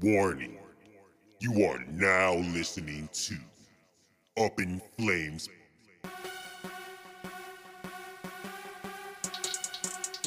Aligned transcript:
Warning. 0.00 0.56
You 1.40 1.64
are 1.66 1.84
now 1.90 2.34
listening 2.34 3.08
to 3.12 3.34
Up 4.40 4.60
in 4.60 4.80
Flames. 4.96 5.48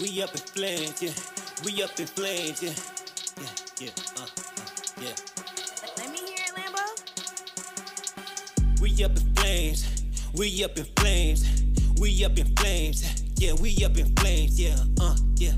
We 0.02 0.22
up 0.22 0.32
in 0.32 0.42
flames, 0.42 1.02
yeah. 1.02 1.12
We 1.64 1.82
up 1.84 1.98
in 1.98 2.08
flames, 2.08 2.62
yeah. 2.62 2.74
Yeah, 3.38 3.48
yeah, 3.80 3.92
uh, 4.18 4.24
uh, 4.24 4.28
yeah. 5.02 5.16
Let 5.98 6.12
me 6.12 6.18
hear 6.18 6.46
it, 6.48 6.56
Lambo. 6.56 6.86
We 8.82 9.04
up 9.06 9.12
in 9.12 9.34
flames. 9.36 10.04
We 10.34 10.64
up 10.66 10.78
in 10.78 10.86
flames. 10.98 11.64
We 11.98 12.26
up 12.26 12.38
in 12.38 12.54
flames. 12.58 13.24
Yeah, 13.38 13.54
we 13.54 13.86
up 13.86 13.98
in 13.98 14.14
flames. 14.16 14.60
Yeah, 14.60 14.76
uh, 15.00 15.16
yeah, 15.36 15.56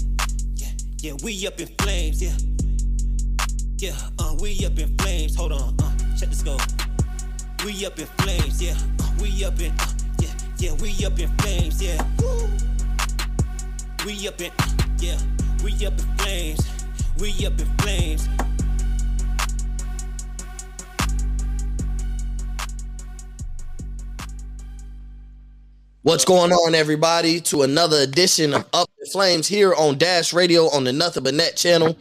yeah, 0.55 0.68
yeah. 1.00 1.14
We 1.23 1.48
up 1.48 1.59
in 1.59 1.68
flames. 1.80 2.21
Yeah, 2.21 2.36
yeah. 3.84 3.96
Uh, 4.18 4.34
we 4.40 4.66
up 4.66 4.80
in 4.80 4.98
flames. 5.00 5.36
Hold 5.36 5.52
on. 5.52 5.76
Uh, 5.78 5.91
check 6.18 6.30
the 6.30 6.36
scope. 6.36 6.62
We 7.66 7.86
up 7.86 8.00
in 8.00 8.05
flames. 8.24 8.62
Yeah, 8.64 8.78
uh, 9.02 9.12
we 9.22 9.44
up 9.44 9.60
in. 9.60 9.74
Uh, 9.78 9.88
yeah, 10.20 10.30
yeah. 10.58 10.74
We 10.82 11.05
up 11.05 11.20
in 11.20 11.28
flames. 11.40 11.84
Yeah. 11.84 12.02
Woo. 12.20 12.48
We 14.05 14.26
up 14.26 14.40
in. 14.40 14.52
Uh, 14.58 14.88
yeah. 15.00 15.18
We 15.64 15.74
up 15.86 16.00
in 16.00 16.18
flames. 16.18 16.62
We 17.20 17.46
up 17.46 17.60
in 17.60 17.68
flames. 17.80 18.30
What's 26.04 26.24
going 26.24 26.54
on, 26.54 26.74
everybody? 26.74 27.41
To 27.41 27.63
another 27.63 27.98
edition 27.98 28.54
of 28.54 28.66
Up 28.74 28.90
in 29.02 29.10
Flames 29.10 29.48
here 29.48 29.74
on 29.74 29.98
Dash 29.98 30.34
Radio 30.34 30.70
on 30.70 30.84
the 30.84 30.91
Nothing 30.91 31.24
But 31.24 31.34
Net 31.34 31.55
channel. 31.55 31.98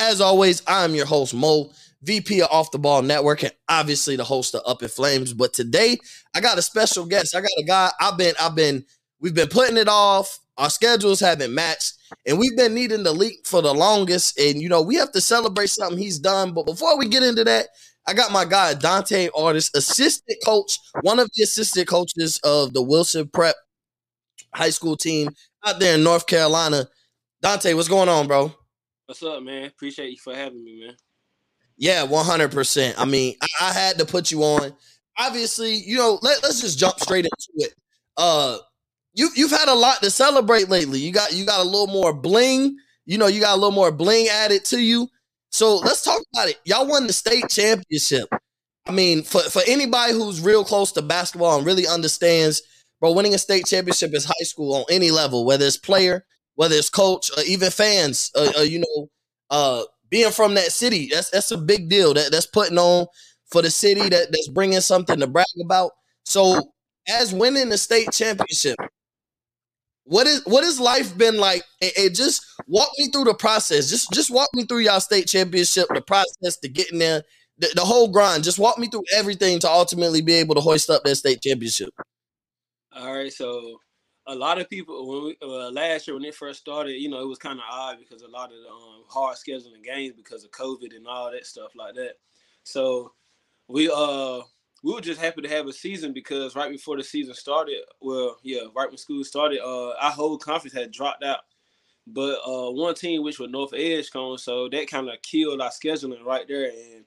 As 0.00 0.22
always, 0.22 0.62
I'm 0.66 0.94
your 0.94 1.04
host 1.04 1.34
Mo, 1.34 1.70
VP 2.00 2.40
of 2.40 2.48
Off 2.50 2.70
the 2.70 2.78
Ball 2.78 3.02
Network, 3.02 3.42
and 3.42 3.52
obviously 3.68 4.16
the 4.16 4.24
host 4.24 4.54
of 4.54 4.62
Up 4.64 4.82
in 4.82 4.88
Flames. 4.88 5.34
But 5.34 5.52
today, 5.52 5.98
I 6.34 6.40
got 6.40 6.56
a 6.56 6.62
special 6.62 7.04
guest. 7.04 7.36
I 7.36 7.42
got 7.42 7.50
a 7.58 7.64
guy. 7.64 7.90
I've 8.00 8.16
been, 8.16 8.34
I've 8.40 8.54
been, 8.54 8.86
we've 9.20 9.34
been 9.34 9.48
putting 9.48 9.76
it 9.76 9.88
off. 9.88 10.38
Our 10.56 10.70
schedules 10.70 11.20
haven't 11.20 11.52
matched, 11.52 11.92
and 12.26 12.38
we've 12.38 12.56
been 12.56 12.72
needing 12.72 13.02
the 13.02 13.12
leak 13.12 13.46
for 13.46 13.60
the 13.60 13.74
longest. 13.74 14.40
And 14.40 14.62
you 14.62 14.70
know, 14.70 14.80
we 14.80 14.94
have 14.94 15.12
to 15.12 15.20
celebrate 15.20 15.68
something 15.68 15.98
he's 15.98 16.18
done. 16.18 16.54
But 16.54 16.64
before 16.64 16.96
we 16.96 17.06
get 17.06 17.22
into 17.22 17.44
that, 17.44 17.66
I 18.06 18.14
got 18.14 18.32
my 18.32 18.46
guy 18.46 18.72
Dante 18.72 19.28
Artis, 19.36 19.70
assistant 19.76 20.38
coach, 20.46 20.78
one 21.02 21.18
of 21.18 21.28
the 21.34 21.42
assistant 21.42 21.88
coaches 21.88 22.40
of 22.42 22.72
the 22.72 22.80
Wilson 22.80 23.28
Prep 23.28 23.54
high 24.54 24.70
school 24.70 24.96
team 24.96 25.28
out 25.66 25.78
there 25.78 25.96
in 25.96 26.02
North 26.02 26.26
Carolina. 26.26 26.88
Dante, 27.42 27.74
what's 27.74 27.88
going 27.88 28.08
on, 28.08 28.26
bro? 28.26 28.54
What's 29.10 29.24
up, 29.24 29.42
man? 29.42 29.64
Appreciate 29.64 30.10
you 30.10 30.18
for 30.18 30.32
having 30.32 30.62
me, 30.62 30.84
man. 30.86 30.94
Yeah, 31.76 32.04
one 32.04 32.24
hundred 32.24 32.52
percent. 32.52 32.94
I 32.96 33.06
mean, 33.06 33.34
I, 33.60 33.72
had 33.72 33.98
to 33.98 34.04
put 34.04 34.30
you 34.30 34.44
on. 34.44 34.72
Obviously, 35.18 35.74
you 35.74 35.96
know, 35.96 36.20
let, 36.22 36.40
let's 36.44 36.60
just 36.60 36.78
jump 36.78 37.00
straight 37.00 37.24
into 37.24 37.48
it. 37.56 37.74
Uh, 38.16 38.58
you 39.14 39.28
you've 39.34 39.50
had 39.50 39.66
a 39.66 39.74
lot 39.74 40.00
to 40.04 40.12
celebrate 40.12 40.68
lately. 40.68 41.00
You 41.00 41.10
got 41.10 41.32
you 41.32 41.44
got 41.44 41.58
a 41.58 41.68
little 41.68 41.88
more 41.88 42.12
bling. 42.12 42.76
You 43.04 43.18
know, 43.18 43.26
you 43.26 43.40
got 43.40 43.54
a 43.54 43.56
little 43.56 43.72
more 43.72 43.90
bling 43.90 44.28
added 44.28 44.64
to 44.66 44.80
you. 44.80 45.08
So 45.50 45.78
let's 45.78 46.04
talk 46.04 46.22
about 46.32 46.48
it. 46.48 46.60
Y'all 46.64 46.86
won 46.86 47.08
the 47.08 47.12
state 47.12 47.48
championship. 47.50 48.28
I 48.86 48.92
mean, 48.92 49.24
for, 49.24 49.40
for 49.40 49.62
anybody 49.66 50.12
who's 50.12 50.40
real 50.40 50.64
close 50.64 50.92
to 50.92 51.02
basketball 51.02 51.56
and 51.56 51.66
really 51.66 51.88
understands, 51.88 52.62
bro, 53.00 53.10
winning 53.10 53.34
a 53.34 53.38
state 53.38 53.66
championship 53.66 54.14
is 54.14 54.24
high 54.24 54.44
school 54.44 54.72
on 54.72 54.84
any 54.88 55.10
level, 55.10 55.44
whether 55.44 55.66
it's 55.66 55.76
player, 55.76 56.24
whether 56.60 56.74
it's 56.74 56.90
coach, 56.90 57.30
or 57.38 57.42
even 57.44 57.70
fans. 57.70 58.30
Uh, 58.34 58.52
uh, 58.58 58.60
you 58.60 58.80
know, 58.80 59.08
uh, 59.48 59.82
being 60.10 60.30
from 60.30 60.52
that 60.52 60.70
city, 60.72 61.08
that's 61.10 61.30
that's 61.30 61.50
a 61.52 61.56
big 61.56 61.88
deal. 61.88 62.12
That 62.12 62.30
that's 62.30 62.44
putting 62.44 62.76
on 62.76 63.06
for 63.50 63.62
the 63.62 63.70
city. 63.70 64.02
That 64.02 64.26
that's 64.30 64.48
bringing 64.48 64.82
something 64.82 65.18
to 65.20 65.26
brag 65.26 65.46
about. 65.64 65.92
So, 66.26 66.74
as 67.08 67.32
winning 67.32 67.70
the 67.70 67.78
state 67.78 68.12
championship, 68.12 68.76
what 70.04 70.26
is 70.26 70.44
what 70.44 70.62
has 70.62 70.78
life 70.78 71.16
been 71.16 71.38
like? 71.38 71.62
And, 71.80 71.92
and 71.98 72.14
just 72.14 72.44
walk 72.66 72.90
me 72.98 73.08
through 73.08 73.24
the 73.24 73.34
process. 73.34 73.88
Just 73.88 74.12
just 74.12 74.30
walk 74.30 74.50
me 74.52 74.64
through 74.64 74.80
y'all 74.80 75.00
state 75.00 75.28
championship, 75.28 75.86
the 75.88 76.02
process 76.02 76.58
to 76.58 76.68
getting 76.68 76.98
there, 76.98 77.22
the, 77.56 77.72
the 77.74 77.86
whole 77.86 78.12
grind. 78.12 78.44
Just 78.44 78.58
walk 78.58 78.76
me 78.76 78.86
through 78.86 79.04
everything 79.14 79.60
to 79.60 79.70
ultimately 79.70 80.20
be 80.20 80.34
able 80.34 80.56
to 80.56 80.60
hoist 80.60 80.90
up 80.90 81.04
that 81.04 81.16
state 81.16 81.40
championship. 81.40 81.88
All 82.94 83.14
right, 83.14 83.32
so 83.32 83.78
a 84.30 84.34
lot 84.34 84.60
of 84.60 84.70
people 84.70 85.08
when 85.08 85.24
we, 85.24 85.36
uh, 85.42 85.70
last 85.70 86.06
year 86.06 86.14
when 86.14 86.24
it 86.24 86.34
first 86.34 86.60
started, 86.60 86.92
you 86.92 87.08
know, 87.08 87.20
it 87.20 87.28
was 87.28 87.38
kind 87.38 87.58
of 87.58 87.64
odd 87.70 87.98
because 87.98 88.22
a 88.22 88.28
lot 88.28 88.50
of 88.52 88.58
the 88.62 88.68
um, 88.68 89.02
hard 89.08 89.36
scheduling 89.36 89.82
games 89.82 90.14
because 90.16 90.44
of 90.44 90.52
COVID 90.52 90.94
and 90.96 91.06
all 91.06 91.30
that 91.32 91.46
stuff 91.46 91.72
like 91.76 91.94
that. 91.94 92.14
So 92.62 93.12
we 93.68 93.90
uh 93.92 94.40
we 94.82 94.94
were 94.94 95.00
just 95.00 95.20
happy 95.20 95.42
to 95.42 95.48
have 95.48 95.66
a 95.66 95.72
season 95.72 96.12
because 96.12 96.56
right 96.56 96.70
before 96.70 96.96
the 96.96 97.04
season 97.04 97.34
started, 97.34 97.76
well, 98.00 98.36
yeah, 98.42 98.60
right 98.74 98.88
when 98.88 98.96
school 98.96 99.24
started, 99.24 99.60
uh, 99.60 99.90
our 100.00 100.10
whole 100.10 100.38
conference 100.38 100.74
had 100.74 100.90
dropped 100.90 101.22
out. 101.22 101.40
But 102.06 102.38
uh, 102.46 102.70
one 102.70 102.94
team, 102.94 103.22
which 103.22 103.38
was 103.38 103.50
North 103.50 103.74
Edgecombe, 103.74 104.38
so 104.38 104.68
that 104.70 104.88
kind 104.88 105.08
of 105.08 105.20
killed 105.22 105.60
our 105.60 105.70
scheduling 105.70 106.24
right 106.24 106.46
there, 106.48 106.70
and 106.70 107.04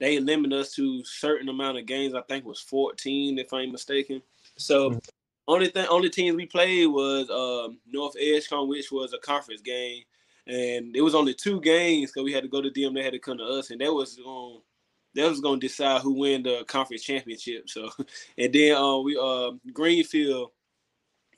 they 0.00 0.18
limited 0.18 0.58
us 0.58 0.74
to 0.74 1.04
certain 1.04 1.48
amount 1.48 1.78
of 1.78 1.86
games. 1.86 2.14
I 2.14 2.22
think 2.22 2.44
was 2.44 2.60
14, 2.60 3.38
if 3.38 3.52
I'm 3.52 3.70
mistaken. 3.70 4.20
So 4.56 4.98
only 5.46 5.68
thing, 5.68 5.86
only 5.88 6.10
teams 6.10 6.36
we 6.36 6.46
played 6.46 6.86
was 6.86 7.28
um, 7.30 7.78
North 7.86 8.14
Edgecombe, 8.18 8.68
which 8.68 8.90
was 8.90 9.12
a 9.12 9.18
conference 9.18 9.60
game, 9.60 10.02
and 10.46 10.96
it 10.96 11.02
was 11.02 11.14
only 11.14 11.34
two 11.34 11.60
games 11.60 12.10
because 12.10 12.24
we 12.24 12.32
had 12.32 12.42
to 12.42 12.48
go 12.48 12.62
to 12.62 12.70
them. 12.70 12.94
They 12.94 13.02
had 13.02 13.12
to 13.12 13.18
come 13.18 13.38
to 13.38 13.44
us, 13.44 13.70
and 13.70 13.80
that 13.80 13.92
was 13.92 14.18
on 14.24 14.60
that 15.14 15.28
was 15.28 15.40
gonna 15.40 15.60
decide 15.60 16.02
who 16.02 16.14
win 16.14 16.42
the 16.42 16.64
conference 16.66 17.02
championship. 17.02 17.68
So, 17.68 17.90
and 18.38 18.52
then 18.52 18.76
uh, 18.76 18.98
we 18.98 19.18
uh 19.20 19.52
Greenfield, 19.72 20.50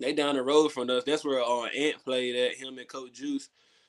they 0.00 0.12
down 0.12 0.36
the 0.36 0.42
road 0.42 0.72
from 0.72 0.88
us. 0.90 1.04
That's 1.04 1.24
where 1.24 1.42
uh, 1.42 1.66
Ant 1.66 2.02
played 2.04 2.36
at. 2.36 2.56
Him 2.56 2.78
and 2.78 2.88
Coach 2.88 3.12
Juice, 3.12 3.48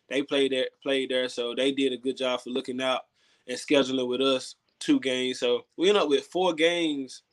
they 0.09 0.23
played 0.23 0.51
there, 0.51 0.67
played 0.81 1.09
there. 1.09 1.29
So 1.29 1.55
they 1.55 1.71
did 1.71 1.93
a 1.93 1.97
good 1.97 2.17
job 2.17 2.41
for 2.41 2.49
looking 2.49 2.81
out 2.81 3.01
and 3.47 3.57
scheduling 3.57 4.07
with 4.07 4.21
us 4.21 4.55
two 4.79 4.99
games. 4.99 5.39
So 5.39 5.65
we 5.77 5.89
ended 5.89 6.03
up 6.03 6.09
with 6.09 6.25
four 6.25 6.53
games 6.53 7.23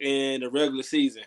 in 0.00 0.40
the 0.40 0.50
regular 0.50 0.82
season. 0.82 1.22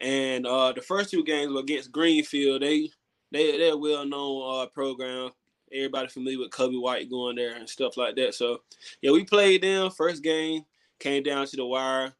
And 0.00 0.46
uh, 0.46 0.72
the 0.72 0.82
first 0.82 1.10
two 1.10 1.24
games 1.24 1.52
were 1.52 1.60
against 1.60 1.92
Greenfield. 1.92 2.62
They 2.62 2.90
they 3.32 3.56
they're 3.58 3.72
a 3.72 3.76
well 3.76 4.06
known 4.06 4.62
uh, 4.62 4.66
program 4.66 5.30
everybody 5.72 6.08
familiar 6.08 6.38
with 6.38 6.50
Cubby 6.50 6.76
White 6.76 7.10
going 7.10 7.36
there 7.36 7.56
and 7.56 7.68
stuff 7.68 7.96
like 7.96 8.16
that. 8.16 8.34
So 8.34 8.62
yeah, 9.02 9.10
we 9.10 9.24
played 9.24 9.62
them 9.62 9.90
first 9.90 10.22
game, 10.22 10.64
came 10.98 11.22
down 11.22 11.46
to 11.46 11.56
the 11.56 11.64
wire. 11.64 12.12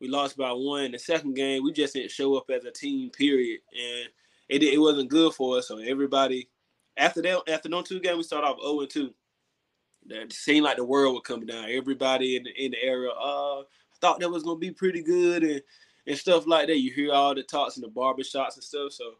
We 0.00 0.08
lost 0.08 0.36
by 0.36 0.50
one. 0.50 0.92
The 0.92 0.98
second 0.98 1.34
game, 1.34 1.62
we 1.62 1.72
just 1.72 1.94
didn't 1.94 2.10
show 2.10 2.36
up 2.36 2.50
as 2.50 2.64
a 2.64 2.72
team, 2.72 3.10
period, 3.10 3.60
and 3.72 4.08
it 4.48 4.62
it 4.62 4.80
wasn't 4.80 5.10
good 5.10 5.32
for 5.34 5.58
us. 5.58 5.68
So 5.68 5.78
everybody 5.78 6.48
after 6.96 7.22
that 7.22 7.42
after 7.48 7.68
those 7.68 7.88
two 7.88 8.00
games, 8.00 8.16
we 8.16 8.22
started 8.24 8.48
off 8.48 8.60
0 8.60 8.80
and 8.80 8.90
2. 8.90 9.14
That 10.06 10.32
seemed 10.32 10.64
like 10.64 10.76
the 10.76 10.84
world 10.84 11.14
would 11.14 11.24
come 11.24 11.46
down. 11.46 11.66
Everybody 11.68 12.36
in 12.36 12.44
the 12.44 12.64
in 12.64 12.72
the 12.72 12.82
area, 12.82 13.10
uh, 13.10 13.62
thought 14.00 14.18
that 14.18 14.30
was 14.30 14.42
gonna 14.42 14.58
be 14.58 14.72
pretty 14.72 15.02
good 15.02 15.44
and 15.44 15.62
and 16.06 16.18
stuff 16.18 16.46
like 16.46 16.66
that. 16.68 16.78
You 16.78 16.92
hear 16.92 17.12
all 17.12 17.34
the 17.34 17.42
talks 17.42 17.76
in 17.76 17.82
the 17.82 17.88
barbershops 17.88 18.54
and 18.54 18.64
stuff. 18.64 18.92
So 18.92 19.12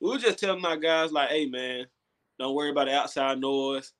we 0.00 0.10
were 0.10 0.18
just 0.18 0.38
telling 0.38 0.64
our 0.64 0.76
guys 0.76 1.12
like, 1.12 1.30
hey 1.30 1.46
man, 1.46 1.86
don't 2.38 2.54
worry 2.54 2.70
about 2.70 2.86
the 2.86 2.94
outside 2.94 3.40
noise. 3.40 3.92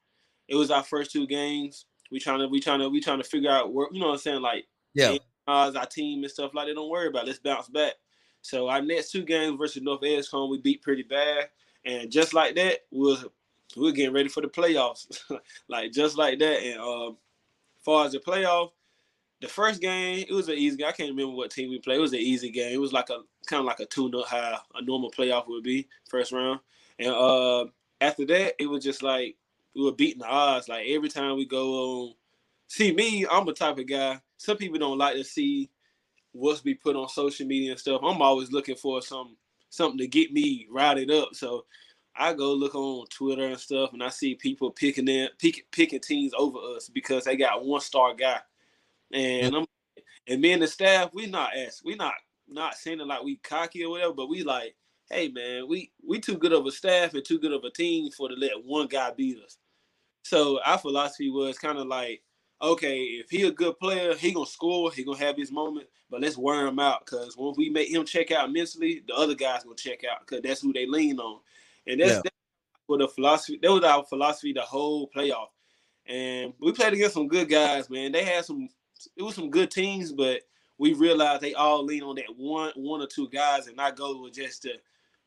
It 0.49 0.57
was 0.57 0.71
our 0.71 0.83
first 0.83 1.11
two 1.11 1.27
games. 1.27 1.87
We 2.11 2.21
trying 2.21 2.41
to 2.41 2.49
we 2.49 2.61
trying 2.61 2.81
to 2.81 2.89
we 2.89 3.01
trying 3.01 3.19
to 3.23 3.29
figure 3.29 3.51
out 3.51 3.73
where 3.73 3.89
you 3.93 4.01
know 4.01 4.09
what 4.09 4.13
I'm 4.15 4.19
saying 4.19 4.43
like 4.43 4.67
Yeah. 4.95 5.17
our 5.49 5.73
team 5.87 6.23
and 6.23 6.31
stuff 6.31 6.53
like 6.55 6.69
that. 6.69 6.75
Don't 6.75 6.91
worry 6.91 7.09
about. 7.09 7.25
It. 7.25 7.29
Let's 7.29 7.39
bounce 7.41 7.69
back. 7.69 7.95
So 8.43 8.69
our 8.69 8.81
next 8.81 9.11
two 9.11 9.25
games 9.25 9.59
versus 9.59 9.83
North 9.83 10.05
Edgecombe, 10.05 10.51
we 10.51 10.59
beat 10.59 10.83
pretty 10.83 11.03
bad, 11.03 11.49
and 11.85 12.13
just 12.13 12.33
like 12.33 12.55
that, 12.55 12.81
we 12.93 13.01
was 13.01 13.25
we 13.77 13.89
are 13.89 13.93
getting 13.93 14.15
ready 14.15 14.29
for 14.29 14.41
the 14.41 14.47
playoffs, 14.49 15.21
like 15.69 15.91
just 15.91 16.17
like 16.17 16.39
that. 16.39 16.63
And 16.63 16.81
um, 16.81 17.17
as 17.77 17.83
far 17.85 18.07
as 18.07 18.13
the 18.13 18.21
playoff, 18.21 18.71
the 19.41 19.49
first 19.49 19.81
game 19.81 20.25
it 20.29 20.33
was 20.33 20.49
an 20.49 20.55
easy. 20.55 20.77
Game. 20.77 20.87
I 20.87 20.93
can't 20.93 21.11
remember 21.11 21.35
what 21.35 21.51
team 21.51 21.71
we 21.71 21.79
played. 21.79 21.99
It 21.99 22.03
was 22.03 22.13
an 22.13 22.21
easy 22.21 22.51
game. 22.51 22.73
It 22.73 22.81
was 22.81 22.93
like 22.93 23.11
a 23.11 23.21
kind 23.47 23.61
of 23.61 23.67
like 23.67 23.81
a 23.81 23.87
two 23.87 24.11
nut 24.11 24.27
high 24.27 24.59
a 24.75 24.83
normal 24.83 25.11
playoff 25.11 25.49
would 25.49 25.63
be 25.63 25.89
first 26.09 26.33
round. 26.33 26.61
And 26.99 27.11
uh, 27.11 27.67
after 28.01 28.25
that, 28.27 28.55
it 28.59 28.67
was 28.67 28.83
just 28.83 29.03
like 29.03 29.37
we 29.75 29.83
were 29.83 29.93
beating 29.93 30.21
the 30.21 30.27
odds. 30.27 30.69
Like 30.69 30.87
every 30.89 31.09
time 31.09 31.37
we 31.37 31.45
go 31.45 31.75
on, 31.75 32.15
see 32.69 32.93
me, 32.93 33.27
I'm 33.31 33.47
a 33.49 33.53
type 33.53 33.79
of 33.79 33.87
guy. 33.87 34.21
Some 34.39 34.57
people 34.57 34.79
don't 34.79 34.99
like 34.99 35.15
to 35.15 35.25
see 35.25 35.71
what's 36.33 36.61
be 36.61 36.75
put 36.75 36.97
on 36.97 37.09
social 37.09 37.47
media 37.47 37.73
and 37.73 37.81
stuff. 37.81 38.01
I'm 38.03 38.23
always 38.23 38.53
looking 38.53 38.77
for 38.77 39.03
some 39.03 39.37
something 39.69 39.99
to 39.99 40.07
get 40.07 40.33
me 40.33 40.67
routed 40.71 41.11
up. 41.11 41.35
So 41.35 41.65
I 42.15 42.33
go 42.33 42.55
look 42.55 42.75
on 42.75 43.07
Twitter 43.09 43.47
and 43.47 43.61
stuff, 43.61 43.93
and 43.93 44.03
I 44.03 44.09
see 44.09 44.35
people 44.35 44.71
picking 44.71 45.05
them, 45.05 45.29
pick, 45.39 45.67
picking 45.71 46.01
teams 46.01 46.33
over 46.37 46.59
us 46.75 46.89
because 46.89 47.25
they 47.25 47.37
got 47.37 47.65
one 47.65 47.81
star 47.81 48.15
guy. 48.15 48.41
And 49.13 49.55
I'm 49.55 49.67
and 50.29 50.41
me 50.41 50.53
and 50.53 50.63
the 50.63 50.67
staff, 50.67 51.11
we 51.15 51.27
not 51.27 51.55
as 51.57 51.81
we 51.85 51.95
not 51.95 52.15
not 52.49 52.75
saying 52.75 53.01
it 53.01 53.07
like 53.07 53.23
we 53.23 53.37
cocky 53.37 53.85
or 53.85 53.91
whatever, 53.91 54.13
but 54.15 54.29
we 54.29 54.43
like 54.43 54.77
hey 55.11 55.29
man, 55.29 55.69
we 55.69 55.93
we 56.05 56.19
too 56.21 56.37
good 56.37 56.53
of 56.53 56.67
a 56.67 56.73
staff 56.73 57.15
and 57.15 57.25
too 57.25 57.39
good 57.39 57.53
of 57.53 57.65
a 57.65 57.71
team 57.71 58.11
for 58.11 58.29
to 58.29 58.35
let 58.35 58.65
one 58.65 58.87
guy 58.89 59.11
beat 59.17 59.39
us. 59.45 59.57
So 60.23 60.61
our 60.65 60.79
philosophy 60.79 61.31
was 61.31 61.59
kind 61.59 61.79
of 61.79 61.87
like 61.87 62.23
okay, 62.63 63.03
if 63.03 63.29
he 63.31 63.43
a 63.43 63.51
good 63.51 63.79
player, 63.79 64.15
he 64.15 64.33
gonna 64.33 64.47
score, 64.47 64.91
he 64.91 65.05
gonna 65.05 65.19
have 65.19 65.37
his 65.37 65.53
moment, 65.53 65.87
but 66.11 66.21
let's 66.21 66.39
wear 66.39 66.67
him 66.67 66.79
out 66.79 67.05
because 67.05 67.37
when 67.37 67.53
we 67.57 67.69
make 67.69 67.91
him 67.91 68.05
check 68.05 68.31
out 68.31 68.53
mentally, 68.53 69.03
the 69.07 69.15
other 69.15 69.35
guys 69.35 69.65
gonna 69.65 69.77
check 69.77 70.05
out 70.11 70.21
because 70.21 70.43
that's 70.43 70.63
who 70.63 70.73
they 70.73 70.87
lean 70.87 71.19
on, 71.21 71.41
and 71.87 72.01
that's, 72.01 72.13
Yeah. 72.13 72.21
that's 72.25 72.37
what 72.87 73.01
the 73.01 73.09
philosophy. 73.09 73.59
That 73.63 73.73
was 73.73 73.85
our 73.85 74.05
philosophy 74.07 74.53
the 74.53 74.63
whole 74.63 75.11
playoff, 75.15 75.49
and 76.07 76.55
we 76.59 76.73
played 76.73 76.95
against 76.95 77.15
some 77.15 77.29
good 77.29 77.49
guys, 77.49 77.91
man. 77.91 78.13
They 78.13 78.25
had 78.25 78.45
some, 78.45 78.69
it 79.17 79.23
was 79.23 79.35
some 79.35 79.51
good 79.51 79.71
teams, 79.71 80.13
but 80.13 80.43
we 80.79 80.93
realized 80.93 81.43
they 81.43 81.55
all 81.55 81.85
lean 81.85 82.03
on 82.03 82.17
that 82.17 82.37
one, 82.37 82.73
one 82.77 83.01
or 83.01 83.07
two 83.07 83.29
guys, 83.29 83.67
and 83.67 83.81
our 83.81 83.93
goal 83.93 84.23
was 84.23 84.33
just 84.33 84.63
to 84.63 84.75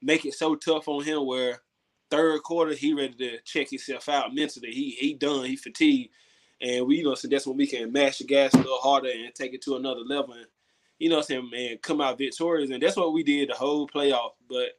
make 0.01 0.25
it 0.25 0.33
so 0.33 0.55
tough 0.55 0.87
on 0.87 1.03
him 1.03 1.25
where 1.25 1.61
third 2.09 2.41
quarter 2.43 2.73
he 2.73 2.93
ready 2.93 3.13
to 3.13 3.39
check 3.41 3.69
himself 3.69 4.09
out 4.09 4.33
mentally. 4.33 4.71
He 4.71 4.91
he 4.91 5.13
done, 5.13 5.45
he 5.45 5.55
fatigued. 5.55 6.11
And 6.61 6.85
we, 6.87 6.97
you 6.97 7.03
know, 7.05 7.15
so 7.15 7.27
that's 7.27 7.47
when 7.47 7.55
we 7.57 7.67
can 7.67 7.91
mash 7.91 8.17
the 8.17 8.25
gas 8.25 8.53
a 8.53 8.57
little 8.57 8.79
harder 8.79 9.09
and 9.09 9.33
take 9.33 9.53
it 9.53 9.61
to 9.61 9.77
another 9.77 10.01
level. 10.01 10.33
And, 10.33 10.45
you 10.97 11.09
know, 11.09 11.17
I'm 11.17 11.23
saying, 11.23 11.49
and 11.55 11.81
come 11.81 12.01
out 12.01 12.17
victorious. 12.17 12.69
And 12.69 12.83
that's 12.83 12.97
what 12.97 13.13
we 13.13 13.23
did 13.23 13.49
the 13.49 13.53
whole 13.53 13.87
playoff. 13.87 14.31
But 14.49 14.77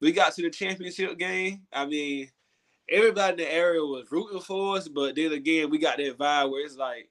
we 0.00 0.12
got 0.12 0.34
to 0.34 0.42
the 0.42 0.48
championship 0.48 1.18
game. 1.18 1.66
I 1.70 1.84
mean, 1.84 2.30
everybody 2.88 3.32
in 3.32 3.38
the 3.38 3.54
area 3.54 3.82
was 3.82 4.10
rooting 4.10 4.40
for 4.40 4.78
us, 4.78 4.88
but 4.88 5.16
then 5.16 5.32
again, 5.32 5.68
we 5.68 5.78
got 5.78 5.98
that 5.98 6.16
vibe 6.16 6.50
where 6.50 6.64
it's 6.64 6.76
like 6.76 7.10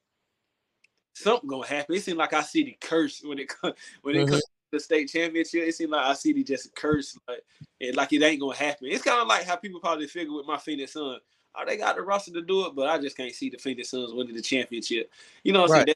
something 1.16 1.50
gonna 1.50 1.66
happen. 1.68 1.96
It 1.96 2.04
seemed 2.04 2.18
like 2.18 2.34
I 2.34 2.42
see 2.42 2.64
the 2.64 2.78
curse 2.80 3.22
when 3.24 3.40
it 3.40 3.50
comes 3.50 3.76
when 4.02 4.16
it 4.16 4.26
Mhm. 4.26 4.30
comes 4.30 4.42
to 4.44 4.50
the 4.72 4.80
state 4.80 5.10
championship. 5.10 5.68
It 5.68 5.76
seemed 5.76 5.92
like 5.92 6.06
our 6.06 6.16
city 6.16 6.44
just 6.44 6.76
curse, 6.76 7.18
like 7.28 7.44
and 7.82 7.96
like 7.96 8.14
it 8.14 8.22
ain't 8.22 8.42
gonna 8.42 8.56
happen. 8.56 8.88
It's 8.88 9.04
kind 9.04 9.22
of 9.22 9.28
like 9.28 9.46
how 9.46 9.56
people 9.56 9.80
probably 9.80 10.08
figure 10.08 10.34
with 10.34 10.46
my 10.46 10.58
Phoenix 10.58 10.94
Suns. 10.94 11.22
Oh, 11.56 11.66
they 11.66 11.78
got 11.78 11.96
the 11.96 12.02
roster 12.02 12.34
to 12.34 12.42
do 12.42 12.66
it, 12.66 12.76
but 12.76 12.90
I 12.90 13.00
just 13.00 13.16
can't 13.16 13.34
see 13.34 13.50
the 13.50 13.58
Phoenix 13.58 13.90
Suns 13.90 14.14
winning 14.14 14.36
the 14.36 14.42
championship. 14.42 15.10
You 15.44 15.54
know 15.54 15.62
what 15.62 15.72
I'm 15.72 15.86
saying? 15.86 15.96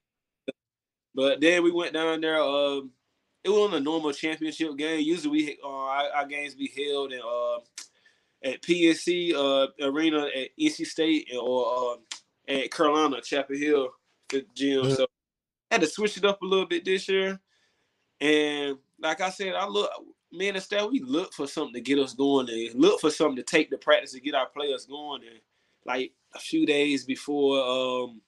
But 1.14 1.42
then 1.42 1.64
we 1.64 1.72
went 1.72 1.94
down 1.94 2.22
there. 2.22 2.42
Um, 2.42 2.92
it 3.44 3.50
was 3.50 3.74
a 3.74 3.80
normal 3.80 4.14
championship 4.14 4.78
game. 4.78 5.02
Usually, 5.02 5.30
we 5.30 5.60
uh, 5.64 5.68
our, 5.68 6.10
our 6.16 6.26
games 6.26 6.56
be 6.56 6.68
held 6.68 7.12
in 7.12 7.20
uh, 7.20 7.58
at 8.44 8.62
PNC 8.62 9.34
uh, 9.34 9.68
Arena 9.86 10.28
at 10.28 10.50
NC 10.58 10.86
State 10.86 11.30
or 11.38 11.94
uh, 11.94 11.98
at 12.48 12.72
Carolina 12.72 13.22
Chapel 13.22 13.58
Hill 13.58 13.90
the 14.30 14.46
gym. 14.54 14.90
So 14.92 15.08
I 15.72 15.76
had 15.76 15.82
to 15.82 15.88
switch 15.88 16.18
it 16.18 16.26
up 16.26 16.42
a 16.42 16.46
little 16.46 16.66
bit 16.66 16.86
this 16.86 17.08
year. 17.08 17.40
And 18.22 18.78
like 19.00 19.22
I 19.22 19.30
said, 19.30 19.56
I 19.56 19.68
look 19.68 19.90
me 20.32 20.50
and 20.50 20.62
staff, 20.62 20.90
we 20.92 21.00
look 21.00 21.34
for 21.34 21.48
something 21.48 21.74
to 21.74 21.82
get 21.82 22.00
us 22.00 22.14
going 22.14 22.50
and 22.50 22.76
look 22.76 23.02
for 23.02 23.10
something 23.10 23.38
to 23.38 23.44
take 23.44 23.70
the 23.70 23.78
practice 23.78 24.12
to 24.12 24.20
get 24.20 24.36
our 24.36 24.48
players 24.48 24.86
going. 24.86 25.24
And 25.24 25.40
like 25.86 26.12
a 26.36 26.40
few 26.40 26.66
days 26.66 27.06
before 27.06 27.60
um, 27.60 28.22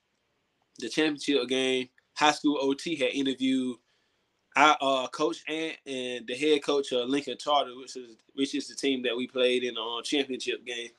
the 0.80 0.90
championship 0.90 1.48
game, 1.48 1.90
high 2.14 2.32
school 2.32 2.58
OT 2.60 2.96
had 2.96 3.12
interviewed 3.12 3.78
our 4.56 4.78
uh, 4.82 5.08
coach 5.08 5.44
Ant 5.48 5.78
and 5.86 6.28
the 6.28 6.36
head 6.36 6.64
coach 6.64 6.92
of 6.92 7.08
Lincoln 7.08 7.38
Charter, 7.38 7.78
which 7.78 7.96
is 7.96 8.18
which 8.34 8.56
is 8.56 8.68
the 8.68 8.76
team 8.76 9.04
that 9.04 9.16
we 9.16 9.28
played 9.28 9.64
in 9.64 9.76
the 9.76 9.82
uh, 9.82 10.02
championship 10.02 10.66
game. 10.66 10.90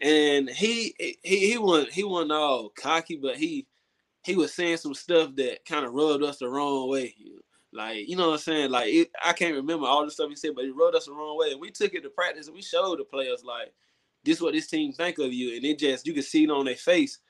And 0.00 0.48
he 0.48 0.94
he 0.98 1.18
he 1.22 1.58
wasn't 1.58 1.92
he 1.92 2.04
wasn't 2.04 2.32
all 2.32 2.70
cocky, 2.70 3.16
but 3.16 3.36
he 3.36 3.66
he 4.26 4.34
was 4.34 4.52
saying 4.52 4.76
some 4.78 4.92
stuff 4.92 5.36
that 5.36 5.64
kind 5.64 5.86
of 5.86 5.92
rubbed 5.92 6.24
us 6.24 6.38
the 6.38 6.48
wrong 6.48 6.90
way. 6.90 7.14
Like, 7.72 8.08
you 8.08 8.16
know 8.16 8.26
what 8.26 8.34
I'm 8.34 8.38
saying? 8.40 8.70
Like, 8.72 8.92
it, 8.92 9.10
I 9.24 9.32
can't 9.32 9.54
remember 9.54 9.86
all 9.86 10.04
the 10.04 10.10
stuff 10.10 10.30
he 10.30 10.34
said, 10.34 10.56
but 10.56 10.64
he 10.64 10.72
rubbed 10.72 10.96
us 10.96 11.06
the 11.06 11.12
wrong 11.12 11.38
way. 11.38 11.52
And 11.52 11.60
we 11.60 11.70
took 11.70 11.94
it 11.94 12.02
to 12.02 12.10
practice 12.10 12.48
and 12.48 12.56
we 12.56 12.62
showed 12.62 12.98
the 12.98 13.04
players, 13.04 13.44
like, 13.44 13.72
this 14.24 14.38
is 14.38 14.42
what 14.42 14.52
this 14.52 14.66
team 14.66 14.92
think 14.92 15.18
of 15.18 15.32
you. 15.32 15.54
And 15.54 15.64
it 15.64 15.78
just, 15.78 16.08
you 16.08 16.12
could 16.12 16.24
see 16.24 16.42
it 16.42 16.50
on 16.50 16.64
their 16.64 16.74
face. 16.74 17.20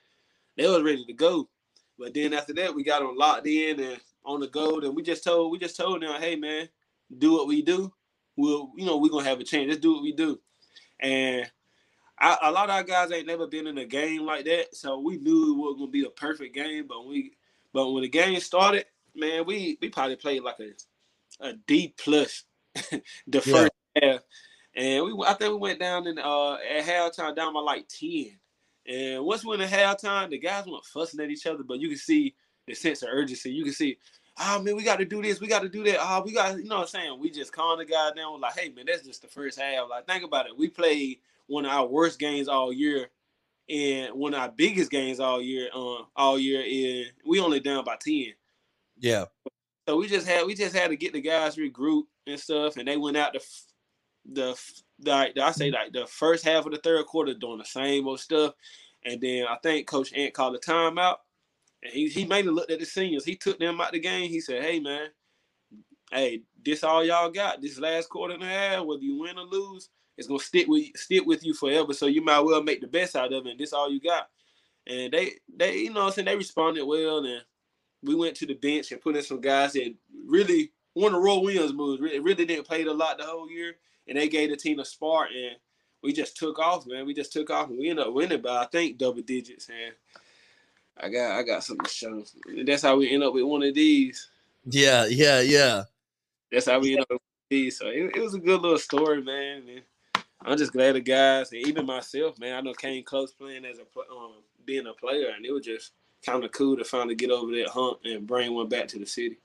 They 0.56 0.66
was 0.66 0.82
ready 0.82 1.04
to 1.04 1.12
go. 1.12 1.50
But 1.98 2.14
then 2.14 2.32
after 2.32 2.54
that, 2.54 2.74
we 2.74 2.82
got 2.82 3.00
them 3.00 3.14
locked 3.14 3.46
in 3.46 3.78
and 3.78 4.00
on 4.24 4.40
the 4.40 4.48
go. 4.48 4.80
And 4.80 4.96
we 4.96 5.02
just 5.02 5.22
told, 5.22 5.52
we 5.52 5.58
just 5.58 5.76
told 5.76 6.02
them, 6.02 6.18
hey, 6.18 6.36
man, 6.36 6.66
do 7.18 7.34
what 7.34 7.46
we 7.46 7.60
do. 7.60 7.92
We'll, 8.36 8.70
you 8.74 8.86
know, 8.86 8.96
we're 8.96 9.10
going 9.10 9.24
to 9.24 9.30
have 9.30 9.40
a 9.40 9.44
chance. 9.44 9.68
Let's 9.68 9.82
do 9.82 9.92
what 9.92 10.02
we 10.02 10.12
do. 10.12 10.40
And 10.98 11.50
I, 12.18 12.38
a 12.42 12.50
lot 12.52 12.70
of 12.70 12.76
our 12.76 12.82
guys 12.84 13.12
ain't 13.12 13.26
never 13.26 13.46
been 13.46 13.66
in 13.66 13.78
a 13.78 13.84
game 13.84 14.22
like 14.22 14.44
that, 14.46 14.74
so 14.76 14.98
we 14.98 15.18
knew 15.18 15.52
it 15.52 15.56
was 15.56 15.76
gonna 15.78 15.90
be 15.90 16.04
a 16.04 16.10
perfect 16.10 16.54
game. 16.54 16.86
But 16.88 17.06
we, 17.06 17.32
but 17.72 17.90
when 17.92 18.02
the 18.02 18.08
game 18.08 18.40
started, 18.40 18.86
man, 19.14 19.44
we 19.46 19.78
we 19.80 19.88
probably 19.90 20.16
played 20.16 20.42
like 20.42 20.56
a 20.60 20.72
a 21.48 21.52
D 21.54 21.94
plus 21.98 22.44
the 23.26 23.40
Yeah. 23.44 23.60
first 23.60 23.72
half, 24.02 24.20
and 24.74 25.04
we 25.04 25.24
I 25.26 25.34
think 25.34 25.52
we 25.52 25.58
went 25.58 25.80
down 25.80 26.06
in 26.06 26.18
uh 26.18 26.54
at 26.54 26.84
halftime 26.84 27.36
down 27.36 27.54
by 27.54 27.60
like 27.60 27.88
ten. 27.88 28.38
And 28.86 29.24
once 29.24 29.44
we 29.44 29.50
went 29.50 29.62
in 29.62 29.68
halftime, 29.68 30.30
the 30.30 30.38
guys 30.38 30.66
weren't 30.66 30.84
fussing 30.84 31.20
at 31.20 31.30
each 31.30 31.46
other, 31.46 31.64
but 31.64 31.80
you 31.80 31.88
can 31.88 31.98
see 31.98 32.34
the 32.66 32.74
sense 32.74 33.02
of 33.02 33.08
urgency. 33.12 33.50
You 33.50 33.64
can 33.64 33.72
see, 33.72 33.98
oh 34.38 34.62
man, 34.62 34.76
we 34.76 34.84
got 34.84 34.98
to 35.00 35.04
do 35.04 35.22
this, 35.22 35.40
we 35.40 35.48
got 35.48 35.62
to 35.62 35.68
do 35.68 35.82
that. 35.84 35.98
Oh, 36.00 36.22
we 36.24 36.32
got, 36.32 36.56
you 36.58 36.64
know 36.64 36.76
what 36.76 36.82
I'm 36.82 36.88
saying? 36.88 37.18
We 37.20 37.30
just 37.30 37.52
calm 37.52 37.78
the 37.78 37.84
guy 37.84 38.10
down. 38.16 38.40
Like, 38.40 38.56
hey 38.58 38.68
man, 38.70 38.86
that's 38.86 39.04
just 39.04 39.22
the 39.22 39.28
first 39.28 39.58
half. 39.60 39.88
Like, 39.90 40.06
think 40.06 40.24
about 40.24 40.46
it. 40.46 40.56
We 40.56 40.68
played 40.68 41.18
one 41.46 41.64
of 41.64 41.72
our 41.72 41.86
worst 41.86 42.18
games 42.18 42.48
all 42.48 42.72
year, 42.72 43.08
and 43.68 44.14
one 44.14 44.34
of 44.34 44.40
our 44.40 44.50
biggest 44.50 44.90
games 44.90 45.20
all 45.20 45.40
year. 45.40 45.68
Uh, 45.74 46.02
all 46.16 46.38
year, 46.38 46.60
and 46.60 47.12
we 47.26 47.40
only 47.40 47.60
down 47.60 47.84
by 47.84 47.96
ten. 48.00 48.32
Yeah. 48.98 49.26
So 49.88 49.96
we 49.96 50.08
just 50.08 50.26
had 50.26 50.46
we 50.46 50.54
just 50.54 50.74
had 50.74 50.90
to 50.90 50.96
get 50.96 51.12
the 51.12 51.20
guys 51.20 51.56
regroup 51.56 52.04
and 52.26 52.38
stuff, 52.38 52.76
and 52.76 52.88
they 52.88 52.96
went 52.96 53.16
out 53.16 53.32
the 53.32 53.44
the 54.32 54.60
like 55.04 55.38
I 55.38 55.52
say 55.52 55.70
like 55.70 55.92
the 55.92 56.06
first 56.06 56.44
half 56.44 56.66
of 56.66 56.72
the 56.72 56.78
third 56.78 57.06
quarter 57.06 57.34
doing 57.34 57.58
the 57.58 57.64
same 57.64 58.08
old 58.08 58.20
stuff, 58.20 58.54
and 59.04 59.20
then 59.20 59.46
I 59.46 59.56
think 59.62 59.86
Coach 59.86 60.12
Ant 60.12 60.34
called 60.34 60.56
a 60.56 60.58
timeout, 60.58 61.16
and 61.82 61.92
he 61.92 62.08
he 62.08 62.24
mainly 62.24 62.52
looked 62.52 62.70
at 62.70 62.80
the 62.80 62.86
seniors. 62.86 63.24
He 63.24 63.36
took 63.36 63.58
them 63.58 63.80
out 63.80 63.92
the 63.92 64.00
game. 64.00 64.28
He 64.28 64.40
said, 64.40 64.62
"Hey 64.64 64.80
man, 64.80 65.08
hey, 66.10 66.42
this 66.64 66.82
all 66.82 67.04
y'all 67.04 67.30
got. 67.30 67.60
This 67.62 67.78
last 67.78 68.08
quarter 68.08 68.34
and 68.34 68.42
a 68.42 68.46
half, 68.46 68.84
whether 68.84 69.02
you 69.02 69.18
win 69.18 69.38
or 69.38 69.44
lose, 69.44 69.88
it's 70.16 70.28
gonna 70.28 70.40
stick 70.40 70.66
with 70.68 70.86
stick 70.96 71.24
with 71.26 71.44
you 71.44 71.54
forever. 71.54 71.92
So 71.92 72.06
you 72.06 72.22
might 72.22 72.40
well 72.40 72.62
make 72.62 72.80
the 72.80 72.86
best 72.86 73.16
out 73.16 73.32
of 73.32 73.46
it. 73.46 73.50
And 73.50 73.60
this 73.60 73.72
all 73.72 73.90
you 73.90 74.00
got." 74.00 74.28
And 74.86 75.12
they 75.12 75.34
they 75.54 75.76
you 75.78 75.90
know 75.92 76.00
what 76.00 76.06
I'm 76.06 76.12
saying 76.12 76.26
they 76.26 76.36
responded 76.36 76.84
well 76.84 77.24
and 77.24 77.42
we 78.02 78.14
went 78.14 78.36
to 78.36 78.46
the 78.46 78.54
bench 78.54 78.92
and 78.92 79.00
put 79.00 79.16
in 79.16 79.22
some 79.22 79.40
guys 79.40 79.72
that 79.72 79.94
really 80.26 80.72
one 80.94 81.14
of 81.14 81.22
Roy 81.22 81.38
Williams 81.38 81.72
moves. 81.72 82.00
Really, 82.00 82.20
really 82.20 82.46
didn't 82.46 82.66
play 82.66 82.82
a 82.84 82.92
lot 82.92 83.18
the 83.18 83.24
whole 83.24 83.50
year, 83.50 83.76
and 84.08 84.16
they 84.16 84.28
gave 84.28 84.50
the 84.50 84.56
team 84.56 84.78
a 84.78 84.84
spark, 84.84 85.28
and 85.34 85.56
we 86.02 86.12
just 86.12 86.36
took 86.36 86.58
off, 86.58 86.86
man. 86.86 87.06
We 87.06 87.14
just 87.14 87.32
took 87.32 87.50
off, 87.50 87.68
and 87.68 87.78
we 87.78 87.90
ended 87.90 88.06
up 88.06 88.14
winning 88.14 88.40
by 88.40 88.62
I 88.62 88.66
think 88.66 88.98
double 88.98 89.22
digits. 89.22 89.68
And 89.68 89.94
I 90.98 91.08
got 91.10 91.32
I 91.32 91.42
got 91.42 91.64
something 91.64 91.84
to 91.84 91.90
show. 91.90 92.24
That's 92.64 92.82
how 92.82 92.96
we 92.96 93.10
end 93.10 93.22
up 93.22 93.34
with 93.34 93.44
one 93.44 93.62
of 93.62 93.74
these. 93.74 94.28
Yeah. 94.64 95.06
Yeah. 95.06 95.40
Yeah. 95.40 95.84
That's 96.50 96.66
how 96.66 96.78
we 96.78 96.92
end 96.92 97.02
up 97.02 97.10
with 97.10 97.20
these. 97.50 97.78
So 97.78 97.88
it, 97.88 98.16
it 98.16 98.20
was 98.20 98.34
a 98.34 98.38
good 98.38 98.62
little 98.62 98.78
story, 98.78 99.22
man. 99.22 99.64
And 99.68 99.82
I'm 100.46 100.56
just 100.56 100.72
glad 100.72 100.94
the 100.94 101.00
guys, 101.00 101.50
and 101.52 101.66
even 101.66 101.86
myself, 101.86 102.38
man. 102.38 102.54
I 102.54 102.60
know 102.60 102.72
came 102.72 103.02
close 103.02 103.32
playing 103.32 103.64
as 103.64 103.78
a 103.78 104.12
um, 104.12 104.34
being 104.64 104.86
a 104.86 104.92
player, 104.92 105.32
and 105.34 105.44
it 105.44 105.52
was 105.52 105.64
just 105.64 105.92
kind 106.24 106.44
of 106.44 106.52
cool 106.52 106.76
to 106.76 106.84
finally 106.84 107.16
get 107.16 107.30
over 107.30 107.50
that 107.52 107.68
hump 107.68 107.98
and 108.04 108.26
bring 108.26 108.54
one 108.54 108.68
back 108.68 108.88
to 108.88 108.98
the 108.98 109.06
city. 109.06 109.38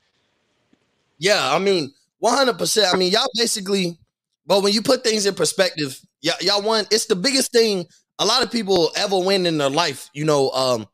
Yeah, 1.18 1.54
I 1.54 1.60
mean, 1.60 1.92
one 2.20 2.38
hundred 2.38 2.60
percent. 2.60 2.94
I 2.94 2.98
mean, 2.98 3.12
y'all 3.12 3.28
basically, 3.36 3.98
but 4.46 4.62
when 4.62 4.74
you 4.74 4.82
put 4.82 5.04
things 5.04 5.26
in 5.26 5.34
perspective, 5.34 6.00
y'all, 6.22 6.36
y'all 6.40 6.62
won. 6.62 6.86
It's 6.92 7.08
the 7.08 7.16
biggest 7.16 7.52
thing 7.52 7.88
a 8.20 8.26
lot 8.26 8.44
of 8.44 8.52
people 8.52 8.92
ever 8.96 9.18
win 9.18 9.48
in 9.48 9.58
their 9.58 9.70
life. 9.70 10.08
You 10.14 10.26
know, 10.26 10.52
um, 10.52 10.88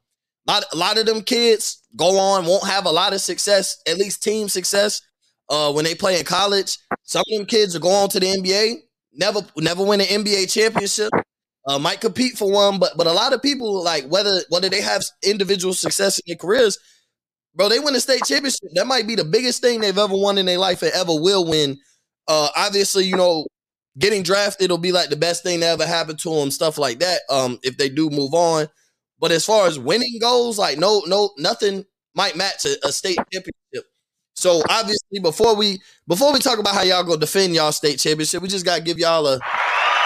a 0.48 0.52
lot, 0.52 0.64
a 0.72 0.78
lot 0.78 0.98
of 0.98 1.06
them 1.06 1.22
kids 1.22 1.84
go 1.98 2.18
on 2.18 2.46
won't 2.46 2.66
have 2.66 2.86
a 2.86 2.92
lot 2.92 3.14
of 3.14 3.20
success, 3.20 3.82
at 3.88 3.98
least 3.98 4.24
team 4.24 4.48
success, 4.48 5.02
uh, 5.50 5.72
when 5.74 5.84
they 5.84 5.96
play 5.96 6.18
in 6.18 6.26
college. 6.26 6.78
Some 7.04 7.24
of 7.30 7.38
them 7.38 7.46
kids 7.46 7.74
will 7.74 7.82
go 7.82 7.92
on 7.92 8.10
to 8.10 8.20
the 8.20 8.28
NBA, 8.28 8.76
never, 9.14 9.42
never 9.58 9.84
win 9.84 10.02
an 10.02 10.08
NBA 10.08 10.52
championship. 10.52 11.12
Uh, 11.68 11.78
might 11.78 12.00
compete 12.00 12.38
for 12.38 12.50
one, 12.50 12.80
but 12.80 12.94
but 12.96 13.08
a 13.08 13.12
lot 13.12 13.34
of 13.34 13.42
people 13.42 13.84
like 13.84 14.06
whether 14.08 14.42
whether 14.48 14.70
they 14.70 14.80
have 14.82 15.04
individual 15.22 15.74
success 15.74 16.18
in 16.20 16.24
their 16.28 16.38
careers, 16.38 16.78
bro, 17.56 17.68
they 17.68 17.80
win 17.80 17.94
a 17.96 18.00
state 18.00 18.24
championship. 18.26 18.70
That 18.74 18.88
might 18.88 19.06
be 19.06 19.16
the 19.16 19.26
biggest 19.26 19.62
thing 19.62 19.82
they've 19.82 19.98
ever 19.98 20.16
won 20.16 20.38
in 20.38 20.46
their 20.46 20.60
life 20.60 20.82
and 20.82 20.94
ever 20.94 21.14
will 21.14 21.46
win. 21.46 21.78
Uh, 22.28 22.50
obviously, 22.56 23.04
you 23.06 23.18
know, 23.18 23.46
getting 24.00 24.24
drafted 24.24 24.72
will 24.72 24.78
be 24.78 24.94
like 24.94 25.10
the 25.10 25.18
best 25.18 25.44
thing 25.44 25.60
that 25.60 25.74
ever 25.74 25.86
happened 25.86 26.20
to 26.20 26.30
them, 26.36 26.52
stuff 26.52 26.78
like 26.78 27.00
that. 27.00 27.22
Um, 27.30 27.60
if 27.64 27.78
they 27.78 27.90
do 27.90 28.10
move 28.10 28.34
on, 28.34 28.68
but 29.20 29.32
as 29.32 29.46
far 29.46 29.68
as 29.68 29.78
winning 29.78 30.20
goes, 30.22 30.58
like 30.58 30.78
no, 30.78 31.04
no, 31.08 31.32
nothing 31.38 31.86
might 32.16 32.38
match 32.38 32.66
a, 32.66 32.78
a 32.88 32.92
state 32.92 33.18
championship. 33.34 33.86
So 34.38 34.62
obviously, 34.70 35.20
before 35.20 35.56
we 35.56 35.82
before 36.08 36.32
we 36.32 36.38
talk 36.38 36.60
about 36.60 36.76
how 36.76 36.84
y'all 36.84 37.04
go 37.04 37.18
defend 37.18 37.56
y'all 37.56 37.72
state 37.72 37.98
championship, 37.98 38.40
we 38.40 38.48
just 38.48 38.66
gotta 38.66 38.84
give 38.84 39.00
y'all 39.00 39.26
a 39.26 39.40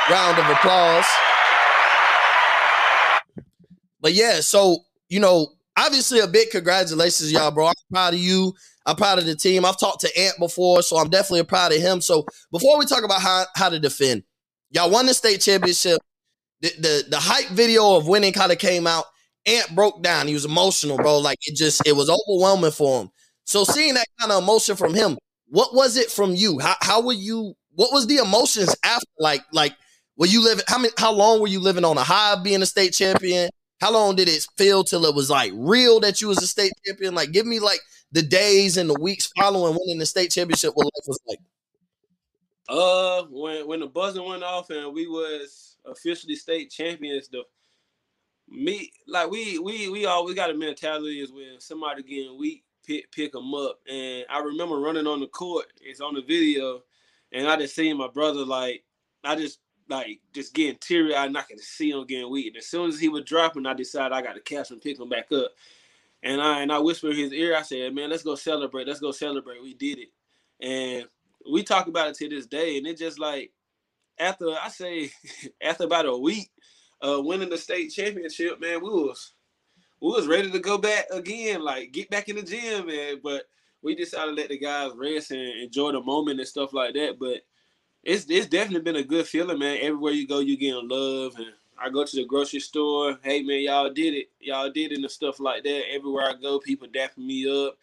round 0.10 0.40
of 0.40 0.50
applause. 0.50 1.06
But 4.00 4.14
yeah, 4.14 4.40
so 4.40 4.78
you 5.10 5.20
know, 5.20 5.48
obviously 5.78 6.20
a 6.20 6.28
big 6.28 6.50
congratulations, 6.50 7.30
y'all, 7.30 7.52
bro. 7.52 7.68
I'm 7.68 7.74
proud 7.92 8.14
of 8.14 8.22
you. 8.22 8.54
I'm 8.86 8.96
proud 8.96 9.20
of 9.20 9.26
the 9.26 9.36
team. 9.36 9.66
I've 9.66 9.78
talked 9.78 10.00
to 10.02 10.20
Ant 10.20 10.40
before, 10.40 10.82
so 10.82 10.98
I'm 10.98 11.10
definitely 11.10 11.44
proud 11.44 11.74
of 11.74 11.82
him. 11.82 12.00
So 12.00 12.26
before 12.54 12.80
we 12.80 12.86
talk 12.86 13.04
about 13.04 13.22
how, 13.22 13.44
how 13.54 13.68
to 13.68 13.80
defend, 13.80 14.24
y'all 14.72 14.90
won 14.90 15.08
the 15.08 15.14
state 15.14 15.42
championship. 15.42 16.00
The, 16.62 16.72
the 16.80 17.04
the 17.10 17.20
hype 17.20 17.50
video 17.50 17.98
of 17.98 18.08
winning 18.08 18.32
kind 18.32 18.54
of 18.54 18.60
came 18.60 18.88
out, 18.88 19.04
Ant 19.46 19.76
broke 19.76 20.02
down. 20.02 20.28
He 20.30 20.34
was 20.34 20.46
emotional, 20.46 20.96
bro. 20.96 21.18
Like 21.20 21.40
it 21.42 21.58
just 21.58 21.86
it 21.86 21.98
was 21.98 22.10
overwhelming 22.10 22.72
for 22.72 23.02
him. 23.02 23.12
So 23.46 23.64
seeing 23.64 23.96
that 23.96 24.08
kind 24.20 24.32
of 24.32 24.44
emotion 24.44 24.76
from 24.76 24.94
him, 24.94 25.18
what 25.48 25.74
was 25.74 25.98
it 25.98 26.10
from 26.10 26.36
you? 26.36 26.60
How 26.60 26.76
how 26.82 27.02
were 27.02 27.14
you? 27.14 27.54
What 27.74 27.92
was 27.92 28.08
the 28.08 28.18
emotions 28.18 28.76
after? 28.84 29.08
Like 29.20 29.44
like 29.52 29.74
were 30.18 30.28
you 30.28 30.44
living? 30.44 30.64
How 30.68 30.78
many? 30.78 30.94
How 30.98 31.12
long 31.12 31.42
were 31.42 31.48
you 31.48 31.60
living 31.60 31.86
on 31.86 31.98
a 31.98 32.04
high 32.04 32.36
being 32.42 32.62
a 32.62 32.66
state 32.66 32.94
champion? 32.94 33.50
How 33.80 33.92
long 33.92 34.16
did 34.16 34.30
it 34.30 34.46
feel 34.58 34.84
till 34.84 35.06
it 35.06 35.16
was 35.16 35.30
like 35.30 35.52
real 35.56 36.00
that 36.02 36.22
you 36.22 36.28
was 36.28 36.38
a 36.38 36.48
state 36.48 36.72
champion? 36.86 37.16
Like 37.16 37.32
give 37.32 37.46
me 37.46 37.60
like 37.60 37.80
the 38.12 38.22
days 38.22 38.78
and 38.78 38.90
the 38.90 39.00
weeks 39.00 39.32
following 39.38 39.78
winning 39.80 39.98
the 39.98 40.06
state 40.06 40.32
championship. 40.32 40.74
What 40.76 40.86
life 40.86 41.08
was 41.08 41.20
like? 41.28 41.40
Uh, 42.70 43.24
when 43.30 43.68
when 43.68 43.80
the 43.80 43.88
buzzer 43.88 44.24
went 44.24 44.44
off 44.44 44.70
and 44.70 44.94
we 44.94 45.08
was 45.08 45.78
officially 45.86 46.36
state 46.36 46.70
champions, 46.70 47.28
the 47.30 47.44
me 48.48 48.92
like 49.08 49.30
we 49.32 49.58
we 49.60 49.90
we 49.90 50.06
always 50.06 50.36
got 50.36 50.52
a 50.52 50.54
mentality 50.54 51.20
is 51.20 51.32
when 51.32 51.60
somebody 51.60 52.04
getting 52.04 52.38
weak, 52.38 52.64
pick 52.92 53.12
pick 53.12 53.32
them 53.32 53.54
up. 53.54 53.80
And 53.90 54.26
I 54.30 54.40
remember 54.40 54.80
running 54.80 55.08
on 55.08 55.20
the 55.20 55.28
court. 55.28 55.68
It's 55.82 56.02
on 56.02 56.14
the 56.14 56.22
video, 56.22 56.82
and 57.32 57.48
I 57.48 57.56
just 57.58 57.76
seen 57.76 57.98
my 57.98 58.08
brother 58.08 58.46
like 58.46 58.84
I 59.24 59.36
just 59.36 59.60
like 59.90 60.20
just 60.34 60.54
getting 60.54 60.78
teary 60.80 61.16
eyed, 61.16 61.28
and 61.28 61.38
I 61.38 61.42
could 61.42 61.60
see 61.60 61.92
him 61.92 62.06
getting 62.06 62.30
weak. 62.30 62.48
And 62.48 62.58
as 62.58 62.68
soon 62.68 62.90
as 62.90 63.00
he 63.00 63.10
was 63.10 63.24
dropping, 63.24 63.66
I 63.66 63.74
decided 63.74 64.14
I 64.14 64.22
got 64.22 64.34
to 64.34 64.42
catch 64.42 64.72
him, 64.72 64.80
pick 64.80 65.00
him 65.00 65.10
back 65.10 65.32
up. 65.32 65.52
And 66.24 66.42
I 66.42 66.62
and 66.62 66.72
I 66.72 66.80
whispered 66.80 67.12
in 67.12 67.18
his 67.18 67.34
ear, 67.34 67.56
I 67.56 67.62
said, 67.64 67.96
"Man, 67.96 68.10
let's 68.10 68.24
go 68.24 68.36
celebrate. 68.36 68.88
Let's 68.88 69.00
go 69.00 69.12
celebrate. 69.12 69.62
We 69.62 69.74
did 69.74 70.00
it." 70.00 70.10
And 70.60 71.06
we 71.52 71.64
talk 71.64 71.88
about 71.88 72.10
it 72.10 72.16
to 72.16 72.30
this 72.30 72.46
day, 72.46 72.78
and 72.78 72.86
it 72.86 72.98
just 72.98 73.20
like 73.20 73.52
after 74.20 74.50
I 74.50 74.70
say 74.70 75.12
after 75.62 75.86
about 75.86 76.06
a 76.06 76.16
week 76.16 76.52
uh 77.02 77.20
winning 77.22 77.50
the 77.50 77.58
state 77.58 77.92
championship, 77.92 78.60
man, 78.62 78.84
we 78.84 78.90
was 78.90 79.34
we 80.02 80.10
was 80.10 80.28
ready 80.28 80.52
to 80.52 80.60
go 80.60 80.78
back 80.78 81.06
again, 81.12 81.62
like 81.62 81.92
get 81.92 82.10
back 82.10 82.28
in 82.28 82.36
the 82.36 82.42
gym, 82.42 82.88
man. 82.88 83.20
But 83.24 83.44
we 83.84 83.96
decided 83.96 84.32
to 84.32 84.42
let 84.42 84.50
the 84.50 84.58
guys 84.58 84.92
rest 84.96 85.32
and 85.32 85.42
enjoy 85.42 85.92
the 85.92 86.02
moment 86.02 86.40
and 86.40 86.48
stuff 86.48 86.74
like 86.74 86.94
that. 86.96 87.18
But 87.20 87.42
it's 88.04 88.26
it's 88.30 88.48
definitely 88.48 88.82
been 88.82 89.02
a 89.02 89.04
good 89.04 89.28
feeling, 89.28 89.60
man. 89.60 89.78
Everywhere 89.80 90.14
you 90.14 90.28
go, 90.28 90.40
you 90.40 90.58
getting 90.58 90.90
love, 90.90 91.36
and 91.38 91.48
I 91.78 91.90
go 91.90 92.04
to 92.04 92.16
the 92.16 92.26
grocery 92.26 92.60
store. 92.60 93.20
Hey, 93.24 93.44
man, 93.44 93.62
y'all 93.62 93.94
did 93.94 94.16
it, 94.16 94.32
y'all 94.40 94.72
did 94.72 94.92
it, 94.92 94.98
and 94.98 95.12
stuff 95.12 95.40
like 95.40 95.64
that. 95.64 95.84
Everywhere 95.92 96.30
I 96.30 96.34
go, 96.34 96.60
people 96.60 96.88
dapping 96.88 97.26
me 97.26 97.68
up, 97.68 97.78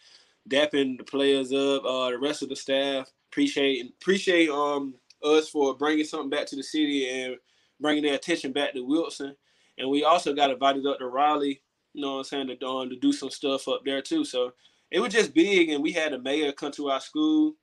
dapping 0.48 0.98
the 0.98 1.04
players 1.04 1.52
up, 1.52 1.84
uh, 1.84 2.10
the 2.10 2.18
rest 2.18 2.42
of 2.42 2.48
the 2.48 2.56
staff. 2.56 3.10
Appreciate 3.30 3.86
appreciate 4.00 4.50
um 4.50 4.94
us 5.22 5.48
for 5.48 5.76
bringing 5.76 6.04
something 6.04 6.30
back 6.30 6.46
to 6.46 6.56
the 6.56 6.62
city 6.62 7.08
and 7.08 7.36
bringing 7.80 8.02
their 8.02 8.14
attention 8.14 8.52
back 8.52 8.72
to 8.72 8.84
Wilson. 8.84 9.36
And 9.78 9.88
we 9.88 10.02
also 10.02 10.34
got 10.34 10.50
invited 10.50 10.84
up 10.86 10.98
to 10.98 11.06
Raleigh, 11.06 11.62
you 11.94 12.02
know 12.02 12.14
what 12.14 12.18
I'm 12.18 12.24
saying, 12.24 12.58
to, 12.58 12.66
um, 12.66 12.90
to 12.90 12.96
do 12.96 13.12
some 13.12 13.30
stuff 13.30 13.68
up 13.68 13.84
there 13.84 14.02
too. 14.02 14.24
So 14.24 14.52
it 14.90 15.00
was 15.00 15.12
just 15.12 15.34
big, 15.34 15.70
and 15.70 15.82
we 15.82 15.92
had 15.92 16.12
a 16.12 16.18
mayor 16.18 16.52
come 16.52 16.72
to 16.72 16.90
our 16.90 17.00
school 17.00 17.54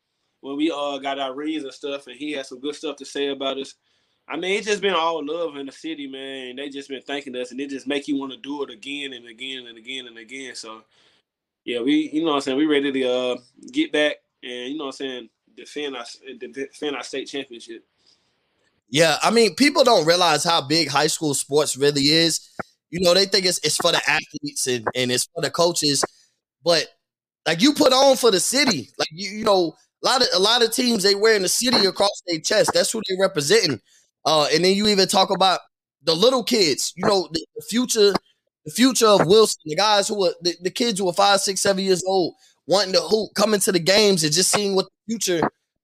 when 0.41 0.57
we 0.57 0.71
all 0.71 0.99
got 0.99 1.19
our 1.19 1.33
rings 1.33 1.63
and 1.63 1.73
stuff, 1.73 2.07
and 2.07 2.15
he 2.15 2.31
had 2.31 2.45
some 2.45 2.59
good 2.59 2.75
stuff 2.75 2.97
to 2.97 3.05
say 3.05 3.29
about 3.29 3.57
us. 3.57 3.75
I 4.27 4.37
mean, 4.37 4.57
it's 4.57 4.67
just 4.67 4.81
been 4.81 4.95
all 4.95 5.25
love 5.25 5.55
in 5.55 5.67
the 5.67 5.71
city, 5.71 6.07
man. 6.07 6.55
They 6.55 6.69
just 6.69 6.89
been 6.89 7.01
thanking 7.01 7.35
us, 7.35 7.51
and 7.51 7.59
it 7.59 7.69
just 7.69 7.87
make 7.87 8.07
you 8.07 8.17
want 8.17 8.31
to 8.31 8.37
do 8.39 8.63
it 8.63 8.71
again 8.71 9.13
and 9.13 9.27
again 9.27 9.67
and 9.67 9.77
again 9.77 10.07
and 10.07 10.17
again. 10.17 10.55
So, 10.55 10.81
yeah, 11.63 11.81
we, 11.81 12.09
you 12.11 12.21
know, 12.21 12.31
what 12.31 12.35
I'm 12.35 12.41
saying, 12.41 12.57
we 12.57 12.65
ready 12.65 12.91
to 12.91 13.09
uh, 13.09 13.37
get 13.71 13.91
back 13.91 14.17
and 14.45 14.71
you 14.71 14.77
know, 14.77 14.85
what 14.85 14.95
I'm 15.01 15.07
saying, 15.07 15.29
defend 15.57 15.95
our 15.97 16.05
defend 16.37 16.95
our 16.95 17.03
state 17.03 17.25
championship. 17.27 17.83
Yeah, 18.89 19.17
I 19.21 19.31
mean, 19.31 19.55
people 19.55 19.83
don't 19.83 20.05
realize 20.05 20.43
how 20.43 20.61
big 20.61 20.89
high 20.89 21.07
school 21.07 21.33
sports 21.33 21.75
really 21.75 22.03
is. 22.03 22.51
You 22.95 23.01
know, 23.03 23.13
they 23.13 23.25
think 23.25 23.45
it's 23.45 23.59
it's 23.59 23.75
for 23.75 23.91
the 23.91 24.01
athletes 24.09 24.67
and, 24.67 24.87
and 24.95 25.11
it's 25.11 25.27
for 25.35 25.41
the 25.41 25.51
coaches, 25.51 26.05
but 26.63 26.87
like 27.45 27.61
you 27.61 27.73
put 27.73 27.91
on 27.91 28.15
for 28.15 28.31
the 28.31 28.39
city. 28.39 28.89
Like 28.97 29.09
you, 29.11 29.31
you 29.31 29.43
know, 29.43 29.73
a 30.01 30.05
lot 30.05 30.21
of 30.21 30.27
a 30.33 30.39
lot 30.39 30.63
of 30.63 30.71
teams 30.71 31.03
they 31.03 31.13
wear 31.13 31.35
in 31.35 31.41
the 31.41 31.49
city 31.49 31.85
across 31.85 32.21
their 32.25 32.39
chest. 32.39 32.71
That's 32.73 32.91
who 32.91 33.01
they're 33.07 33.19
representing. 33.19 33.81
Uh, 34.23 34.47
and 34.53 34.63
then 34.63 34.75
you 34.75 34.87
even 34.87 35.09
talk 35.09 35.29
about 35.29 35.59
the 36.03 36.15
little 36.15 36.41
kids. 36.41 36.93
You 36.95 37.05
know, 37.05 37.27
the, 37.33 37.45
the 37.57 37.65
future, 37.69 38.13
the 38.63 38.71
future 38.71 39.07
of 39.07 39.25
Wilson, 39.25 39.61
the 39.65 39.75
guys 39.75 40.07
who 40.07 40.25
are 40.25 40.33
the, 40.41 40.55
the 40.61 40.71
kids 40.71 40.99
who 40.99 41.09
are 41.09 41.13
five, 41.13 41.41
six, 41.41 41.59
seven 41.59 41.83
years 41.83 42.01
old, 42.07 42.35
wanting 42.65 42.93
to 42.93 43.01
hoop, 43.01 43.31
coming 43.35 43.59
to 43.59 43.73
the 43.73 43.79
games 43.79 44.23
and 44.23 44.31
just 44.31 44.51
seeing 44.51 44.73
what 44.73 44.85
the 44.85 45.13
future 45.13 45.41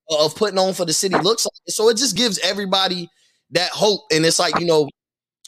of 0.10 0.34
putting 0.36 0.58
on 0.58 0.74
for 0.74 0.86
the 0.86 0.94
city 0.94 1.18
looks 1.18 1.46
like. 1.46 1.54
So 1.68 1.90
it 1.90 1.98
just 1.98 2.16
gives 2.16 2.40
everybody 2.40 3.10
that 3.52 3.70
hope. 3.72 4.02
And 4.12 4.26
it's 4.26 4.40
like, 4.40 4.60
you 4.60 4.66
know, 4.66 4.88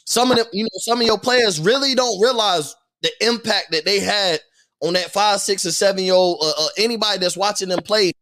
some 0.06 0.30
of 0.30 0.36
them, 0.36 0.46
you 0.52 0.64
know, 0.64 0.68
some 0.78 1.00
of 1.00 1.06
your 1.06 1.18
players 1.18 1.60
really 1.60 1.94
don't 1.94 2.20
realize 2.20 2.74
the 3.02 3.10
impact 3.26 3.72
that 3.72 3.84
they 3.84 4.00
had 4.00 4.40
on 4.82 4.94
that 4.94 5.12
five, 5.12 5.40
six, 5.40 5.64
or 5.66 5.72
seven 5.72 6.04
year 6.04 6.14
old, 6.14 6.38
uh, 6.42 6.52
uh, 6.64 6.68
anybody 6.78 7.18
that's 7.18 7.36
watching 7.36 7.68
them 7.68 7.80
play 7.82 8.12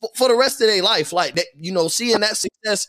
for, 0.00 0.10
for 0.16 0.28
the 0.28 0.36
rest 0.36 0.60
of 0.60 0.68
their 0.68 0.82
life. 0.82 1.12
Like 1.12 1.34
that, 1.36 1.46
you 1.56 1.72
know, 1.72 1.88
seeing 1.88 2.20
that 2.20 2.36
success 2.36 2.86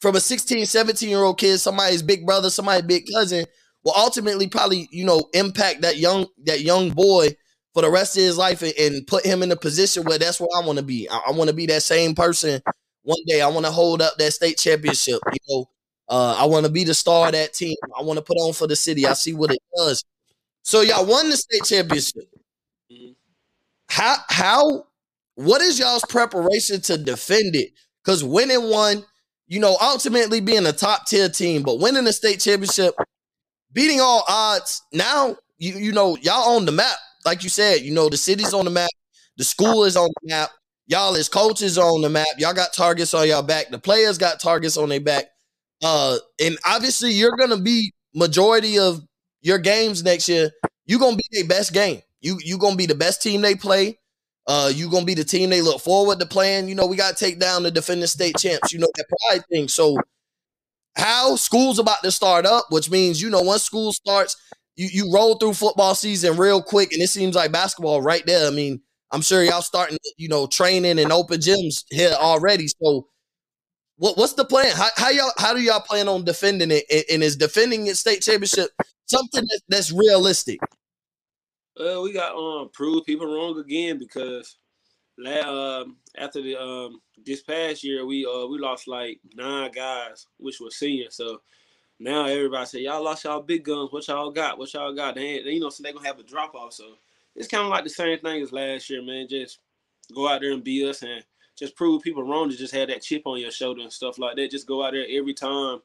from 0.00 0.16
a 0.16 0.20
16, 0.20 0.66
17 0.66 1.08
year 1.08 1.18
old 1.22 1.38
kid, 1.38 1.58
somebody's 1.58 2.02
big 2.02 2.26
brother, 2.26 2.50
somebody's 2.50 2.86
big 2.86 3.04
cousin 3.12 3.44
will 3.84 3.94
ultimately 3.96 4.46
probably, 4.46 4.88
you 4.92 5.04
know, 5.04 5.28
impact 5.34 5.82
that 5.82 5.96
young, 5.98 6.26
that 6.44 6.60
young 6.60 6.90
boy 6.90 7.28
for 7.74 7.82
the 7.82 7.90
rest 7.90 8.16
of 8.16 8.22
his 8.22 8.38
life 8.38 8.62
and, 8.62 8.74
and 8.78 9.06
put 9.06 9.24
him 9.24 9.42
in 9.42 9.50
a 9.50 9.56
position 9.56 10.04
where 10.04 10.18
that's 10.18 10.40
where 10.40 10.48
I 10.56 10.64
want 10.64 10.78
to 10.78 10.84
be. 10.84 11.08
I, 11.08 11.20
I 11.28 11.32
want 11.32 11.48
to 11.50 11.56
be 11.56 11.66
that 11.66 11.82
same 11.82 12.14
person 12.14 12.60
one 13.02 13.18
day. 13.26 13.40
I 13.40 13.48
want 13.48 13.66
to 13.66 13.72
hold 13.72 14.02
up 14.02 14.14
that 14.18 14.32
state 14.32 14.58
championship. 14.58 15.20
You 15.32 15.38
know, 15.48 15.66
uh, 16.12 16.36
I 16.38 16.44
want 16.44 16.66
to 16.66 16.72
be 16.72 16.84
the 16.84 16.94
star 16.94 17.26
of 17.26 17.32
that 17.32 17.54
team. 17.54 17.76
I 17.98 18.02
want 18.02 18.18
to 18.18 18.22
put 18.22 18.36
on 18.36 18.52
for 18.52 18.66
the 18.66 18.76
city. 18.76 19.06
I 19.06 19.14
see 19.14 19.34
what 19.34 19.50
it 19.50 19.62
does. 19.76 20.04
So 20.62 20.82
y'all 20.82 21.06
won 21.06 21.30
the 21.30 21.36
state 21.36 21.64
championship. 21.64 22.24
Mm-hmm. 22.92 23.12
How 23.88 24.16
how 24.28 24.86
what 25.34 25.60
is 25.62 25.78
y'all's 25.78 26.04
preparation 26.08 26.80
to 26.82 26.98
defend 26.98 27.56
it? 27.56 27.70
Because 28.04 28.22
winning 28.22 28.70
one, 28.70 29.04
you 29.48 29.58
know, 29.58 29.76
ultimately 29.80 30.40
being 30.40 30.66
a 30.66 30.72
top 30.72 31.06
tier 31.06 31.28
team, 31.28 31.62
but 31.62 31.80
winning 31.80 32.04
the 32.04 32.12
state 32.12 32.40
championship, 32.40 32.94
beating 33.72 34.00
all 34.00 34.24
odds. 34.28 34.82
Now 34.92 35.36
you 35.58 35.74
you 35.74 35.92
know 35.92 36.16
y'all 36.20 36.56
on 36.56 36.66
the 36.66 36.72
map 36.72 36.98
like 37.24 37.42
you 37.42 37.48
said, 37.48 37.82
you 37.82 37.92
know, 37.92 38.08
the 38.08 38.16
city's 38.16 38.54
on 38.54 38.64
the 38.64 38.70
map, 38.70 38.90
the 39.36 39.44
school 39.44 39.84
is 39.84 39.96
on 39.96 40.08
the 40.22 40.28
map, 40.28 40.50
y'all 40.86 41.14
as 41.16 41.28
coaches 41.28 41.78
on 41.78 42.02
the 42.02 42.08
map, 42.08 42.26
y'all 42.38 42.54
got 42.54 42.72
targets 42.72 43.14
on 43.14 43.28
y'all 43.28 43.42
back, 43.42 43.70
the 43.70 43.78
players 43.78 44.18
got 44.18 44.40
targets 44.40 44.76
on 44.76 44.88
their 44.88 45.00
back. 45.00 45.26
Uh, 45.82 46.18
and 46.40 46.58
obviously 46.64 47.12
you're 47.12 47.36
gonna 47.36 47.56
be 47.58 47.92
majority 48.14 48.78
of 48.78 49.02
your 49.40 49.58
games 49.58 50.02
next 50.02 50.28
year, 50.28 50.50
you're 50.86 51.00
gonna 51.00 51.16
be 51.16 51.24
their 51.32 51.46
best 51.46 51.72
game. 51.72 52.00
You 52.20 52.38
you 52.44 52.58
gonna 52.58 52.76
be 52.76 52.86
the 52.86 52.94
best 52.94 53.22
team 53.22 53.40
they 53.42 53.54
play. 53.54 53.98
Uh, 54.46 54.70
you 54.74 54.90
gonna 54.90 55.04
be 55.06 55.14
the 55.14 55.24
team 55.24 55.50
they 55.50 55.60
look 55.62 55.80
forward 55.80 56.20
to 56.20 56.26
playing. 56.26 56.68
You 56.68 56.74
know, 56.74 56.86
we 56.86 56.96
gotta 56.96 57.16
take 57.16 57.38
down 57.40 57.62
the 57.64 57.70
defending 57.70 58.06
state 58.06 58.36
champs. 58.38 58.72
You 58.72 58.78
know 58.80 58.88
that 58.96 59.06
pride 59.28 59.44
thing. 59.50 59.68
So, 59.68 59.96
how 60.96 61.36
school's 61.36 61.78
about 61.78 62.02
to 62.02 62.10
start 62.10 62.46
up, 62.46 62.66
which 62.70 62.90
means 62.90 63.20
you 63.22 63.30
know 63.30 63.40
once 63.42 63.62
school 63.62 63.92
starts, 63.92 64.36
you 64.76 64.88
you 64.92 65.12
roll 65.12 65.36
through 65.36 65.54
football 65.54 65.94
season 65.94 66.36
real 66.36 66.62
quick, 66.62 66.92
and 66.92 67.02
it 67.02 67.08
seems 67.08 67.34
like 67.34 67.52
basketball 67.52 68.02
right 68.02 68.24
there. 68.26 68.46
I 68.46 68.50
mean, 68.50 68.80
I'm 69.10 69.22
sure 69.22 69.42
y'all 69.42 69.62
starting, 69.62 69.98
you 70.18 70.28
know, 70.28 70.46
training 70.46 70.98
and 70.98 71.12
open 71.12 71.40
gyms 71.40 71.84
here 71.90 72.12
already. 72.18 72.68
So, 72.82 73.08
what 74.02 74.18
what's 74.18 74.32
the 74.32 74.44
plan? 74.44 74.74
How, 74.74 74.88
how 74.96 75.10
y'all 75.10 75.30
how 75.38 75.54
do 75.54 75.60
y'all 75.60 75.78
plan 75.78 76.08
on 76.08 76.24
defending 76.24 76.72
it? 76.72 76.84
And, 76.90 77.04
and 77.08 77.22
is 77.22 77.36
defending 77.36 77.86
it 77.86 77.96
state 77.96 78.20
championship 78.20 78.70
something 79.06 79.44
that, 79.44 79.60
that's 79.68 79.92
realistic? 79.92 80.58
Well, 81.78 82.02
we 82.02 82.12
got 82.12 82.34
um 82.34 82.70
prove 82.72 83.06
people 83.06 83.32
wrong 83.32 83.60
again 83.60 84.00
because 84.00 84.56
um, 85.24 85.98
after 86.18 86.42
the 86.42 86.60
um 86.60 87.00
this 87.24 87.42
past 87.42 87.84
year 87.84 88.04
we 88.04 88.26
uh 88.26 88.44
we 88.48 88.58
lost 88.58 88.88
like 88.88 89.20
nine 89.36 89.70
guys, 89.70 90.26
which 90.38 90.58
were 90.58 90.70
seniors. 90.70 91.14
So 91.14 91.40
now 92.00 92.26
everybody 92.26 92.66
say 92.66 92.80
y'all 92.80 93.04
lost 93.04 93.22
y'all 93.22 93.40
big 93.40 93.64
guns. 93.64 93.92
What 93.92 94.08
y'all 94.08 94.32
got? 94.32 94.58
What 94.58 94.74
y'all 94.74 94.92
got? 94.92 95.14
They, 95.14 95.22
ain't, 95.22 95.46
you 95.46 95.60
know, 95.60 95.70
so 95.70 95.84
they 95.84 95.92
gonna 95.92 96.08
have 96.08 96.18
a 96.18 96.24
drop 96.24 96.56
off. 96.56 96.72
So 96.72 96.94
it's 97.36 97.46
kind 97.46 97.62
of 97.62 97.70
like 97.70 97.84
the 97.84 97.90
same 97.90 98.18
thing 98.18 98.42
as 98.42 98.50
last 98.50 98.90
year, 98.90 99.00
man. 99.00 99.28
Just 99.28 99.60
go 100.12 100.26
out 100.26 100.40
there 100.40 100.50
and 100.50 100.64
be 100.64 100.84
us 100.88 101.02
and 101.02 101.22
just 101.56 101.76
prove 101.76 102.02
people 102.02 102.22
wrong 102.22 102.50
to 102.50 102.56
just 102.56 102.74
have 102.74 102.88
that 102.88 103.02
chip 103.02 103.22
on 103.26 103.40
your 103.40 103.50
shoulder 103.50 103.82
and 103.82 103.92
stuff 103.92 104.18
like 104.18 104.36
that. 104.36 104.50
Just 104.50 104.66
go 104.66 104.84
out 104.84 104.92
there 104.92 105.06
every 105.10 105.34
time. 105.34 105.80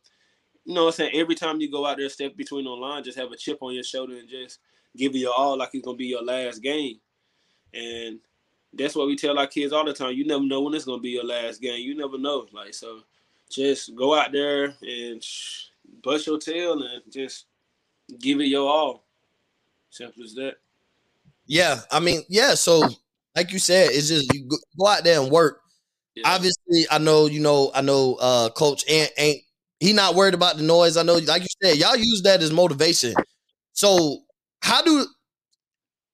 You 0.65 0.73
know 0.73 0.85
what 0.85 0.89
I'm 0.89 0.93
saying? 0.93 1.11
Every 1.13 1.35
time 1.35 1.61
you 1.61 1.71
go 1.71 1.85
out 1.85 1.97
there, 1.97 2.09
step 2.09 2.35
between 2.35 2.65
the 2.65 2.71
line, 2.71 3.03
just 3.03 3.17
have 3.17 3.31
a 3.31 3.37
chip 3.37 3.59
on 3.61 3.73
your 3.73 3.83
shoulder 3.83 4.17
and 4.17 4.27
just 4.27 4.59
give 4.95 5.15
it 5.15 5.19
your 5.19 5.33
all 5.33 5.57
like 5.57 5.69
it's 5.73 5.85
gonna 5.85 5.97
be 5.97 6.07
your 6.07 6.23
last 6.23 6.59
game. 6.59 6.99
And 7.73 8.19
that's 8.73 8.95
what 8.95 9.07
we 9.07 9.15
tell 9.15 9.37
our 9.39 9.47
kids 9.47 9.73
all 9.73 9.85
the 9.85 9.93
time. 9.93 10.13
You 10.13 10.25
never 10.25 10.43
know 10.43 10.61
when 10.61 10.73
it's 10.73 10.85
gonna 10.85 11.01
be 11.01 11.11
your 11.11 11.25
last 11.25 11.61
game. 11.61 11.81
You 11.81 11.95
never 11.95 12.17
know. 12.17 12.47
Like 12.51 12.73
so, 12.73 13.01
just 13.49 13.95
go 13.95 14.13
out 14.13 14.31
there 14.31 14.75
and 14.81 15.23
bust 16.03 16.27
your 16.27 16.39
tail 16.39 16.81
and 16.81 17.01
just 17.11 17.45
give 18.19 18.39
it 18.39 18.47
your 18.47 18.69
all. 18.69 19.03
Simple 19.89 20.23
as 20.23 20.33
that. 20.35 20.55
Yeah, 21.45 21.81
I 21.91 21.99
mean, 21.99 22.23
yeah. 22.27 22.55
So, 22.55 22.83
like 23.37 23.53
you 23.53 23.59
said, 23.59 23.91
it's 23.93 24.09
just 24.09 24.33
you 24.33 24.49
go 24.79 24.87
out 24.87 25.05
there 25.05 25.21
and 25.21 25.31
work. 25.31 25.61
Yeah. 26.15 26.23
Obviously, 26.27 26.85
I 26.91 26.99
know 26.99 27.27
you 27.27 27.41
know. 27.41 27.71
I 27.75 27.81
know, 27.81 28.17
uh, 28.21 28.49
Coach 28.51 28.85
ain't 28.89 29.11
ain't 29.17 29.41
he 29.79 29.93
not 29.93 30.15
worried 30.15 30.35
about 30.35 30.57
the 30.57 30.63
noise. 30.63 30.97
I 30.97 31.03
know, 31.03 31.15
like 31.15 31.43
you 31.43 31.49
said, 31.63 31.77
y'all 31.77 31.95
use 31.97 32.23
that 32.23 32.41
as 32.43 32.51
motivation. 32.51 33.15
So, 33.73 34.23
how 34.61 34.81
do 34.83 35.07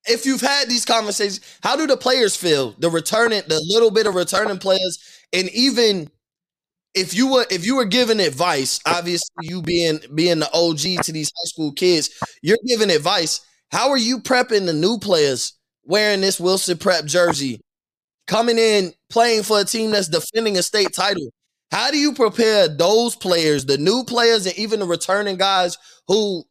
if 0.08 0.26
you've 0.26 0.42
had 0.42 0.68
these 0.68 0.86
conversations, 0.86 1.40
how 1.64 1.76
do 1.76 1.88
the 1.88 1.98
players 1.98 2.36
feel? 2.36 2.76
The 2.80 2.90
returning, 2.90 3.42
the 3.48 3.64
little 3.68 3.92
bit 3.92 4.08
of 4.08 4.16
returning 4.16 4.58
players, 4.58 5.00
and 5.32 5.50
even 5.50 6.10
if 6.96 7.14
you 7.14 7.32
were 7.32 7.46
if 7.52 7.66
you 7.66 7.76
were 7.78 7.86
giving 7.86 8.20
advice, 8.20 8.80
obviously 8.86 9.30
you 9.48 9.62
being 9.62 10.00
being 10.16 10.40
the 10.40 10.52
OG 10.54 11.04
to 11.06 11.12
these 11.14 11.32
high 11.38 11.48
school 11.50 11.74
kids, 11.74 12.12
you're 12.42 12.58
giving 12.68 12.92
advice. 12.92 13.42
How 13.72 13.90
are 13.92 13.98
you 13.98 14.20
prepping 14.20 14.66
the 14.68 14.74
new 14.74 15.00
players 15.00 15.54
wearing 15.86 16.22
this 16.22 16.40
Wilson 16.40 16.78
Prep 16.78 17.06
jersey, 17.06 17.62
coming 18.28 18.58
in 18.58 18.94
playing 19.10 19.44
for 19.44 19.60
a 19.60 19.66
team 19.66 19.92
that's 19.92 20.08
defending 20.08 20.58
a 20.58 20.64
state 20.64 20.94
title? 20.94 21.30
How 21.72 21.90
do 21.90 21.98
you 21.98 22.14
prepare 22.14 22.68
those 22.68 23.16
players, 23.16 23.66
the 23.66 23.78
new 23.78 24.04
players, 24.04 24.46
and 24.46 24.58
even 24.58 24.80
the 24.80 24.86
returning 24.86 25.38
guys 25.38 25.78
who 26.08 26.44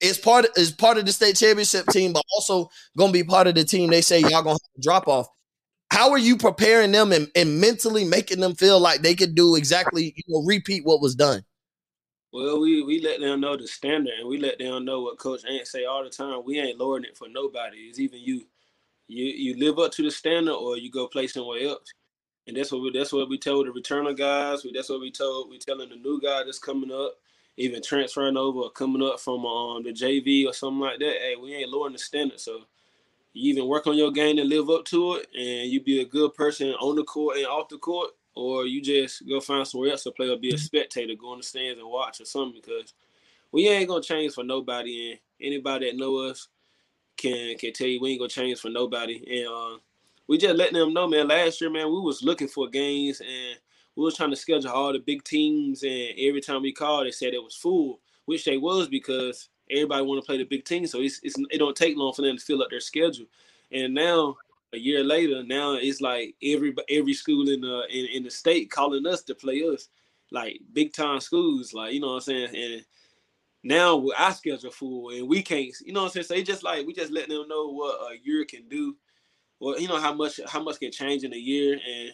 is 0.00 0.16
part 0.16 0.46
of, 0.46 0.50
is 0.56 0.72
part 0.72 0.96
of 0.96 1.04
the 1.04 1.12
state 1.12 1.36
championship 1.36 1.86
team, 1.88 2.12
but 2.12 2.24
also 2.34 2.70
gonna 2.96 3.12
be 3.12 3.24
part 3.24 3.46
of 3.46 3.54
the 3.54 3.64
team 3.64 3.90
they 3.90 4.00
say 4.00 4.20
y'all 4.20 4.44
have 4.44 4.46
a 4.46 4.80
drop 4.80 5.06
off? 5.06 5.28
how 5.90 6.10
are 6.10 6.18
you 6.18 6.36
preparing 6.36 6.92
them 6.92 7.12
and, 7.12 7.28
and 7.34 7.60
mentally 7.60 8.04
making 8.04 8.40
them 8.40 8.54
feel 8.54 8.78
like 8.80 9.02
they 9.02 9.14
could 9.14 9.34
do 9.34 9.56
exactly, 9.56 10.14
you 10.16 10.22
know, 10.28 10.44
repeat 10.46 10.84
what 10.84 11.00
was 11.00 11.14
done? 11.14 11.42
Well, 12.32 12.60
we 12.60 12.82
we 12.84 13.00
let 13.00 13.18
them 13.18 13.40
know 13.40 13.56
the 13.56 13.66
standard, 13.66 14.14
and 14.20 14.28
we 14.28 14.38
let 14.38 14.60
them 14.60 14.84
know 14.84 15.02
what 15.02 15.18
Coach 15.18 15.44
Ant 15.44 15.66
say 15.66 15.84
all 15.84 16.04
the 16.04 16.10
time. 16.10 16.42
We 16.44 16.60
ain't 16.60 16.78
lowering 16.78 17.02
it 17.02 17.16
for 17.16 17.28
nobody. 17.28 17.78
It's 17.78 17.98
even 17.98 18.20
you. 18.20 18.44
You 19.10 19.24
you 19.24 19.56
live 19.56 19.78
up 19.78 19.90
to 19.92 20.02
the 20.02 20.10
standard, 20.10 20.54
or 20.54 20.76
you 20.76 20.90
go 20.90 21.08
play 21.08 21.26
somewhere 21.26 21.66
else. 21.66 21.92
And 22.46 22.56
that's 22.56 22.70
what 22.70 22.82
we 22.82 22.92
that's 22.92 23.12
what 23.12 23.28
we 23.28 23.38
told 23.38 23.66
the 23.66 23.70
returner 23.70 24.16
guys. 24.16 24.64
We, 24.64 24.72
that's 24.72 24.88
what 24.88 25.00
we 25.00 25.10
told 25.10 25.50
we 25.50 25.58
telling 25.58 25.88
the 25.88 25.96
new 25.96 26.20
guy 26.20 26.44
that's 26.44 26.60
coming 26.60 26.92
up, 26.92 27.14
even 27.56 27.82
transferring 27.82 28.36
over 28.36 28.60
or 28.60 28.70
coming 28.70 29.02
up 29.02 29.18
from 29.18 29.44
um 29.44 29.82
the 29.82 29.92
JV 29.92 30.46
or 30.46 30.52
something 30.52 30.80
like 30.80 31.00
that. 31.00 31.16
Hey, 31.20 31.34
we 31.40 31.54
ain't 31.54 31.70
lowering 31.70 31.92
the 31.92 31.98
standard. 31.98 32.38
So 32.38 32.60
you 33.32 33.52
even 33.52 33.66
work 33.66 33.88
on 33.88 33.96
your 33.96 34.12
game 34.12 34.38
and 34.38 34.48
live 34.48 34.70
up 34.70 34.84
to 34.86 35.14
it, 35.14 35.26
and 35.36 35.70
you 35.70 35.80
be 35.80 36.00
a 36.00 36.04
good 36.04 36.34
person 36.34 36.68
on 36.74 36.94
the 36.94 37.04
court 37.04 37.36
and 37.36 37.46
off 37.46 37.68
the 37.68 37.78
court, 37.78 38.10
or 38.36 38.66
you 38.66 38.80
just 38.80 39.28
go 39.28 39.40
find 39.40 39.66
somewhere 39.66 39.90
else 39.90 40.04
to 40.04 40.12
play 40.12 40.28
or 40.28 40.36
be 40.36 40.50
a 40.50 40.54
mm-hmm. 40.54 40.60
spectator, 40.60 41.14
go 41.14 41.32
in 41.32 41.40
the 41.40 41.44
stands 41.44 41.80
and 41.80 41.88
watch 41.88 42.20
or 42.20 42.24
something. 42.24 42.60
Because 42.64 42.94
we 43.50 43.68
ain't 43.68 43.88
gonna 43.88 44.02
change 44.02 44.34
for 44.34 44.44
nobody, 44.44 45.10
and 45.10 45.20
anybody 45.40 45.90
that 45.90 45.96
know 45.96 46.16
us 46.18 46.46
can 47.20 47.56
can 47.58 47.72
tell 47.72 47.86
you 47.86 48.00
we 48.00 48.10
ain't 48.10 48.20
gonna 48.20 48.28
change 48.28 48.60
for 48.60 48.70
nobody. 48.70 49.22
And 49.28 49.48
uh, 49.48 49.78
we 50.26 50.38
just 50.38 50.56
letting 50.56 50.78
them 50.78 50.94
know, 50.94 51.08
man. 51.08 51.28
Last 51.28 51.60
year, 51.60 51.70
man, 51.70 51.86
we 51.88 52.00
was 52.00 52.22
looking 52.22 52.48
for 52.48 52.68
games 52.68 53.20
and 53.20 53.58
we 53.96 54.04
was 54.04 54.16
trying 54.16 54.30
to 54.30 54.36
schedule 54.36 54.70
all 54.70 54.92
the 54.92 54.98
big 54.98 55.24
teams, 55.24 55.82
and 55.82 56.10
every 56.18 56.40
time 56.40 56.62
we 56.62 56.72
called, 56.72 57.06
they 57.06 57.10
said 57.10 57.34
it 57.34 57.42
was 57.42 57.56
full, 57.56 58.00
which 58.24 58.44
they 58.44 58.56
was 58.56 58.88
because 58.88 59.48
everybody 59.70 60.04
want 60.04 60.22
to 60.22 60.26
play 60.26 60.38
the 60.38 60.44
big 60.44 60.64
team, 60.64 60.86
so 60.86 61.00
it's, 61.00 61.20
it's 61.22 61.36
it 61.50 61.58
don't 61.58 61.76
take 61.76 61.96
long 61.96 62.12
for 62.12 62.22
them 62.22 62.36
to 62.36 62.44
fill 62.44 62.62
up 62.62 62.70
their 62.70 62.80
schedule. 62.80 63.26
And 63.72 63.94
now 63.94 64.36
a 64.72 64.78
year 64.78 65.04
later, 65.04 65.42
now 65.42 65.74
it's 65.74 66.00
like 66.00 66.34
every 66.42 66.74
every 66.88 67.14
school 67.14 67.48
in 67.48 67.60
the 67.60 67.82
in, 67.90 68.06
in 68.16 68.22
the 68.22 68.30
state 68.30 68.70
calling 68.70 69.06
us 69.06 69.22
to 69.24 69.34
play 69.34 69.62
us, 69.62 69.88
like 70.30 70.60
big 70.72 70.92
time 70.92 71.20
schools, 71.20 71.74
like 71.74 71.92
you 71.92 72.00
know 72.00 72.08
what 72.08 72.14
I'm 72.14 72.20
saying. 72.20 72.56
And 72.56 72.84
now 73.62 74.04
our 74.16 74.32
schedule 74.32 74.70
full, 74.70 75.10
and 75.10 75.28
we 75.28 75.42
can't, 75.42 75.74
you 75.84 75.92
know 75.92 76.02
what 76.02 76.16
I'm 76.16 76.22
saying. 76.22 76.24
So 76.24 76.34
it's 76.34 76.48
just 76.48 76.62
like 76.62 76.86
we 76.86 76.94
just 76.94 77.12
letting 77.12 77.36
them 77.36 77.48
know 77.48 77.70
what 77.70 78.12
a 78.12 78.18
year 78.22 78.44
can 78.44 78.68
do, 78.68 78.96
well, 79.60 79.78
you 79.78 79.88
know 79.88 80.00
how 80.00 80.14
much 80.14 80.40
how 80.48 80.62
much 80.62 80.80
can 80.80 80.90
change 80.90 81.22
in 81.22 81.34
a 81.34 81.38
year, 81.38 81.74
and 81.74 82.12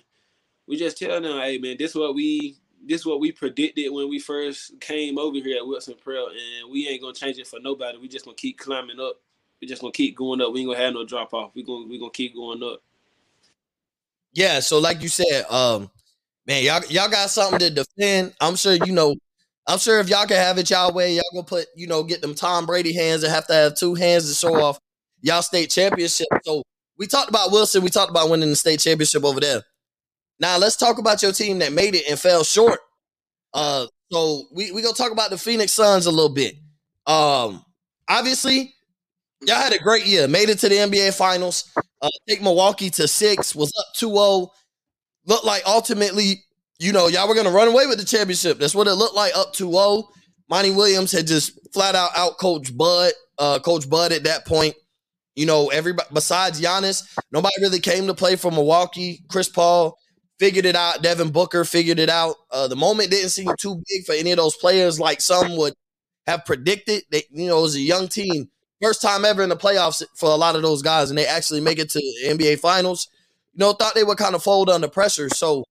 we 0.66 0.76
just 0.76 0.98
tell 0.98 1.20
them, 1.20 1.38
hey 1.38 1.58
man, 1.58 1.76
this 1.78 1.92
is 1.92 1.96
what 1.96 2.14
we 2.14 2.56
this 2.84 3.02
is 3.02 3.06
what 3.06 3.20
we 3.20 3.32
predicted 3.32 3.92
when 3.92 4.08
we 4.08 4.18
first 4.18 4.78
came 4.80 5.18
over 5.18 5.36
here 5.36 5.56
at 5.56 5.66
Wilson 5.66 5.94
Prep, 6.02 6.26
and 6.28 6.70
we 6.70 6.88
ain't 6.88 7.00
gonna 7.00 7.14
change 7.14 7.38
it 7.38 7.46
for 7.46 7.60
nobody. 7.60 7.98
We 7.98 8.08
just 8.08 8.24
gonna 8.24 8.36
keep 8.36 8.58
climbing 8.58 9.00
up. 9.00 9.20
We 9.60 9.68
just 9.68 9.80
gonna 9.80 9.92
keep 9.92 10.16
going 10.16 10.40
up. 10.40 10.52
We 10.52 10.60
ain't 10.60 10.70
gonna 10.70 10.80
have 10.80 10.94
no 10.94 11.06
drop 11.06 11.32
off. 11.32 11.52
We 11.54 11.62
gonna 11.62 11.86
we 11.86 11.98
gonna 11.98 12.10
keep 12.10 12.34
going 12.34 12.62
up. 12.64 12.82
Yeah. 14.32 14.58
So 14.58 14.80
like 14.80 15.00
you 15.00 15.08
said, 15.08 15.44
um, 15.49 15.88
man, 16.47 16.64
y'all 16.64 16.84
y'all 16.88 17.08
got 17.08 17.30
something 17.30 17.60
to 17.60 17.71
defend. 17.71 18.34
I'm 18.40 18.56
sure 18.56 18.75
you 18.75 18.92
know. 18.92 19.14
I'm 19.66 19.78
sure 19.78 19.98
if 19.98 20.08
y'all 20.08 20.26
can 20.26 20.36
have 20.36 20.58
it 20.58 20.70
y'all 20.70 20.92
way, 20.92 21.14
y'all 21.14 21.24
gonna 21.32 21.44
put 21.44 21.66
you 21.74 21.86
know 21.86 22.02
get 22.02 22.22
them 22.22 22.34
Tom 22.34 22.66
Brady 22.66 22.92
hands 22.92 23.22
and 23.22 23.32
have 23.32 23.46
to 23.48 23.54
have 23.54 23.76
two 23.76 23.94
hands 23.94 24.28
to 24.28 24.34
show 24.34 24.54
off 24.62 24.78
y'all 25.20 25.42
state 25.42 25.70
championship. 25.70 26.28
So 26.44 26.62
we 26.98 27.06
talked 27.06 27.28
about 27.28 27.50
Wilson. 27.50 27.82
We 27.82 27.90
talked 27.90 28.10
about 28.10 28.30
winning 28.30 28.50
the 28.50 28.56
state 28.56 28.80
championship 28.80 29.24
over 29.24 29.40
there. 29.40 29.62
Now 30.38 30.58
let's 30.58 30.76
talk 30.76 30.98
about 30.98 31.22
your 31.22 31.32
team 31.32 31.58
that 31.60 31.72
made 31.72 31.94
it 31.94 32.04
and 32.08 32.18
fell 32.18 32.44
short. 32.44 32.80
Uh, 33.54 33.86
so 34.12 34.44
we 34.52 34.70
we 34.72 34.82
gonna 34.82 34.94
talk 34.94 35.12
about 35.12 35.30
the 35.30 35.38
Phoenix 35.38 35.72
Suns 35.72 36.06
a 36.06 36.10
little 36.10 36.32
bit. 36.32 36.54
Um, 37.06 37.64
obviously, 38.08 38.74
y'all 39.42 39.56
had 39.56 39.72
a 39.72 39.78
great 39.78 40.06
year, 40.06 40.28
made 40.28 40.48
it 40.48 40.58
to 40.60 40.68
the 40.68 40.76
NBA 40.76 41.16
Finals. 41.16 41.70
Uh, 42.02 42.10
take 42.28 42.42
Milwaukee 42.42 42.90
to 42.90 43.08
six, 43.08 43.54
was 43.54 43.72
up 43.78 43.86
2-0. 43.96 44.48
Looked 45.26 45.44
like 45.44 45.62
ultimately, 45.66 46.44
you 46.78 46.93
know, 46.93 47.08
y'all 47.08 47.28
were 47.28 47.34
gonna 47.34 47.50
run 47.50 47.69
away 47.69 47.86
with 47.86 47.99
the 47.99 48.04
championship. 48.04 48.58
That's 48.58 48.75
what 48.75 48.86
it 48.86 48.95
looked 48.95 49.17
like, 49.17 49.36
up 49.36 49.54
2-0. 49.54 50.04
Monty 50.49 50.71
Williams 50.71 51.12
had 51.12 51.26
just 51.26 51.58
flat 51.73 51.95
out 51.95 52.10
out 52.17 52.39
coached 52.39 52.76
Bud, 52.76 53.12
uh, 53.39 53.58
Coach 53.58 53.89
Bud 53.89 54.12
at 54.12 54.25
that 54.25 54.47
point. 54.47 54.75
You 55.34 55.47
know, 55.47 55.69
everybody 55.69 56.08
besides 56.12 56.60
Giannis, 56.60 57.02
nobody 57.30 57.54
really 57.60 57.80
came 57.80 58.06
to 58.06 58.15
play 58.15 58.36
for 58.36 58.50
Milwaukee. 58.50 59.25
Chris 59.28 59.49
Paul 59.49 59.99
figured 60.39 60.67
it 60.67 60.76
out. 60.76 61.02
Devin 61.02 61.30
Booker 61.30 61.65
figured 61.65 61.99
it 61.99 62.08
out. 62.08 62.36
Uh, 62.50 62.69
the 62.69 62.76
moment 62.76 63.10
didn't 63.10 63.30
seem 63.30 63.50
too 63.58 63.82
big 63.89 64.04
for 64.04 64.15
any 64.15 64.30
of 64.32 64.39
those 64.39 64.56
players, 64.56 65.00
like 65.00 65.21
some 65.21 65.56
would 65.56 65.75
have 66.26 66.45
predicted. 66.45 67.02
They, 67.10 67.25
you 67.30 67.49
know, 67.49 67.58
it 67.58 67.62
was 67.62 67.76
a 67.76 67.80
young 67.80 68.08
team, 68.08 68.49
first 68.80 69.02
time 69.02 69.25
ever 69.25 69.43
in 69.43 69.49
the 69.49 69.56
playoffs 69.56 70.02
for 70.15 70.30
a 70.30 70.36
lot 70.36 70.56
of 70.56 70.62
those 70.62 70.82
guys, 70.82 71.10
and 71.10 71.19
they 71.19 71.26
actually 71.26 71.60
make 71.60 71.78
it 71.78 71.91
to 71.91 72.00
NBA 72.26 72.60
Finals. 72.60 73.08
You 73.54 73.60
know, 73.60 73.73
thought 73.73 73.95
they 73.95 74.04
would 74.04 74.19
kind 74.19 74.34
of 74.34 74.43
fold 74.43 74.71
under 74.71 74.89
pressure. 74.89 75.28
So 75.30 75.65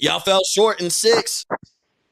y'all 0.00 0.20
fell 0.20 0.42
short 0.44 0.80
in 0.80 0.90
six. 0.90 1.46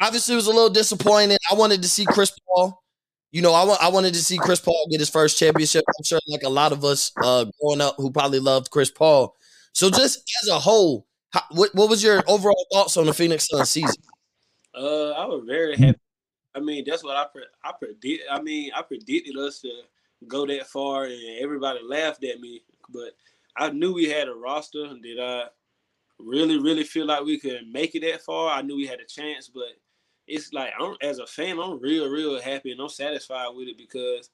Obviously, 0.01 0.35
it 0.35 0.37
was 0.37 0.47
a 0.47 0.53
little 0.53 0.71
disappointing. 0.71 1.37
I 1.51 1.55
wanted 1.55 1.83
to 1.83 1.89
see 1.89 2.05
Chris 2.05 2.33
Paul. 2.49 2.83
You 3.31 3.41
know, 3.41 3.53
I, 3.53 3.87
I 3.87 3.89
wanted 3.89 4.15
to 4.15 4.23
see 4.23 4.37
Chris 4.37 4.61
Paul 4.61 4.89
get 4.91 5.01
his 5.01 5.09
first 5.09 5.39
championship. 5.39 5.85
I'm 5.89 6.05
sure, 6.05 6.21
like 6.29 6.43
a 6.43 6.49
lot 6.49 6.73
of 6.73 6.85
us 6.85 7.13
uh, 7.23 7.47
growing 7.61 7.81
up 7.81 7.95
who 7.97 8.11
probably 8.11 8.41
loved 8.41 8.71
Chris 8.71 8.91
Paul. 8.91 9.37
So, 9.73 9.89
just 9.89 10.23
as 10.43 10.49
a 10.51 10.59
whole, 10.59 11.07
how, 11.31 11.43
what 11.51 11.75
what 11.75 11.89
was 11.89 12.03
your 12.03 12.23
overall 12.29 12.67
thoughts 12.73 12.97
on 12.97 13.07
the 13.07 13.15
Phoenix 13.15 13.49
Suns 13.49 13.71
season? 13.71 14.03
Uh, 14.75 15.11
I 15.11 15.25
was 15.27 15.45
very 15.47 15.77
happy. 15.77 15.99
I 16.55 16.61
mean, 16.61 16.85
that's 16.87 17.03
what 17.03 17.17
I 17.17 17.27
pre- 17.33 17.45
I 17.65 17.73
predict. 17.73 18.25
I 18.31 18.43
mean, 18.43 18.71
I 18.77 18.83
predicted 18.83 19.37
us 19.39 19.61
to 19.61 19.71
go 20.29 20.47
that 20.47 20.67
far, 20.67 21.05
and 21.05 21.39
everybody 21.41 21.81
laughed 21.83 22.25
at 22.25 22.41
me. 22.41 22.63
But 22.91 23.17
I 23.57 23.71
knew 23.71 23.95
we 23.95 24.09
had 24.09 24.29
a 24.29 24.35
roster. 24.35 24.95
Did 25.03 25.19
I 25.21 25.45
really, 26.25 26.59
really 26.59 26.85
feel 26.85 27.07
like 27.07 27.25
we 27.25 27.39
could 27.39 27.67
make 27.71 27.95
it 27.95 28.03
that 28.03 28.23
far? 28.23 28.51
I 28.51 28.63
knew 28.63 28.77
we 28.77 28.87
had 28.87 29.01
a 29.01 29.05
chance, 29.05 29.49
but 29.49 29.69
it's 30.27 30.53
like 30.53 30.73
I'm 30.81 30.95
as 31.03 31.19
a 31.19 31.27
fan, 31.27 31.59
I'm 31.59 31.81
real, 31.81 32.09
real 32.09 32.41
happy 32.41 32.73
and 32.73 32.81
I'm 32.81 32.89
satisfied 32.89 33.49
with 33.55 33.69
it 33.69 33.79
because 33.79 34.31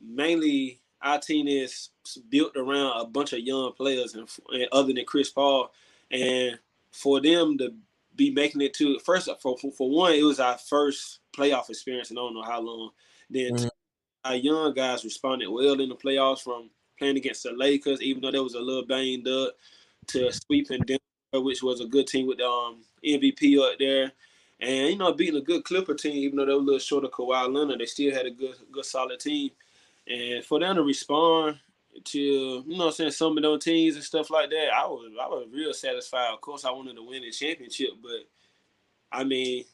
mainly 0.00 0.80
our 1.02 1.18
team 1.18 1.46
is 1.46 1.90
built 2.28 2.56
around 2.56 3.00
a 3.00 3.06
bunch 3.06 3.32
of 3.32 3.40
young 3.40 3.72
players, 3.72 4.14
and, 4.14 4.28
and 4.50 4.66
other 4.72 4.92
than 4.92 5.04
Chris 5.04 5.30
Paul, 5.30 5.70
and 6.10 6.58
for 6.90 7.20
them 7.20 7.58
to 7.58 7.74
be 8.14 8.30
making 8.30 8.62
it 8.62 8.74
to 8.74 8.98
first 9.00 9.28
for, 9.40 9.58
for, 9.58 9.70
for 9.72 9.90
one, 9.90 10.12
it 10.12 10.22
was 10.22 10.40
our 10.40 10.56
first 10.56 11.20
playoff 11.36 11.68
experience, 11.68 12.10
and 12.10 12.18
I 12.18 12.22
don't 12.22 12.34
know 12.34 12.42
how 12.42 12.60
long. 12.60 12.90
Then 13.28 13.54
mm-hmm. 13.54 13.68
our 14.24 14.36
young 14.36 14.72
guys 14.72 15.04
responded 15.04 15.50
well 15.50 15.78
in 15.80 15.90
the 15.90 15.96
playoffs 15.96 16.40
from 16.40 16.70
playing 16.98 17.18
against 17.18 17.42
the 17.42 17.52
Lakers, 17.52 18.00
even 18.00 18.22
though 18.22 18.30
there 18.30 18.42
was 18.42 18.54
a 18.54 18.60
little 18.60 18.86
banged 18.86 19.28
up, 19.28 19.54
to 20.08 20.32
sweeping 20.32 20.82
Denver, 20.82 21.02
which 21.40 21.62
was 21.62 21.80
a 21.80 21.86
good 21.86 22.06
team 22.06 22.26
with 22.26 22.38
the 22.38 22.46
um, 22.46 22.78
MVP 23.04 23.58
up 23.60 23.78
there. 23.78 24.12
And 24.60 24.90
you 24.90 24.96
know, 24.96 25.12
beating 25.12 25.36
a 25.36 25.44
good 25.44 25.64
Clipper 25.64 25.94
team, 25.94 26.14
even 26.14 26.36
though 26.36 26.46
they 26.46 26.52
were 26.52 26.58
a 26.58 26.62
little 26.62 26.78
short 26.78 27.04
of 27.04 27.10
Kawhi 27.10 27.52
Leonard, 27.52 27.80
they 27.80 27.86
still 27.86 28.14
had 28.14 28.26
a 28.26 28.30
good, 28.30 28.54
good, 28.72 28.84
solid 28.84 29.20
team. 29.20 29.50
And 30.08 30.44
for 30.44 30.60
them 30.60 30.76
to 30.76 30.82
respond 30.82 31.58
to 32.04 32.18
you 32.18 32.76
know 32.76 32.86
I'm 32.86 32.92
saying 32.92 33.10
some 33.12 33.36
of 33.36 33.42
those 33.42 33.64
teams 33.64 33.96
and 33.96 34.04
stuff 34.04 34.30
like 34.30 34.50
that, 34.50 34.68
I 34.74 34.86
was 34.86 35.10
I 35.20 35.26
was 35.26 35.48
real 35.52 35.72
satisfied. 35.72 36.32
Of 36.32 36.40
course, 36.40 36.64
I 36.64 36.70
wanted 36.70 36.96
to 36.96 37.02
win 37.02 37.22
the 37.22 37.30
championship, 37.30 37.90
but 38.02 38.28
I 39.12 39.24
mean, 39.24 39.64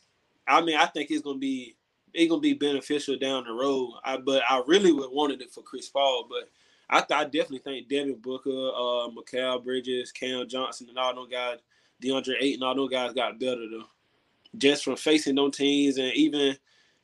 I 0.46 0.60
mean, 0.60 0.76
I 0.76 0.86
think 0.86 1.10
it's 1.10 1.22
gonna 1.22 1.38
be 1.38 1.76
it's 2.14 2.28
gonna 2.28 2.40
be 2.40 2.54
beneficial 2.54 3.16
down 3.16 3.44
the 3.44 3.52
road. 3.52 3.94
I 4.04 4.16
but 4.16 4.42
I 4.48 4.62
really 4.66 4.92
would 4.92 5.10
wanted 5.10 5.42
it 5.42 5.52
for 5.52 5.62
Chris 5.62 5.88
Paul, 5.88 6.26
but 6.28 6.48
I, 6.92 7.00
th- 7.00 7.18
I 7.18 7.24
definitely 7.24 7.60
think 7.60 7.88
Devin 7.88 8.16
Booker, 8.16 8.70
uh, 8.76 9.58
Bridges, 9.58 10.12
Cam 10.12 10.46
Johnson, 10.46 10.90
and 10.90 10.98
all 10.98 11.14
those 11.14 11.30
guys, 11.30 11.58
DeAndre 12.02 12.34
Ayton, 12.38 12.62
all 12.62 12.74
those 12.74 12.90
guys 12.90 13.14
got 13.14 13.40
better 13.40 13.66
though. 13.68 13.86
Just 14.58 14.84
from 14.84 14.96
facing 14.96 15.36
those 15.36 15.56
teams 15.56 15.96
and 15.96 16.12
even 16.12 16.54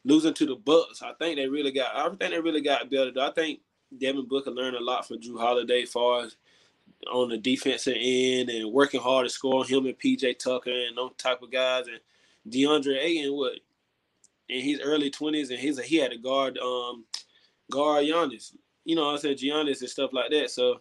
losing 0.05 0.35
to 0.35 0.45
the 0.45 0.57
Bucks, 0.57 1.01
I 1.01 1.15
think 1.15 1.37
they 1.37 1.49
really 1.49 1.73
got. 1.73 1.97
I 1.97 2.07
think 2.09 2.33
they 2.33 2.41
really 2.41 2.61
got 2.61 2.91
better. 2.91 3.11
Though. 3.11 3.27
I 3.27 3.33
think 3.33 3.61
Devin 3.97 4.29
Booker 4.29 4.51
learned 4.51 4.77
a 4.77 4.85
lot 4.85 5.09
from 5.09 5.21
Jrue 5.21 5.41
Holiday 5.41 5.87
far 5.87 6.25
as 6.25 6.37
on 7.11 7.31
the 7.31 7.39
defensive 7.39 7.97
end 7.99 8.51
and 8.51 8.71
working 8.71 9.01
hard 9.01 9.25
to 9.25 9.31
score 9.31 9.65
him 9.65 9.87
and 9.87 9.99
PJ 9.99 10.39
Tucker 10.39 10.71
and 10.71 10.99
those 10.99 11.13
type 11.17 11.41
of 11.41 11.51
guys 11.51 11.85
and 11.87 12.01
DeAndre 12.53 12.99
Ayton 12.99 13.35
what 13.35 13.55
in 14.49 14.61
his 14.61 14.81
early 14.81 15.11
twenties 15.11 15.51
and 15.51 15.59
he's 15.59 15.79
a, 15.79 15.83
he 15.83 15.97
had 15.97 16.11
to 16.11 16.19
guard 16.19 16.59
um 16.59 17.05
guard 17.71 18.05
Giannis. 18.05 18.53
You 18.89 18.95
know, 18.95 19.11
I 19.11 19.19
said 19.19 19.37
Giannis 19.37 19.81
and 19.81 19.91
stuff 19.91 20.15
like 20.15 20.31
that. 20.31 20.51
So, 20.51 20.81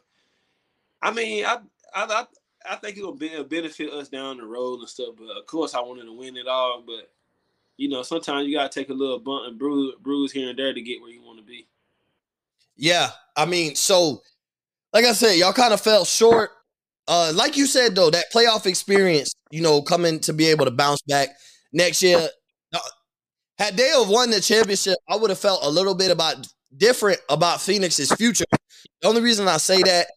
I 1.01 1.11
mean, 1.11 1.43
I 1.43 1.57
I 1.93 2.25
I, 2.65 2.75
think 2.77 2.97
it'll 2.97 3.13
be, 3.13 3.43
benefit 3.43 3.91
us 3.91 4.07
down 4.07 4.37
the 4.37 4.45
road 4.45 4.79
and 4.79 4.87
stuff. 4.87 5.15
But 5.17 5.37
of 5.37 5.45
course, 5.45 5.75
I 5.75 5.81
wanted 5.81 6.05
to 6.05 6.17
win 6.17 6.37
it 6.37 6.47
all. 6.47 6.81
But 6.87 7.11
you 7.75 7.89
know, 7.89 8.03
sometimes 8.03 8.47
you 8.47 8.55
gotta 8.55 8.69
take 8.69 8.89
a 8.89 8.93
little 8.93 9.19
bump 9.19 9.49
and 9.49 9.59
bruise, 9.59 9.95
bruise 9.99 10.31
here 10.31 10.49
and 10.49 10.57
there 10.57 10.73
to 10.73 10.81
get 10.81 11.01
where 11.01 11.11
you 11.11 11.21
want 11.21 11.39
to 11.39 11.43
be. 11.43 11.67
Yeah, 12.77 13.09
I 13.35 13.45
mean, 13.45 13.75
so 13.75 14.21
like 14.93 15.03
I 15.03 15.11
said, 15.11 15.33
y'all 15.33 15.51
kind 15.51 15.73
of 15.73 15.81
fell 15.81 16.05
short. 16.05 16.51
Uh, 17.09 17.33
like 17.35 17.57
you 17.57 17.65
said 17.65 17.93
though, 17.93 18.09
that 18.09 18.31
playoff 18.33 18.65
experience, 18.65 19.33
you 19.51 19.61
know, 19.61 19.81
coming 19.81 20.21
to 20.21 20.31
be 20.31 20.47
able 20.47 20.63
to 20.63 20.71
bounce 20.71 21.01
back 21.01 21.27
next 21.73 22.01
year. 22.01 22.29
Uh, 22.73 22.79
had 23.57 23.75
they 23.75 23.89
have 23.89 24.07
won 24.07 24.29
the 24.29 24.39
championship, 24.39 24.97
I 25.09 25.17
would 25.17 25.29
have 25.29 25.39
felt 25.39 25.59
a 25.63 25.69
little 25.69 25.95
bit 25.95 26.09
about 26.09 26.47
different 26.75 27.19
about 27.29 27.61
Phoenix's 27.61 28.11
future. 28.11 28.45
The 29.01 29.07
only 29.07 29.21
reason 29.21 29.47
I 29.47 29.57
say 29.57 29.81
that, 29.83 30.07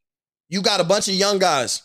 you 0.49 0.63
got 0.63 0.81
a 0.81 0.85
bunch 0.85 1.09
of 1.09 1.15
young 1.15 1.39
guys. 1.39 1.83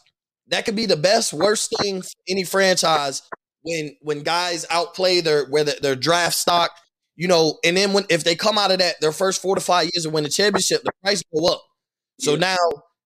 That 0.47 0.65
could 0.65 0.75
be 0.75 0.85
the 0.85 0.97
best, 0.97 1.33
worst 1.33 1.73
thing 1.81 2.01
for 2.01 2.09
any 2.27 2.43
franchise 2.43 3.21
when 3.63 3.95
when 4.01 4.21
guys 4.21 4.65
outplay 4.69 5.21
their 5.21 5.45
where 5.45 5.63
their, 5.63 5.75
their 5.81 5.95
draft 5.95 6.35
stock, 6.35 6.71
you 7.15 7.27
know, 7.27 7.57
and 7.63 7.75
then 7.75 7.93
when 7.93 8.05
if 8.09 8.23
they 8.23 8.35
come 8.35 8.57
out 8.57 8.71
of 8.71 8.79
that 8.79 9.01
their 9.01 9.11
first 9.11 9.41
four 9.41 9.55
to 9.55 9.61
five 9.61 9.89
years 9.93 10.05
and 10.05 10.13
win 10.13 10.23
the 10.23 10.29
championship, 10.29 10.83
the 10.83 10.91
price 11.03 11.23
go 11.33 11.47
up. 11.47 11.63
So 12.19 12.33
yeah. 12.33 12.55
now 12.55 12.57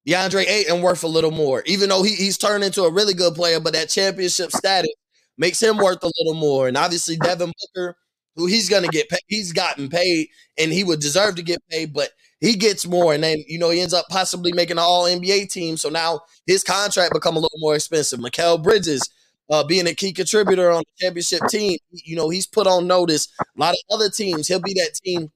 DeAndre 0.07 0.47
Ayton 0.47 0.81
worth 0.81 1.03
a 1.03 1.07
little 1.07 1.31
more, 1.31 1.63
even 1.65 1.89
though 1.89 2.03
he, 2.03 2.15
he's 2.15 2.37
turned 2.37 2.63
into 2.63 2.83
a 2.83 2.91
really 2.91 3.13
good 3.13 3.35
player, 3.35 3.59
but 3.59 3.73
that 3.73 3.89
championship 3.89 4.51
status 4.51 4.91
makes 5.37 5.61
him 5.61 5.77
worth 5.77 6.03
a 6.03 6.11
little 6.19 6.39
more. 6.39 6.67
And 6.67 6.77
obviously 6.77 7.15
Devin 7.17 7.51
Booker, 7.75 7.95
who 8.35 8.45
he's 8.47 8.69
gonna 8.69 8.87
get 8.87 9.09
paid, 9.09 9.21
he's 9.27 9.53
gotten 9.53 9.89
paid 9.89 10.29
and 10.57 10.71
he 10.71 10.83
would 10.83 10.99
deserve 10.99 11.35
to 11.35 11.43
get 11.43 11.61
paid, 11.69 11.93
but 11.93 12.09
he 12.41 12.55
gets 12.55 12.85
more, 12.87 13.13
and 13.13 13.23
then 13.23 13.43
you 13.47 13.59
know 13.59 13.69
he 13.69 13.81
ends 13.81 13.93
up 13.93 14.05
possibly 14.09 14.51
making 14.53 14.77
an 14.77 14.83
All 14.83 15.05
NBA 15.05 15.51
team. 15.51 15.77
So 15.77 15.89
now 15.89 16.21
his 16.47 16.63
contract 16.63 17.13
become 17.13 17.35
a 17.35 17.39
little 17.39 17.59
more 17.59 17.75
expensive. 17.75 18.19
Mikal 18.19 18.61
Bridges, 18.61 19.01
uh, 19.49 19.63
being 19.63 19.87
a 19.87 19.93
key 19.93 20.13
contributor 20.13 20.71
on 20.71 20.83
the 20.85 21.05
championship 21.05 21.41
team, 21.49 21.77
you 21.91 22.15
know 22.15 22.29
he's 22.29 22.47
put 22.47 22.67
on 22.67 22.87
notice. 22.87 23.27
A 23.41 23.59
lot 23.59 23.73
of 23.73 23.95
other 23.95 24.09
teams, 24.09 24.47
he'll 24.47 24.61
be 24.61 24.73
that 24.75 24.93
team, 25.03 25.31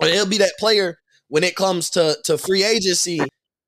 or 0.00 0.08
he'll 0.08 0.26
be 0.28 0.38
that 0.38 0.54
player 0.58 0.98
when 1.28 1.44
it 1.44 1.56
comes 1.56 1.90
to 1.90 2.16
to 2.24 2.38
free 2.38 2.64
agency. 2.64 3.20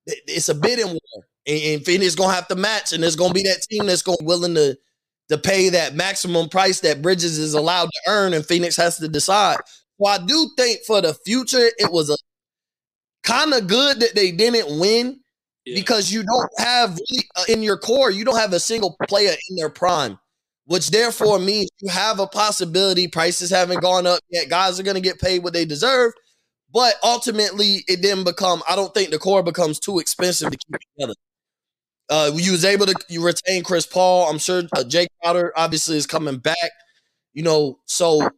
It's 0.06 0.48
a 0.48 0.54
bidding 0.54 0.86
war, 0.86 1.24
and, 1.46 1.62
and 1.62 1.84
Phoenix 1.84 2.14
gonna 2.14 2.34
have 2.34 2.48
to 2.48 2.56
match, 2.56 2.92
and 2.92 3.02
there's 3.02 3.16
gonna 3.16 3.34
be 3.34 3.42
that 3.44 3.62
team 3.70 3.86
that's 3.86 4.02
gonna 4.02 4.18
willing 4.22 4.54
to 4.54 4.76
to 5.28 5.38
pay 5.38 5.68
that 5.70 5.94
maximum 5.94 6.48
price 6.48 6.80
that 6.80 7.02
Bridges 7.02 7.38
is 7.38 7.54
allowed 7.54 7.86
to 7.86 8.00
earn, 8.08 8.32
and 8.32 8.46
Phoenix 8.46 8.76
has 8.76 8.98
to 8.98 9.08
decide. 9.08 9.58
So 9.98 10.06
I 10.06 10.18
do 10.18 10.50
think 10.56 10.80
for 10.86 11.00
the 11.00 11.14
future, 11.14 11.68
it 11.78 11.90
was 11.90 12.10
a 12.10 12.16
kind 13.22 13.52
of 13.54 13.66
good 13.66 14.00
that 14.00 14.14
they 14.14 14.30
didn't 14.30 14.78
win 14.78 15.20
yeah. 15.64 15.74
because 15.74 16.12
you 16.12 16.22
don't 16.22 16.50
have 16.58 16.90
really, 16.90 17.24
uh, 17.36 17.44
in 17.48 17.62
your 17.62 17.78
core, 17.78 18.10
you 18.10 18.24
don't 18.24 18.38
have 18.38 18.52
a 18.52 18.60
single 18.60 18.96
player 19.08 19.34
in 19.50 19.56
their 19.56 19.70
prime, 19.70 20.18
which 20.66 20.90
therefore 20.90 21.38
means 21.38 21.68
you 21.80 21.90
have 21.90 22.20
a 22.20 22.26
possibility. 22.26 23.08
Prices 23.08 23.50
haven't 23.50 23.80
gone 23.80 24.06
up 24.06 24.20
yet. 24.30 24.48
Guys 24.48 24.78
are 24.78 24.84
going 24.84 24.96
to 24.96 25.00
get 25.00 25.20
paid 25.20 25.42
what 25.42 25.52
they 25.52 25.64
deserve. 25.64 26.12
But 26.72 26.96
ultimately, 27.02 27.84
it 27.88 28.02
didn't 28.02 28.24
become. 28.24 28.62
I 28.68 28.76
don't 28.76 28.92
think 28.92 29.10
the 29.10 29.18
core 29.18 29.42
becomes 29.42 29.78
too 29.78 29.98
expensive 29.98 30.50
to 30.50 30.58
keep 30.58 30.76
together. 30.96 31.14
Uh, 32.08 32.30
you 32.34 32.52
was 32.52 32.64
able 32.64 32.86
to 32.86 32.94
you 33.08 33.24
retain 33.24 33.64
Chris 33.64 33.86
Paul. 33.86 34.30
I'm 34.30 34.38
sure 34.38 34.60
uh, 34.76 34.84
Jae 34.84 35.06
Crowder 35.22 35.52
obviously 35.56 35.96
is 35.96 36.06
coming 36.06 36.38
back. 36.38 36.70
You 37.34 37.42
know, 37.42 37.78
so 37.84 38.28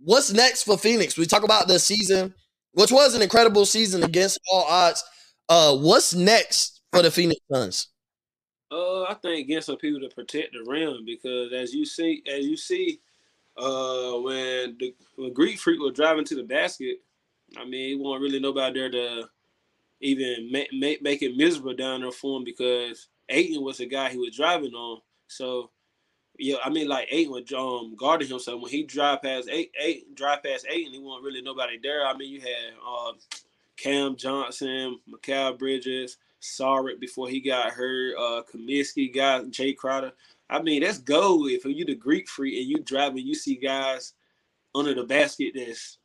what's 0.00 0.32
next 0.32 0.64
for 0.64 0.76
Phoenix? 0.76 1.16
We 1.16 1.26
talk 1.26 1.44
about 1.44 1.68
the 1.68 1.78
season 1.78 2.34
which 2.72 2.90
was 2.90 3.14
an 3.14 3.22
incredible 3.22 3.66
season 3.66 4.02
against 4.02 4.40
all 4.50 4.64
odds. 4.64 5.04
Uh, 5.48 5.76
what's 5.76 6.14
next 6.14 6.80
for 6.90 7.02
the 7.02 7.10
Phoenix 7.10 7.40
Suns? 7.50 7.88
Uh, 8.70 9.02
I 9.02 9.14
think 9.14 9.48
getting 9.48 9.62
some 9.62 9.76
people 9.76 10.00
to 10.00 10.14
protect 10.14 10.54
the 10.54 10.64
rim 10.66 11.04
because 11.04 11.52
as 11.52 11.74
you 11.74 11.84
see, 11.84 12.22
as 12.26 12.46
you 12.46 12.56
see, 12.56 13.00
uh, 13.58 14.12
when 14.20 14.76
the 14.78 14.94
when 15.16 15.34
Greek 15.34 15.58
Freak 15.58 15.80
was 15.80 15.92
driving 15.92 16.24
to 16.24 16.34
the 16.34 16.42
basket, 16.42 16.96
I 17.58 17.64
mean, 17.64 17.88
he 17.88 17.94
wasn't 17.96 18.22
really 18.22 18.40
nobody 18.40 18.80
there 18.80 18.90
to 18.90 19.28
even 20.02 20.50
make, 20.50 20.72
make 20.72 21.02
make 21.02 21.22
it 21.22 21.36
miserable 21.36 21.74
down 21.74 22.02
there 22.02 22.12
for 22.12 22.38
him 22.38 22.44
because 22.44 23.08
Ayton 23.28 23.62
was 23.62 23.78
the 23.78 23.86
guy 23.86 24.10
he 24.10 24.18
was 24.18 24.36
driving 24.36 24.74
on. 24.74 25.00
So 25.28 25.70
yeah, 26.38 26.56
I 26.64 26.70
mean, 26.70 26.88
like 26.88 27.08
eight 27.10 27.30
would 27.30 27.52
um 27.52 27.94
guarding 27.96 28.28
himself 28.28 28.60
when 28.60 28.70
he 28.70 28.82
drive 28.82 29.22
past 29.22 29.48
eight, 29.50 29.72
eight 29.80 30.14
drive 30.14 30.42
past 30.42 30.66
eight, 30.68 30.86
and 30.86 30.94
he 30.94 31.00
wasn't 31.00 31.24
really 31.24 31.42
nobody 31.42 31.78
there. 31.82 32.06
I 32.06 32.16
mean, 32.16 32.30
you 32.30 32.40
had 32.40 32.74
uh, 32.86 33.12
Cam 33.76 34.16
Johnson, 34.16 34.98
Mikal 35.10 35.58
Bridges, 35.58 36.18
Saric 36.40 37.00
before 37.00 37.28
he 37.28 37.40
got 37.40 37.72
hurt, 37.72 38.14
uh, 38.16 38.42
Kaminsky 38.52 39.14
got 39.14 39.44
Jae 39.46 39.76
Crowder. 39.76 40.12
I 40.50 40.60
mean, 40.60 40.82
that's 40.82 40.98
gold 40.98 41.50
if 41.50 41.64
you 41.64 41.84
the 41.84 41.94
Greek 41.94 42.28
freak 42.28 42.58
and 42.58 42.68
you 42.68 42.82
driving, 42.82 43.26
you 43.26 43.34
see 43.34 43.56
guys 43.56 44.14
under 44.74 44.94
the 44.94 45.04
basket 45.04 45.52
that's 45.54 45.98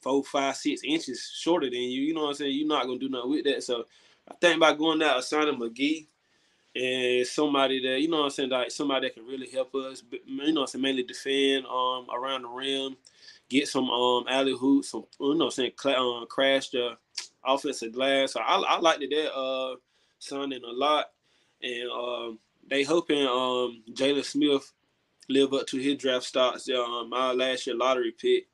four, 0.00 0.24
five, 0.24 0.56
six 0.56 0.82
inches 0.84 1.32
shorter 1.38 1.68
than 1.68 1.80
you. 1.80 2.02
You 2.02 2.14
know 2.14 2.22
what 2.22 2.28
I'm 2.28 2.34
saying? 2.34 2.56
You're 2.56 2.68
not 2.68 2.86
gonna 2.86 2.98
do 2.98 3.08
nothing 3.08 3.30
with 3.30 3.44
that. 3.44 3.62
So 3.62 3.84
I 4.30 4.34
think 4.40 4.60
by 4.60 4.74
going 4.74 5.02
out 5.02 5.24
signing 5.24 5.58
McGee 5.58 6.06
and 6.74 7.26
somebody 7.26 7.80
that 7.82 8.00
you 8.00 8.08
know 8.08 8.18
what 8.18 8.24
I'm 8.24 8.30
saying 8.30 8.50
like 8.50 8.70
somebody 8.70 9.08
that 9.08 9.14
can 9.14 9.26
really 9.26 9.50
help 9.50 9.74
us 9.74 10.02
you 10.26 10.52
know 10.52 10.60
I'm 10.62 10.66
saying 10.68 10.82
mainly 10.82 11.02
defend 11.02 11.66
um 11.66 12.06
around 12.14 12.42
the 12.42 12.48
rim 12.48 12.96
get 13.48 13.66
some 13.66 13.90
um 13.90 14.24
alley 14.28 14.56
hoops 14.56 14.90
some 14.90 15.04
you 15.18 15.34
know 15.34 15.46
I'm 15.46 15.50
saying 15.50 15.72
um, 15.86 16.26
crash 16.28 16.70
the 16.70 16.96
offensive 17.44 17.92
glass 17.92 18.34
so 18.34 18.40
I, 18.40 18.56
I 18.60 18.78
like 18.78 19.00
that 19.00 19.34
uh 19.34 19.76
signing 20.20 20.62
a 20.62 20.72
lot 20.72 21.06
and 21.60 21.90
um 21.90 22.38
they 22.68 22.84
hoping 22.84 23.26
um 23.26 23.82
Jalen 23.92 24.24
Smith 24.24 24.72
live 25.28 25.52
up 25.52 25.66
to 25.68 25.78
his 25.78 25.96
draft 25.96 26.24
stocks 26.24 26.68
um 26.68 27.12
our 27.12 27.34
last 27.34 27.66
year 27.66 27.74
lottery 27.74 28.12
pick 28.12 28.46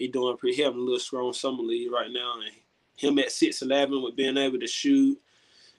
he 0.00 0.08
doing 0.08 0.36
pretty 0.38 0.56
he 0.56 0.62
having 0.62 0.80
a 0.80 0.82
little 0.82 0.98
strong 0.98 1.32
summer 1.32 1.62
league 1.62 1.92
right 1.92 2.10
now 2.10 2.36
and 2.42 2.54
him 2.96 3.18
at 3.18 3.30
six 3.30 3.60
eleven 3.60 4.02
with 4.02 4.16
being 4.16 4.38
able 4.38 4.58
to 4.58 4.66
shoot 4.66 5.20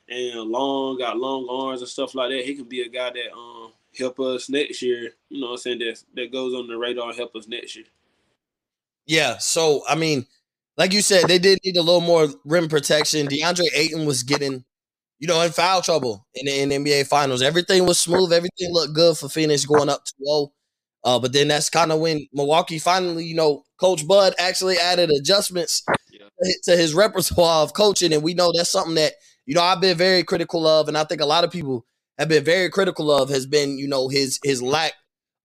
and 0.08 0.42
long, 0.42 1.00
got 1.00 1.18
long 1.18 1.48
arms 1.50 1.82
and 1.82 1.90
stuff 1.90 2.14
like 2.14 2.30
that. 2.30 2.46
He 2.46 2.54
can 2.56 2.66
be 2.66 2.82
a 2.82 2.90
guy 2.90 3.10
that 3.10 3.34
um 3.36 3.72
help 3.98 4.20
us 4.20 4.48
next 4.48 4.82
year. 4.82 5.14
You 5.30 5.42
know 5.42 5.48
what 5.48 5.54
I'm 5.54 5.58
saying? 5.58 5.80
That 5.80 6.04
that 6.16 6.32
goes 6.32 6.54
on 6.54 6.68
the 6.68 6.78
radar 6.78 7.14
help 7.14 7.36
us 7.36 7.48
next 7.48 7.76
year. 7.76 7.86
Yeah. 9.08 9.38
So 9.40 9.82
I 9.90 9.96
mean, 9.96 10.28
like 10.78 10.94
you 10.94 11.02
said, 11.02 11.28
they 11.28 11.40
did 11.40 11.60
need 11.66 11.78
a 11.78 11.82
little 11.82 12.02
more 12.02 12.28
rim 12.46 12.70
protection. 12.70 13.28
DeAndre 13.28 13.68
Ayton 13.74 14.06
was 14.06 14.22
getting, 14.22 14.64
you 15.20 15.28
know, 15.28 15.42
in 15.42 15.52
foul 15.52 15.82
trouble 15.82 16.28
in 16.36 16.46
the, 16.46 16.60
in 16.62 16.70
the 16.70 16.76
NBA 16.94 17.08
Finals. 17.08 17.42
Everything 17.42 17.88
was 17.88 18.00
smooth. 18.00 18.32
Everything 18.32 18.72
looked 18.72 18.94
good 18.94 19.18
for 19.18 19.30
Phoenix 19.30 19.66
going 19.66 19.90
up 19.90 20.04
2-0. 20.22 20.52
Uh, 21.04 21.20
but 21.20 21.34
then 21.34 21.48
that's 21.48 21.70
kind 21.70 21.92
of 21.92 22.00
when 22.00 22.28
Milwaukee 22.34 22.80
finally, 22.80 23.26
you 23.26 23.36
know, 23.36 23.64
Coach 23.80 24.08
Bud 24.08 24.34
actually 24.38 24.78
added 24.78 25.10
adjustments 25.10 25.84
yeah. 26.12 26.28
to 26.64 26.78
his 26.78 26.94
repertoire 26.96 27.64
of 27.64 27.74
coaching, 27.74 28.14
and 28.14 28.24
we 28.24 28.34
know 28.34 28.52
that's 28.56 28.70
something 28.70 28.96
that– 28.96 29.14
you 29.46 29.56
know, 29.56 29.62
I've 29.64 29.82
been 29.82 29.98
very 29.98 30.24
critical 30.24 30.68
of, 30.68 30.88
and 30.88 30.98
I 30.98 31.04
think 31.04 31.22
a 31.22 31.26
lot 31.26 31.44
of 31.44 31.52
people 31.52 31.86
have 32.18 32.30
been 32.30 32.44
very 32.44 32.70
critical 32.70 33.12
of, 33.12 33.30
has 33.30 33.46
been, 33.46 33.78
you 33.78 33.88
know, 33.88 34.08
his 34.08 34.40
his 34.44 34.62
lack 34.62 34.94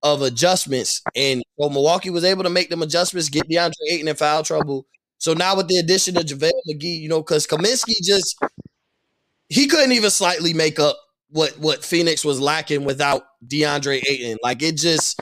of 0.02 0.22
adjustments. 0.22 1.02
And 1.14 1.42
so 1.58 1.68
Milwaukee 1.68 2.10
was 2.10 2.24
able 2.24 2.44
to 2.44 2.50
make 2.50 2.68
them 2.68 2.82
adjustments, 2.82 3.28
get 3.28 3.48
DeAndre 3.48 3.72
Ayton 3.90 4.08
in 4.08 4.16
foul 4.16 4.42
trouble. 4.42 4.86
So 5.18 5.32
now 5.32 5.56
with 5.56 5.68
the 5.68 5.78
addition 5.78 6.16
of 6.16 6.24
JaVale 6.24 6.52
McGee, 6.70 7.00
you 7.00 7.08
know, 7.08 7.22
because 7.22 7.46
Kaminsky 7.46 7.94
just 8.02 8.38
he 9.48 9.66
couldn't 9.66 9.92
even 9.92 10.10
slightly 10.10 10.52
make 10.52 10.78
up 10.78 10.98
what 11.30 11.58
what 11.58 11.84
Phoenix 11.84 12.24
was 12.24 12.40
lacking 12.40 12.84
without 12.84 13.22
DeAndre 13.46 14.04
Ayton. 14.08 14.38
Like 14.42 14.62
it 14.62 14.76
just 14.76 15.20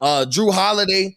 uh 0.00 0.26
Jrue 0.28 0.52
Holiday, 0.52 1.16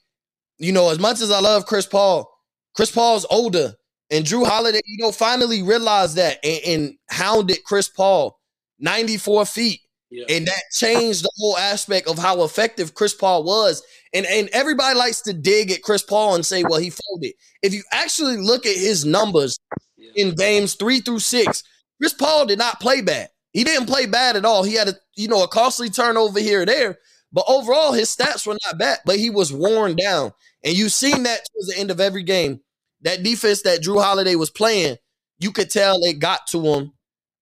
you 0.58 0.72
know, 0.72 0.90
as 0.90 1.00
much 1.00 1.22
as 1.22 1.32
I 1.32 1.40
love 1.40 1.66
Chris 1.66 1.86
Paul, 1.86 2.32
Chris 2.76 2.92
Paul's 2.92 3.26
older. 3.30 3.74
And 4.10 4.26
Jrue 4.26 4.46
Holiday, 4.46 4.82
you 4.86 4.98
know, 5.02 5.14
finally 5.14 5.64
realized 5.64 6.18
that 6.18 6.38
and, 6.44 6.62
and 6.66 6.94
hounded 7.10 7.64
Chris 7.64 7.88
Paul 7.88 8.38
94 8.80 9.46
feet. 9.46 9.80
Yeah. 10.10 10.26
And 10.30 10.46
that 10.46 10.64
changed 10.74 11.24
the 11.24 11.32
whole 11.38 11.58
aspect 11.58 12.10
of 12.10 12.18
how 12.18 12.44
effective 12.44 12.94
Chris 12.94 13.14
Paul 13.14 13.44
was. 13.44 13.82
And 14.14 14.26
and 14.26 14.50
everybody 14.52 15.00
likes 15.00 15.22
to 15.22 15.34
dig 15.34 15.72
at 15.72 15.84
Chris 15.84 16.04
Paul 16.04 16.36
and 16.36 16.46
say, 16.46 16.64
well, 16.64 16.80
he 16.80 16.90
folded. 16.90 17.32
If 17.64 17.74
you 17.74 17.84
actually 17.94 18.36
look 18.36 18.66
at 18.66 18.76
his 18.76 19.06
numbers 19.06 19.58
yeah. 19.96 20.12
in 20.16 20.36
games 20.36 20.76
three 20.76 21.00
through 21.00 21.20
six, 21.20 21.64
Chris 21.98 22.14
Paul 22.14 22.46
did 22.46 22.60
not 22.60 22.82
play 22.82 23.00
bad. 23.00 23.30
He 23.54 23.64
didn't 23.64 23.88
play 23.88 24.06
bad 24.06 24.36
at 24.36 24.44
all. 24.44 24.64
He 24.64 24.74
had 24.74 24.90
a 24.90 24.96
you 25.16 25.30
know 25.30 25.44
a 25.44 25.48
costly 25.48 25.90
turnover 25.90 26.42
here 26.42 26.64
or 26.64 26.66
there, 26.66 26.98
but 27.32 27.46
overall 27.48 27.94
his 27.94 28.16
stats 28.16 28.46
were 28.46 28.58
not 28.66 28.78
bad. 28.78 29.00
But 29.06 29.18
he 29.20 29.30
was 29.30 29.54
worn 29.54 29.96
down, 29.96 30.34
and 30.64 30.76
you've 30.76 30.94
seen 30.94 31.24
that 31.24 31.42
towards 31.52 31.68
the 31.68 31.80
end 31.80 31.92
of 31.92 32.00
every 32.00 32.24
game 32.24 32.62
that 33.02 33.24
defense 33.24 33.62
that 33.64 33.82
Jrue 33.82 34.02
Holiday 34.02 34.36
was 34.36 34.50
playing, 34.50 34.98
you 35.40 35.52
could 35.52 35.70
tell 35.70 35.98
it 36.04 36.20
got 36.20 36.48
to 36.48 36.62
him. 36.66 36.94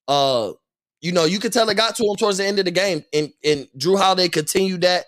Uh, 0.07 0.53
you 1.01 1.11
know, 1.11 1.25
you 1.25 1.39
could 1.39 1.53
tell 1.53 1.69
it 1.69 1.77
got 1.77 1.95
to 1.97 2.03
him 2.03 2.15
towards 2.15 2.37
the 2.37 2.45
end 2.45 2.59
of 2.59 2.65
the 2.65 2.71
game, 2.71 3.03
and 3.13 3.31
and 3.43 3.67
Jrue 3.77 3.97
Holiday 3.97 4.29
continued 4.29 4.81
that, 4.81 5.05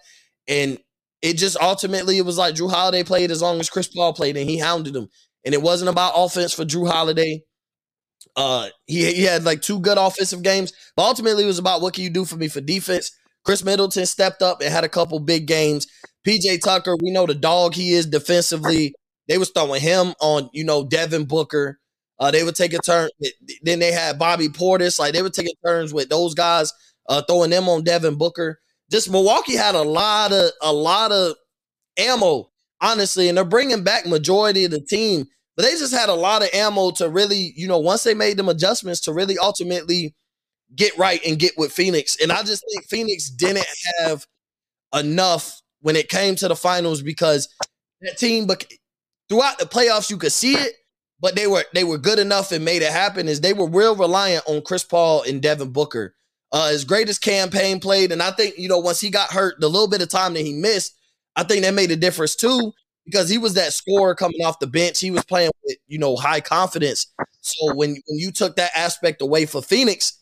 and 0.47 0.77
it 1.21 1.37
just 1.37 1.57
ultimately 1.61 2.17
it 2.17 2.25
was 2.25 2.37
like 2.37 2.55
Jrue 2.55 2.71
Holiday 2.71 3.03
played 3.03 3.31
as 3.31 3.41
long 3.41 3.59
as 3.59 3.69
Chris 3.69 3.87
Paul 3.87 4.13
played, 4.13 4.37
and 4.37 4.49
he 4.49 4.57
hounded 4.57 4.95
him. 4.95 5.09
And 5.43 5.55
it 5.55 5.61
wasn't 5.61 5.89
about 5.89 6.13
offense 6.15 6.53
for 6.53 6.65
Jrue 6.65 6.89
Holiday. 6.89 7.43
Uh, 8.35 8.69
he 8.85 9.11
he 9.13 9.23
had 9.23 9.43
like 9.43 9.61
two 9.61 9.79
good 9.79 9.97
offensive 9.97 10.43
games, 10.43 10.71
but 10.95 11.03
ultimately 11.03 11.43
it 11.43 11.47
was 11.47 11.59
about 11.59 11.81
what 11.81 11.93
can 11.93 12.03
you 12.03 12.09
do 12.09 12.25
for 12.25 12.37
me 12.37 12.47
for 12.47 12.61
defense. 12.61 13.11
Khris 13.43 13.63
Middleton 13.63 14.05
stepped 14.05 14.41
up 14.41 14.61
and 14.61 14.71
had 14.71 14.83
a 14.83 14.89
couple 14.89 15.19
big 15.19 15.47
games. 15.47 15.87
PJ 16.27 16.61
Tucker, 16.61 16.95
we 17.01 17.11
know 17.11 17.25
the 17.25 17.33
dog 17.33 17.73
he 17.73 17.93
is 17.93 18.05
defensively. 18.05 18.93
They 19.27 19.37
was 19.37 19.49
throwing 19.49 19.81
him 19.81 20.13
on, 20.21 20.49
you 20.53 20.63
know, 20.63 20.85
Devin 20.85 21.25
Booker. 21.25 21.79
Uh, 22.19 22.29
they 22.29 22.43
would 22.43 22.55
take 22.55 22.73
a 22.73 22.77
turn. 22.77 23.09
Then 23.63 23.79
they 23.79 23.91
had 23.91 24.19
Bobby 24.19 24.47
Portis. 24.47 24.99
Like 24.99 25.13
they 25.13 25.23
would 25.23 25.33
take 25.33 25.47
turns 25.65 25.93
with 25.93 26.09
those 26.09 26.35
guys, 26.35 26.71
uh, 27.09 27.23
throwing 27.27 27.49
them 27.49 27.67
on 27.67 27.83
Devin 27.83 28.15
Booker. 28.17 28.59
Just 28.91 29.09
Milwaukee 29.09 29.55
had 29.55 29.73
a 29.73 29.81
lot 29.81 30.31
of 30.31 30.51
a 30.61 30.71
lot 30.71 31.11
of 31.11 31.35
ammo, 31.97 32.51
honestly, 32.79 33.27
and 33.27 33.37
they're 33.37 33.45
bringing 33.45 33.83
back 33.83 34.05
majority 34.05 34.65
of 34.65 34.71
the 34.71 34.81
team. 34.81 35.25
But 35.55 35.63
they 35.63 35.71
just 35.71 35.93
had 35.93 36.09
a 36.09 36.13
lot 36.13 36.43
of 36.43 36.49
ammo 36.53 36.91
to 36.91 37.09
really, 37.09 37.53
you 37.55 37.67
know, 37.67 37.79
once 37.79 38.03
they 38.03 38.13
made 38.13 38.37
them 38.37 38.49
adjustments 38.49 39.01
to 39.01 39.13
really 39.13 39.37
ultimately 39.37 40.15
get 40.75 40.97
right 40.97 41.21
and 41.25 41.39
get 41.39 41.57
with 41.57 41.71
Phoenix. 41.71 42.17
And 42.21 42.31
I 42.31 42.43
just 42.43 42.63
think 42.71 42.87
Phoenix 42.89 43.29
didn't 43.29 43.65
have 43.99 44.25
enough 44.93 45.61
when 45.81 45.95
it 45.95 46.09
came 46.09 46.35
to 46.35 46.47
the 46.47 46.55
finals 46.55 47.01
because 47.01 47.49
that 48.01 48.17
team, 48.17 48.45
but 48.45 48.65
throughout 49.29 49.59
the 49.59 49.65
playoffs, 49.65 50.09
you 50.09 50.17
could 50.17 50.31
see 50.31 50.53
it, 50.53 50.73
but 51.19 51.35
they 51.35 51.47
were 51.47 51.63
they 51.73 51.83
were 51.83 51.97
good 51.97 52.19
enough 52.19 52.51
and 52.51 52.65
made 52.65 52.81
it 52.81 52.91
happen. 52.91 53.27
Is 53.27 53.41
they 53.41 53.53
were 53.53 53.67
real 53.67 53.95
reliant 53.95 54.43
on 54.47 54.61
Chris 54.61 54.83
Paul 54.83 55.23
and 55.23 55.41
Devin 55.41 55.71
Booker. 55.71 56.15
Uh, 56.51 56.69
his 56.69 56.83
greatest 56.83 57.21
campaign 57.21 57.79
played, 57.79 58.11
and 58.11 58.21
I 58.21 58.31
think 58.31 58.57
you 58.57 58.67
know 58.67 58.79
once 58.79 58.99
he 58.99 59.09
got 59.09 59.31
hurt, 59.31 59.59
the 59.59 59.69
little 59.69 59.87
bit 59.87 60.01
of 60.01 60.09
time 60.09 60.33
that 60.33 60.45
he 60.45 60.53
missed, 60.53 60.95
I 61.35 61.43
think 61.43 61.63
that 61.63 61.73
made 61.73 61.91
a 61.91 61.95
difference 61.95 62.35
too 62.35 62.73
because 63.05 63.29
he 63.29 63.37
was 63.37 63.53
that 63.53 63.73
scorer 63.73 64.15
coming 64.15 64.43
off 64.43 64.59
the 64.59 64.67
bench. 64.67 64.99
He 64.99 65.11
was 65.11 65.23
playing 65.23 65.51
with 65.63 65.77
you 65.87 65.99
know 65.99 66.15
high 66.15 66.41
confidence. 66.41 67.07
So 67.41 67.73
when 67.73 67.91
when 68.07 68.19
you 68.19 68.31
took 68.31 68.55
that 68.57 68.71
aspect 68.75 69.21
away 69.21 69.45
for 69.45 69.61
Phoenix, 69.61 70.17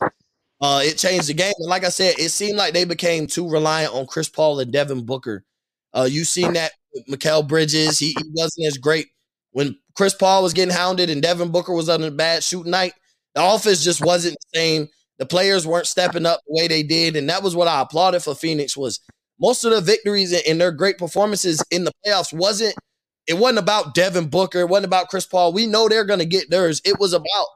uh, 0.60 0.82
it 0.84 0.98
changed 0.98 1.28
the 1.28 1.34
game. 1.34 1.52
And 1.58 1.68
like 1.68 1.84
I 1.84 1.88
said, 1.88 2.14
it 2.18 2.30
seemed 2.30 2.58
like 2.58 2.74
they 2.74 2.84
became 2.84 3.26
too 3.26 3.48
reliant 3.48 3.94
on 3.94 4.06
Chris 4.06 4.28
Paul 4.28 4.60
and 4.60 4.72
Devin 4.72 5.06
Booker. 5.06 5.44
Uh, 5.92 6.06
you 6.10 6.24
seen 6.24 6.52
that 6.52 6.72
with 6.94 7.06
Mikal 7.06 7.46
Bridges. 7.46 7.98
He, 7.98 8.08
he 8.08 8.30
wasn't 8.34 8.66
as 8.66 8.78
great 8.78 9.08
when 9.52 9.76
Chris 9.96 10.14
Paul 10.14 10.42
was 10.42 10.52
getting 10.52 10.74
hounded 10.74 11.10
and 11.10 11.22
Devin 11.22 11.50
Booker 11.50 11.72
was 11.72 11.88
on 11.88 12.02
a 12.04 12.10
bad 12.10 12.44
shooting 12.44 12.70
night. 12.70 12.92
The 13.34 13.44
offense 13.44 13.82
just 13.82 14.04
wasn't 14.04 14.36
the 14.52 14.58
same. 14.58 14.88
The 15.18 15.26
players 15.26 15.66
weren't 15.66 15.86
stepping 15.86 16.26
up 16.26 16.40
the 16.46 16.60
way 16.60 16.68
they 16.68 16.82
did, 16.82 17.14
and 17.14 17.28
that 17.28 17.42
was 17.42 17.54
what 17.54 17.68
I 17.68 17.82
applauded 17.82 18.22
for 18.22 18.34
Phoenix. 18.34 18.76
Was 18.76 19.00
most 19.38 19.64
of 19.64 19.70
the 19.70 19.80
victories 19.80 20.32
and 20.48 20.60
their 20.60 20.72
great 20.72 20.98
performances 20.98 21.62
in 21.70 21.84
the 21.84 21.92
playoffs 22.04 22.32
wasn't 22.32 22.74
it 23.26 23.34
wasn't 23.34 23.58
about 23.58 23.94
Devin 23.94 24.28
Booker, 24.28 24.60
it 24.60 24.68
wasn't 24.68 24.86
about 24.86 25.08
Chris 25.08 25.26
Paul. 25.26 25.52
We 25.52 25.66
know 25.66 25.88
they're 25.88 26.04
going 26.04 26.20
to 26.20 26.26
get 26.26 26.50
theirs. 26.50 26.80
It 26.84 26.98
was 26.98 27.12
about 27.12 27.46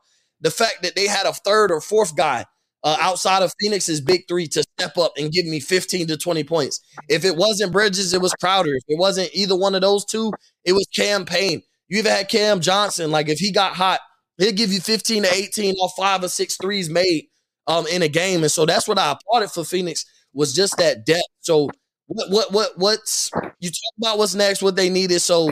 the 0.40 0.50
fact 0.50 0.82
that 0.82 0.94
they 0.94 1.06
had 1.06 1.26
a 1.26 1.32
third 1.32 1.72
or 1.72 1.80
fourth 1.80 2.14
guy 2.14 2.44
uh, 2.84 2.96
outside 3.00 3.42
of 3.42 3.52
Phoenix's 3.60 4.00
big 4.00 4.22
three 4.28 4.46
to 4.48 4.62
step 4.78 4.98
up 4.98 5.12
and 5.16 5.32
give 5.32 5.46
me 5.46 5.58
15 5.58 6.06
to 6.08 6.16
20 6.16 6.44
points. 6.44 6.80
If 7.08 7.24
it 7.24 7.36
wasn't 7.36 7.72
Bridges, 7.72 8.12
it 8.12 8.20
was 8.20 8.34
Crowder. 8.34 8.74
If 8.74 8.84
it 8.86 8.98
wasn't 8.98 9.30
either 9.32 9.56
one 9.56 9.74
of 9.74 9.80
those 9.80 10.04
two, 10.04 10.30
it 10.64 10.72
was 10.72 10.86
Cam 10.94 11.24
Payne. 11.24 11.62
You 11.88 11.98
even 11.98 12.12
had 12.12 12.28
Cam 12.28 12.60
Johnson. 12.60 13.10
Like 13.10 13.28
if 13.28 13.38
he 13.38 13.52
got 13.52 13.74
hot, 13.74 14.00
he'll 14.36 14.52
give 14.52 14.72
you 14.72 14.80
15 14.80 15.22
to 15.22 15.34
18 15.34 15.74
off 15.76 15.94
five 15.96 16.22
or 16.22 16.28
six 16.28 16.56
threes 16.56 16.90
made 16.90 17.24
um, 17.66 17.86
in 17.86 18.02
a 18.02 18.08
game. 18.08 18.42
And 18.42 18.52
so 18.52 18.66
that's 18.66 18.86
what 18.86 18.98
I 18.98 19.12
applauded 19.12 19.50
for 19.50 19.64
Phoenix 19.64 20.04
was 20.34 20.52
just 20.52 20.76
that 20.76 21.06
depth. 21.06 21.22
So 21.40 21.70
what 22.06 22.30
what 22.30 22.52
what 22.52 22.70
what's 22.76 23.30
you 23.60 23.70
talk 23.70 23.94
about 23.98 24.18
what's 24.18 24.34
next, 24.34 24.62
what 24.62 24.76
they 24.76 24.90
needed. 24.90 25.20
So 25.20 25.50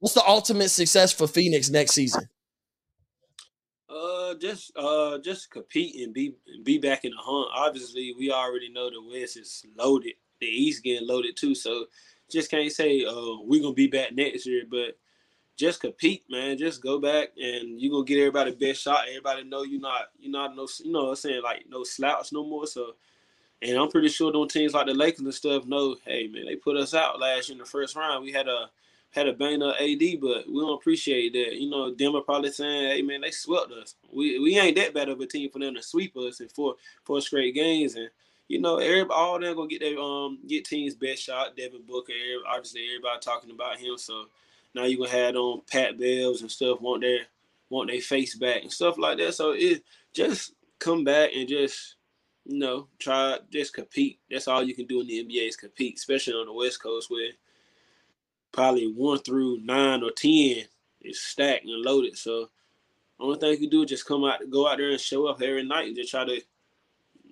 what's 0.00 0.14
the 0.14 0.24
ultimate 0.26 0.70
success 0.70 1.12
for 1.12 1.28
Phoenix 1.28 1.70
next 1.70 1.92
season? 1.92 2.28
Just 4.40 4.76
uh, 4.76 5.18
just 5.18 5.50
compete 5.50 6.04
and 6.04 6.12
be 6.12 6.34
be 6.64 6.78
back 6.78 7.04
in 7.04 7.12
the 7.12 7.18
hunt. 7.18 7.48
Obviously, 7.54 8.14
we 8.18 8.30
already 8.30 8.68
know 8.68 8.90
the 8.90 9.02
West 9.02 9.36
is 9.36 9.64
loaded. 9.76 10.14
The 10.40 10.46
East 10.46 10.82
getting 10.82 11.06
loaded 11.06 11.36
too. 11.36 11.54
So 11.54 11.86
just 12.30 12.50
can't 12.50 12.72
say 12.72 13.04
uh 13.04 13.36
we're 13.42 13.62
gonna 13.62 13.74
be 13.74 13.86
back 13.86 14.12
next 14.12 14.46
year, 14.46 14.64
but 14.68 14.98
just 15.56 15.80
compete, 15.80 16.24
man. 16.30 16.58
Just 16.58 16.82
go 16.82 16.98
back 16.98 17.28
and 17.36 17.80
you 17.80 17.90
gonna 17.90 18.04
get 18.04 18.18
everybody 18.18 18.52
best 18.52 18.82
shot. 18.82 19.04
Everybody 19.08 19.44
know 19.44 19.62
you're 19.62 19.80
not 19.80 20.06
you're 20.18 20.32
not 20.32 20.56
no 20.56 20.66
you 20.82 20.92
know 20.92 21.04
what 21.04 21.10
I'm 21.10 21.16
saying 21.16 21.42
like 21.42 21.64
no 21.68 21.84
slouch 21.84 22.32
no 22.32 22.44
more. 22.44 22.66
So 22.66 22.94
and 23.60 23.78
I'm 23.78 23.90
pretty 23.90 24.08
sure 24.08 24.32
those 24.32 24.52
teams 24.52 24.74
like 24.74 24.86
the 24.86 24.94
Lakers 24.94 25.20
and 25.20 25.34
stuff 25.34 25.66
know, 25.66 25.96
hey 26.04 26.26
man, 26.26 26.46
they 26.46 26.56
put 26.56 26.76
us 26.76 26.94
out 26.94 27.20
last 27.20 27.48
year 27.48 27.54
in 27.54 27.58
the 27.58 27.64
first 27.64 27.94
round. 27.94 28.24
We 28.24 28.32
had 28.32 28.48
a 28.48 28.70
had 29.12 29.28
a 29.28 29.32
bang 29.32 29.62
up 29.62 29.76
AD, 29.78 30.20
but 30.20 30.48
we 30.48 30.60
don't 30.60 30.74
appreciate 30.74 31.32
that. 31.34 31.60
You 31.60 31.70
know, 31.70 31.94
Denver 31.94 32.22
probably 32.22 32.50
saying, 32.50 32.96
"Hey 32.96 33.02
man, 33.02 33.20
they 33.20 33.30
swept 33.30 33.70
us. 33.72 33.94
We 34.10 34.38
we 34.38 34.58
ain't 34.58 34.76
that 34.76 34.94
bad 34.94 35.10
of 35.10 35.20
a 35.20 35.26
team 35.26 35.50
for 35.50 35.58
them 35.58 35.74
to 35.74 35.82
sweep 35.82 36.16
us 36.16 36.40
in 36.40 36.48
four 36.48 36.76
four 37.04 37.20
straight 37.20 37.54
games." 37.54 37.94
And 37.94 38.08
you 38.48 38.60
know, 38.60 38.78
everybody 38.78 39.14
all 39.14 39.38
them 39.38 39.54
gonna 39.54 39.68
get 39.68 39.80
their 39.80 39.98
um 39.98 40.38
get 40.46 40.64
teams 40.64 40.94
best 40.94 41.22
shot. 41.22 41.56
Devin 41.56 41.82
Booker, 41.86 42.12
obviously 42.48 42.86
everybody 42.88 43.20
talking 43.20 43.50
about 43.50 43.78
him. 43.78 43.98
So 43.98 44.24
now 44.74 44.84
you 44.84 44.96
gonna 44.96 45.10
have 45.10 45.36
on 45.36 45.60
Pat 45.70 45.98
Bells 45.98 46.40
and 46.40 46.50
stuff 46.50 46.80
want 46.80 47.02
their 47.02 47.20
want 47.68 47.90
their 47.90 48.00
face 48.00 48.34
back 48.34 48.62
and 48.62 48.72
stuff 48.72 48.96
like 48.96 49.18
that. 49.18 49.34
So 49.34 49.52
it 49.52 49.82
just 50.14 50.54
come 50.78 51.04
back 51.04 51.30
and 51.34 51.46
just 51.46 51.96
you 52.46 52.58
know 52.58 52.88
try 52.98 53.38
just 53.50 53.74
compete. 53.74 54.20
That's 54.30 54.48
all 54.48 54.62
you 54.62 54.74
can 54.74 54.86
do 54.86 55.02
in 55.02 55.06
the 55.06 55.22
NBA 55.22 55.48
is 55.48 55.56
compete, 55.56 55.96
especially 55.98 56.32
on 56.32 56.46
the 56.46 56.52
West 56.54 56.82
Coast 56.82 57.10
where 57.10 57.32
probably 58.52 58.86
one 58.86 59.18
through 59.18 59.60
nine 59.62 60.02
or 60.02 60.10
ten 60.10 60.64
is 61.00 61.20
stacked 61.20 61.64
and 61.64 61.82
loaded. 61.82 62.16
So 62.16 62.50
only 63.18 63.38
thing 63.38 63.50
you 63.50 63.58
can 63.58 63.68
do 63.68 63.82
is 63.82 63.90
just 63.90 64.06
come 64.06 64.24
out, 64.24 64.40
go 64.50 64.66
out 64.66 64.78
there 64.78 64.90
and 64.90 65.00
show 65.00 65.26
up 65.26 65.42
every 65.42 65.64
night 65.64 65.86
and 65.86 65.96
just 65.96 66.10
try 66.10 66.24
to. 66.24 66.40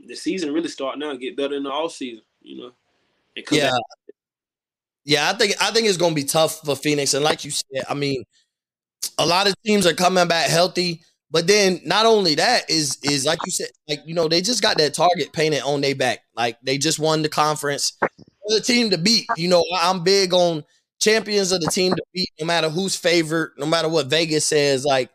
The 0.06 0.14
season 0.14 0.54
really 0.54 0.68
start 0.68 0.98
now, 0.98 1.14
get 1.14 1.36
better 1.36 1.56
in 1.56 1.64
the 1.64 1.70
off 1.70 1.92
season, 1.92 2.22
you 2.40 2.58
know. 2.58 2.72
yeah, 3.50 3.70
back. 3.70 3.80
yeah. 5.04 5.28
I 5.28 5.34
think 5.34 5.54
I 5.60 5.70
think 5.72 5.86
it's 5.86 5.98
gonna 5.98 6.14
be 6.14 6.24
tough 6.24 6.60
for 6.64 6.74
Phoenix, 6.74 7.12
and 7.12 7.22
like 7.22 7.44
you 7.44 7.50
said, 7.50 7.84
I 7.88 7.92
mean, 7.92 8.24
a 9.18 9.26
lot 9.26 9.46
of 9.46 9.54
teams 9.62 9.86
are 9.86 9.92
coming 9.92 10.26
back 10.26 10.48
healthy. 10.48 11.02
But 11.30 11.46
then 11.46 11.80
not 11.84 12.06
only 12.06 12.34
that 12.36 12.68
is 12.68 12.98
is 13.02 13.24
like 13.24 13.38
you 13.44 13.52
said, 13.52 13.68
like 13.88 14.00
you 14.04 14.14
know, 14.14 14.26
they 14.26 14.40
just 14.40 14.62
got 14.62 14.78
that 14.78 14.94
target 14.94 15.32
painted 15.32 15.62
on 15.62 15.80
their 15.80 15.94
back. 15.94 16.20
Like 16.34 16.58
they 16.62 16.76
just 16.78 16.98
won 16.98 17.22
the 17.22 17.28
conference. 17.28 17.96
The 18.46 18.60
team 18.60 18.90
to 18.90 18.98
beat. 18.98 19.26
You 19.36 19.48
know, 19.48 19.62
I'm 19.80 20.02
big 20.02 20.34
on 20.34 20.64
champions 21.00 21.52
of 21.52 21.60
the 21.60 21.70
team 21.70 21.94
to 21.94 22.02
beat, 22.14 22.30
no 22.38 22.46
matter 22.46 22.68
who's 22.68 22.96
favored, 22.96 23.52
no 23.58 23.66
matter 23.66 23.88
what 23.88 24.06
Vegas 24.06 24.46
says. 24.46 24.84
Like 24.84 25.10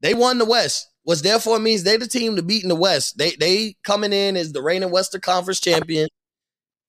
they 0.00 0.14
won 0.14 0.38
the 0.38 0.44
West. 0.44 0.88
What's 1.02 1.22
therefore 1.22 1.58
means 1.58 1.82
they 1.82 1.96
the 1.96 2.06
team 2.06 2.36
to 2.36 2.42
beat 2.42 2.62
in 2.62 2.68
the 2.68 2.76
West. 2.76 3.18
They 3.18 3.32
they 3.32 3.76
coming 3.84 4.12
in 4.12 4.36
as 4.36 4.52
the 4.52 4.62
reigning 4.62 4.90
Western 4.90 5.20
Conference 5.20 5.60
champion. 5.60 6.08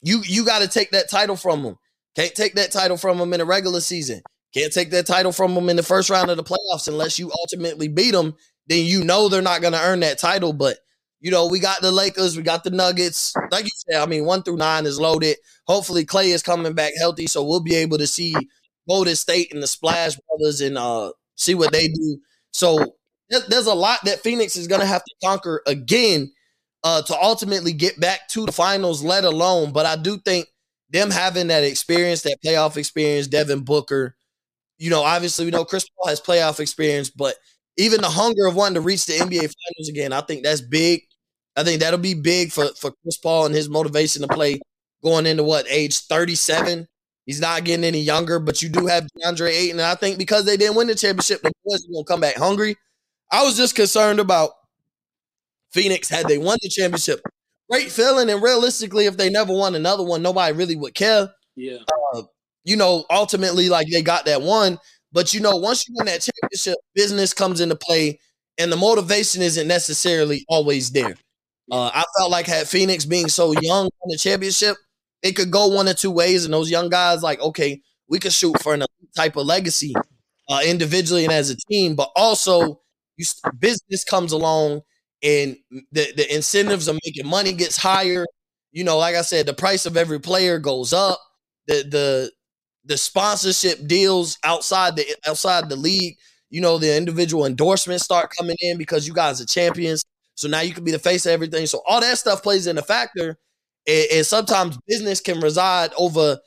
You 0.02 0.22
you 0.26 0.46
got 0.46 0.60
to 0.60 0.68
take 0.68 0.92
that 0.92 1.10
title 1.10 1.36
from 1.36 1.64
them. 1.64 1.78
Can't 2.16 2.36
take 2.36 2.56
that 2.56 2.72
title 2.72 2.98
from 2.98 3.18
them 3.18 3.34
in 3.34 3.40
the 3.40 3.46
regular 3.46 3.80
season. 3.80 4.22
Can't 4.54 4.74
take 4.74 4.92
that 4.92 5.06
title 5.06 5.32
from 5.32 5.56
them 5.56 5.70
in 5.70 5.78
the 5.78 5.84
first 5.84 6.10
round 6.10 6.30
of 6.30 6.38
the 6.38 6.44
playoffs 6.44 6.88
unless 6.88 7.18
you 7.18 7.32
ultimately 7.40 7.88
beat 7.88 8.12
them. 8.12 8.36
Then 8.68 8.86
you 8.86 9.04
know 9.04 9.30
they're 9.30 9.42
not 9.42 9.62
going 9.62 9.74
to 9.74 9.82
earn 9.82 10.02
that 10.02 10.20
title. 10.20 10.52
But 10.52 10.78
you 11.22 11.32
know, 11.32 11.48
we 11.48 11.60
got 11.60 11.82
the 11.82 11.92
Lakers, 11.92 12.36
we 12.36 12.44
got 12.44 12.64
the 12.64 12.72
Nuggets. 12.72 13.34
Like 13.52 13.66
you 13.66 13.70
said, 13.90 14.02
I 14.02 14.06
mean, 14.08 14.26
one 14.26 14.44
through 14.44 14.58
nine 14.58 14.86
is 14.86 15.00
loaded. 15.00 15.38
Hopefully, 15.68 16.06
Clay 16.06 16.32
is 16.32 16.44
coming 16.44 16.74
back 16.74 16.94
healthy, 17.00 17.28
so 17.28 17.44
we'll 17.44 17.62
be 17.64 17.76
able 17.76 17.98
to 18.00 18.08
see 18.08 18.36
Golden 18.90 19.16
State 19.16 19.54
and 19.54 19.62
the 19.62 19.68
Splash 19.68 20.16
Brothers 20.28 20.62
and 20.62 20.78
uh 20.78 21.12
see 21.36 21.56
what 21.56 21.72
they 21.72 21.88
do. 21.88 22.20
So 22.52 22.96
there's 23.48 23.68
a 23.68 23.74
lot 23.74 24.00
that 24.06 24.22
Phoenix 24.22 24.56
is 24.56 24.68
going 24.68 24.82
to 24.82 24.88
have 24.88 25.04
to 25.04 25.16
conquer 25.24 25.62
again 25.66 26.32
uh, 26.84 27.02
to 27.04 27.16
ultimately 27.18 27.74
get 27.74 28.00
back 28.00 28.28
to 28.30 28.46
the 28.46 28.52
finals, 28.52 29.04
let 29.04 29.24
alone. 29.24 29.72
But 29.72 29.86
I 29.86 29.96
do 29.96 30.18
think 30.18 30.48
them 30.90 31.12
having 31.12 31.48
that 31.48 31.64
experience, 31.64 32.24
that 32.24 32.38
playoff 32.46 32.76
experience, 32.78 33.28
Devin 33.28 33.62
Booker, 33.62 34.16
you 34.78 34.90
know, 34.90 35.04
obviously 35.04 35.46
we 35.46 35.52
know 35.52 35.66
Chris 35.66 35.88
Paul 35.90 36.10
has 36.10 36.22
playoff 36.22 36.60
experience, 36.60 37.10
but 37.10 37.36
even 37.78 38.02
the 38.02 38.10
hunger 38.10 38.48
of 38.48 38.56
wanting 38.56 38.76
to 38.76 38.82
reach 38.82 39.06
the 39.06 39.14
NBA 39.14 39.40
finals 39.40 39.90
again, 39.90 40.14
I 40.14 40.22
think 40.22 40.44
that's 40.44 40.62
big. 40.62 41.02
I 41.56 41.64
think 41.64 41.82
that'll 41.82 42.00
be 42.00 42.14
big 42.14 42.52
for, 42.52 42.68
for 42.80 42.92
Chris 43.04 43.18
Paul 43.18 43.48
and 43.48 43.56
his 43.56 43.70
motivation 43.70 44.22
to 44.22 44.28
play 44.28 44.60
going 45.04 45.26
into 45.26 45.44
what 45.44 45.66
age 45.70 45.98
37. 46.00 46.88
He's 47.26 47.42
not 47.42 47.64
getting 47.64 47.86
any 47.86 48.00
younger, 48.00 48.40
but 48.40 48.62
you 48.62 48.70
do 48.70 48.88
have 48.88 49.08
DeAndre 49.18 49.50
Ayton. 49.50 49.80
And 49.80 49.86
I 49.86 49.96
think 49.96 50.18
because 50.18 50.46
they 50.46 50.58
didn't 50.58 50.76
win 50.76 50.88
the 50.88 50.96
championship, 50.96 51.42
the 51.42 51.52
boys 51.66 51.86
are 51.86 51.94
gonna 51.94 52.06
come 52.06 52.22
back 52.22 52.36
hungry. 52.36 52.76
I 53.32 53.44
was 53.44 53.56
just 53.56 53.76
concerned 53.76 54.20
about 54.20 54.52
Phoenix 55.72 56.10
had 56.10 56.28
they 56.28 56.38
won 56.38 56.58
the 56.62 56.70
championship. 56.70 57.22
Great 57.70 57.92
feeling, 57.92 58.30
and 58.30 58.44
realistically, 58.44 59.06
if 59.06 59.16
they 59.16 59.30
never 59.30 59.54
won 59.54 59.76
another 59.76 60.04
one, 60.04 60.22
nobody 60.22 60.54
really 60.54 60.76
would 60.76 60.94
care. 60.94 61.30
Yeah. 61.56 61.78
Uh, 62.14 62.24
you 62.66 62.76
know, 62.76 63.06
ultimately, 63.10 63.70
like 63.70 63.88
they 63.90 64.02
got 64.02 64.26
that 64.26 64.42
one. 64.42 64.78
But 65.14 65.34
you 65.34 65.40
know, 65.40 65.56
once 65.56 65.88
you 65.88 65.96
win 65.98 66.08
that 66.08 66.22
championship, 66.22 66.78
business 66.96 67.34
comes 67.34 67.62
into 67.62 67.76
play, 67.76 68.20
and 68.58 68.72
the 68.72 68.78
motivation 68.78 69.42
isn't 69.42 69.68
necessarily 69.68 70.44
always 70.50 70.92
there. 70.92 71.16
Uh, 71.70 71.90
I 71.94 72.04
felt 72.18 72.32
like 72.32 72.48
had 72.48 72.68
Phoenix 72.68 73.06
being 73.06 73.30
so 73.30 73.52
young 73.62 73.86
on 73.86 74.10
the 74.10 74.18
championship, 74.18 74.78
it 75.22 75.34
could 75.36 75.52
go 75.52 75.68
one 75.68 75.88
or 75.88 75.94
two 75.94 76.12
ways. 76.12 76.46
And 76.46 76.54
those 76.54 76.70
young 76.72 76.90
guys, 76.90 77.24
like, 77.24 77.40
okay, 77.42 77.82
we 78.10 78.20
could 78.20 78.34
shoot 78.34 78.62
for 78.62 78.74
an 78.74 78.84
type 79.16 79.36
of 79.36 79.46
legacy 79.46 79.94
uh, 80.50 80.62
individually 80.66 81.24
and 81.24 81.34
as 81.34 81.50
a 81.50 81.56
team, 81.70 81.96
but 81.96 82.12
also 82.16 82.82
you 83.18 83.26
business 83.60 84.04
comes 84.04 84.32
along 84.32 84.82
and 85.24 85.58
the, 85.92 86.12
the 86.16 86.34
incentives 86.34 86.88
of 86.88 87.00
making 87.06 87.28
money 87.28 87.54
gets 87.54 87.78
higher. 87.78 88.26
You 88.72 88.84
know, 88.84 88.98
like 88.98 89.16
I 89.16 89.22
said, 89.22 89.46
the 89.46 89.54
price 89.54 89.86
of 89.86 89.98
every 89.98 90.20
player 90.20 90.60
goes 90.60 90.94
up. 90.94 91.20
The 91.68 91.84
the 91.90 92.32
the 92.86 92.98
sponsorship 92.98 93.88
deals 93.88 94.38
outside 94.44 94.96
the 94.96 95.06
outside 95.28 95.70
the 95.70 95.76
league, 95.76 96.18
you 96.50 96.62
know, 96.62 96.78
the 96.78 96.96
individual 96.98 97.46
endorsements 97.46 98.04
start 98.04 98.32
coming 98.38 98.58
in 98.62 98.78
because 98.78 99.08
you 99.08 99.14
guys 99.14 99.42
are 99.42 99.46
champions. 99.46 100.04
So 100.36 100.48
now 100.48 100.62
you 100.62 100.74
can 100.74 100.84
be 100.84 100.92
the 100.92 101.00
face 101.00 101.26
of 101.26 101.32
everything. 101.32 101.66
So 101.68 101.82
all 101.88 102.02
that 102.02 102.18
stuff 102.18 102.44
plays 102.44 102.68
in 102.68 102.78
a 102.78 102.82
factor. 102.82 103.38
And, 103.88 104.06
and 104.14 104.26
sometimes 104.26 104.78
business 104.88 105.20
can 105.20 105.40
reside 105.40 105.92
over, 105.98 106.40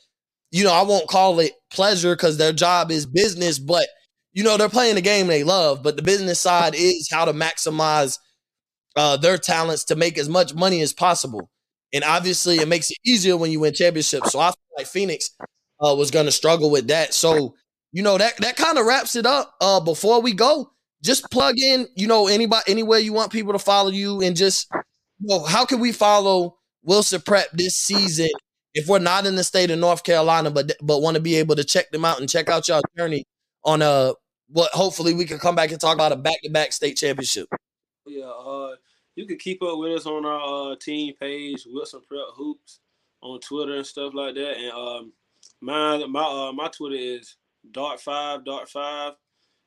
you 0.51 0.64
know, 0.64 0.73
I 0.73 0.83
won't 0.83 1.09
call 1.09 1.40
it 1.40 1.53
pleasure 1.73 2.14
because 2.16 2.37
their 2.37 2.53
job 2.53 2.90
is 2.90 3.07
business, 3.07 3.59
but 3.59 3.88
you 4.33 4.42
know, 4.42 4.57
they're 4.57 4.68
playing 4.68 4.97
the 4.97 5.01
game 5.01 5.29
they 5.29 5.44
love. 5.44 5.83
But 5.83 5.97
the 5.97 6.03
business 6.03 6.40
side 6.40 6.75
is 6.75 7.09
how 7.11 7.25
to 7.25 7.33
maximize 7.33 8.18
uh, 8.97 9.16
their 9.16 9.38
talents 9.38 9.85
to 9.85 9.97
make 9.97 10.18
as 10.18 10.29
much 10.29 10.55
money 10.55 10.81
as 10.83 10.92
possible. 10.92 11.51
And 11.92 12.05
obviously, 12.05 12.57
it 12.57 12.68
makes 12.68 12.90
it 12.90 12.99
easier 13.07 13.37
when 13.37 13.53
you 13.53 13.61
win 13.61 13.75
championships. 13.75 14.33
So 14.33 14.40
I 14.40 14.49
feel 14.49 14.57
like 14.79 14.87
Phoenix 14.87 15.31
uh, 15.81 15.94
was 15.94 16.11
going 16.11 16.27
to 16.27 16.33
struggle 16.33 16.70
with 16.70 16.88
that. 16.88 17.14
So 17.14 17.55
you 17.92 18.03
know 18.03 18.18
that 18.18 18.37
that 18.38 18.57
kind 18.57 18.79
of 18.79 18.87
wraps 18.87 19.14
it 19.16 19.27
up. 19.27 19.55
Uh, 19.61 19.81
before 19.81 20.20
we 20.20 20.33
go, 20.35 20.70
just 21.04 21.30
plug 21.30 21.58
in. 21.58 21.86
You 21.94 22.08
know 22.08 22.26
anybody 22.26 22.64
anywhere 22.66 22.98
you 22.98 23.12
want 23.12 23.30
people 23.30 23.52
to 23.52 23.58
follow 23.58 23.90
you, 23.90 24.20
and 24.22 24.34
just 24.36 24.72
know 25.20 25.44
how 25.44 25.64
can 25.64 25.78
we 25.78 25.92
follow 25.92 26.56
Wilson 26.82 27.20
Prep 27.20 27.50
this 27.52 27.76
season 27.76 28.30
if 28.74 28.88
we're 28.88 28.98
not 28.98 29.26
in 29.26 29.36
the 29.36 29.44
state 29.44 29.70
of 29.70 29.78
North 29.78 30.02
Carolina, 30.02 30.50
but 30.50 30.72
but 30.82 31.02
want 31.02 31.16
to 31.16 31.22
be 31.22 31.36
able 31.36 31.56
to 31.56 31.64
check 31.64 31.90
them 31.90 32.04
out 32.04 32.20
and 32.20 32.28
check 32.28 32.48
out 32.48 32.66
your 32.66 32.80
journey 32.96 33.24
on 33.64 33.82
uh 33.82 34.12
what 34.48 34.70
hopefully 34.72 35.14
we 35.14 35.24
can 35.24 35.38
come 35.38 35.54
back 35.54 35.70
and 35.70 35.80
talk 35.80 35.94
about 35.94 36.12
a 36.12 36.16
back 36.16 36.40
to 36.42 36.50
back 36.50 36.72
state 36.72 36.96
championship. 36.96 37.48
Yeah, 38.06 38.26
uh, 38.26 38.74
you 39.16 39.26
can 39.26 39.38
keep 39.38 39.62
up 39.62 39.78
with 39.78 39.92
us 39.92 40.06
on 40.06 40.26
our 40.26 40.72
uh, 40.72 40.76
team 40.76 41.14
page, 41.18 41.64
Wilson 41.66 42.00
Prep 42.06 42.34
Hoops, 42.34 42.80
on 43.22 43.40
Twitter 43.40 43.76
and 43.76 43.86
stuff 43.86 44.12
like 44.14 44.34
that. 44.34 44.56
And 44.58 44.72
um, 44.72 45.12
my 45.60 46.04
my 46.06 46.22
uh, 46.22 46.52
my 46.52 46.68
Twitter 46.68 46.96
is 46.96 47.36
Dart 47.70 48.00
Five 48.00 48.44
Dart 48.44 48.68
Five 48.68 49.14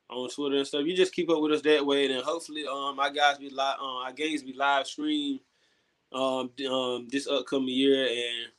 on 0.10 0.30
Twitter 0.30 0.58
and 0.58 0.67
stuff. 0.67 0.86
You 0.86 0.96
just 0.96 1.13
keep 1.13 1.30
up 1.30 1.41
with 1.41 1.52
us 1.52 1.62
that 1.62 1.86
way, 1.86 2.06
and 2.06 2.15
then 2.15 2.24
hopefully, 2.24 2.65
um, 2.65 2.96
my 2.96 3.10
guys 3.10 3.38
be 3.38 3.50
live, 3.50 3.80
um, 3.80 3.98
our 4.06 4.13
games 4.13 4.43
be 4.43 4.54
live 4.54 4.88
streamed, 4.88 5.41
um, 6.13 6.50
um, 6.70 7.08
this 7.12 7.28
upcoming 7.28 7.70
year, 7.70 8.08
and 8.08 8.52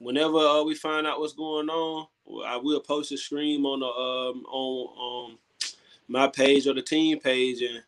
whenever 0.00 0.38
uh, 0.38 0.62
we 0.62 0.74
find 0.74 1.06
out 1.06 1.20
what's 1.20 1.32
going 1.32 1.68
on, 1.68 2.06
I 2.44 2.56
will 2.56 2.80
post 2.80 3.12
a 3.12 3.16
stream 3.16 3.64
on 3.66 3.80
the 3.80 3.86
um 3.86 4.44
on 4.46 5.30
um 5.32 5.38
my 6.08 6.28
page 6.28 6.66
or 6.66 6.74
the 6.74 6.82
team 6.82 7.18
page 7.18 7.62
and 7.62 7.82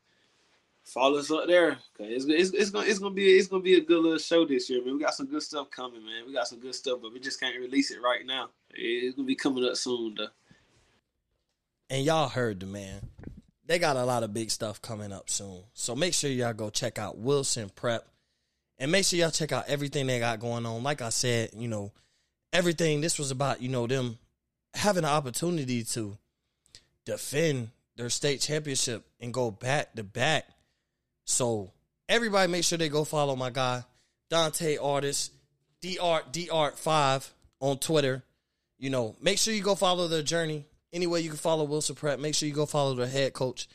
follow 0.85 1.19
us 1.19 1.31
up 1.31 1.47
there. 1.47 1.73
Cause 1.97 2.07
it's, 2.09 2.25
it's, 2.27 2.51
it's 2.51 2.71
gonna 2.71 2.87
it's 2.87 2.99
gonna 2.99 3.15
be 3.15 3.27
it's 3.27 3.49
gonna 3.49 3.63
be 3.63 3.75
a 3.75 3.81
good 3.81 4.03
little 4.03 4.19
show 4.19 4.45
this 4.45 4.71
year, 4.71 4.85
man. 4.85 4.95
We 4.95 5.01
got 5.01 5.15
some 5.15 5.27
good 5.27 5.43
stuff 5.43 5.71
coming, 5.71 6.05
man. 6.05 6.25
We 6.27 6.33
got 6.33 6.49
some 6.49 6.61
good 6.61 6.75
stuff, 6.75 7.01
but 7.03 7.13
we 7.13 7.21
just 7.21 7.41
can't 7.41 7.59
release 7.59 7.91
it 7.91 8.03
right 8.03 8.25
now. 8.25 8.51
It's 8.75 9.17
gonna 9.17 9.27
be 9.27 9.35
coming 9.35 9.65
up 9.65 9.77
soon, 9.77 10.15
though. 10.17 10.29
And 11.91 12.05
y'all 12.05 12.29
heard 12.29 12.61
the 12.61 12.67
man. 12.67 13.01
They 13.67 13.79
got 13.79 13.97
a 13.97 14.05
lot 14.05 14.23
of 14.23 14.33
big 14.33 14.51
stuff 14.51 14.81
coming 14.81 15.13
up 15.13 15.29
soon. 15.31 15.63
So 15.75 15.95
make 15.95 16.15
sure 16.15 16.31
y'all 16.31 16.53
go 16.53 16.71
check 16.71 16.99
out 16.99 17.19
Wilson 17.19 17.71
Prep. 17.75 18.07
And 18.79 18.93
make 18.93 19.05
sure 19.05 19.19
y'all 19.19 19.31
check 19.31 19.53
out 19.53 19.69
everything 19.69 20.07
they 20.07 20.21
got 20.21 20.41
going 20.41 20.65
on. 20.65 20.83
Like 20.83 21.03
I 21.03 21.09
said, 21.09 21.51
you 21.55 21.69
know, 21.69 21.93
everything 22.53 23.01
this 23.01 23.19
was 23.19 23.31
about, 23.31 23.61
you 23.61 23.69
know, 23.69 23.87
them 23.87 24.19
having 24.75 25.05
an 25.05 25.11
opportunity 25.11 25.83
to 25.83 26.17
defend 27.05 27.71
their 27.97 28.11
state 28.11 28.41
championship 28.41 29.05
and 29.21 29.35
go 29.35 29.51
back 29.51 29.95
to 29.95 30.05
back 30.05 30.47
so 31.29 31.71
everybody 32.09 32.51
make 32.51 32.65
sure 32.65 32.79
they 32.79 32.89
go 32.89 33.05
follow 33.05 33.37
my 33.37 33.51
guy, 33.51 33.85
Dante 34.31 34.79
Artis, 34.79 35.31
Dart 35.83 36.33
Dart5 36.33 37.31
on 37.61 37.77
Twitter. 37.79 38.23
You 38.79 38.89
know, 38.89 39.15
make 39.21 39.37
sure 39.39 39.53
you 39.53 39.63
go 39.63 39.75
follow 39.75 40.09
their 40.09 40.23
journey. 40.23 40.65
Anyway, 40.93 41.23
you 41.23 41.29
can 41.29 41.39
follow 41.39 41.65
Wilson 41.65 41.95
Prep. 41.95 42.19
Make 42.19 42.35
sure 42.35 42.49
you 42.49 42.55
go 42.55 42.67
follow 42.67 42.95
the 42.95 43.07
head 43.07 43.33
coach, 43.33 43.69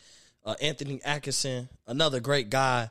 uh, 0.46 0.56
Anthony 0.62 1.00
Atkinson, 1.04 1.70
another 1.88 2.20
great 2.20 2.50
guy, 2.50 2.90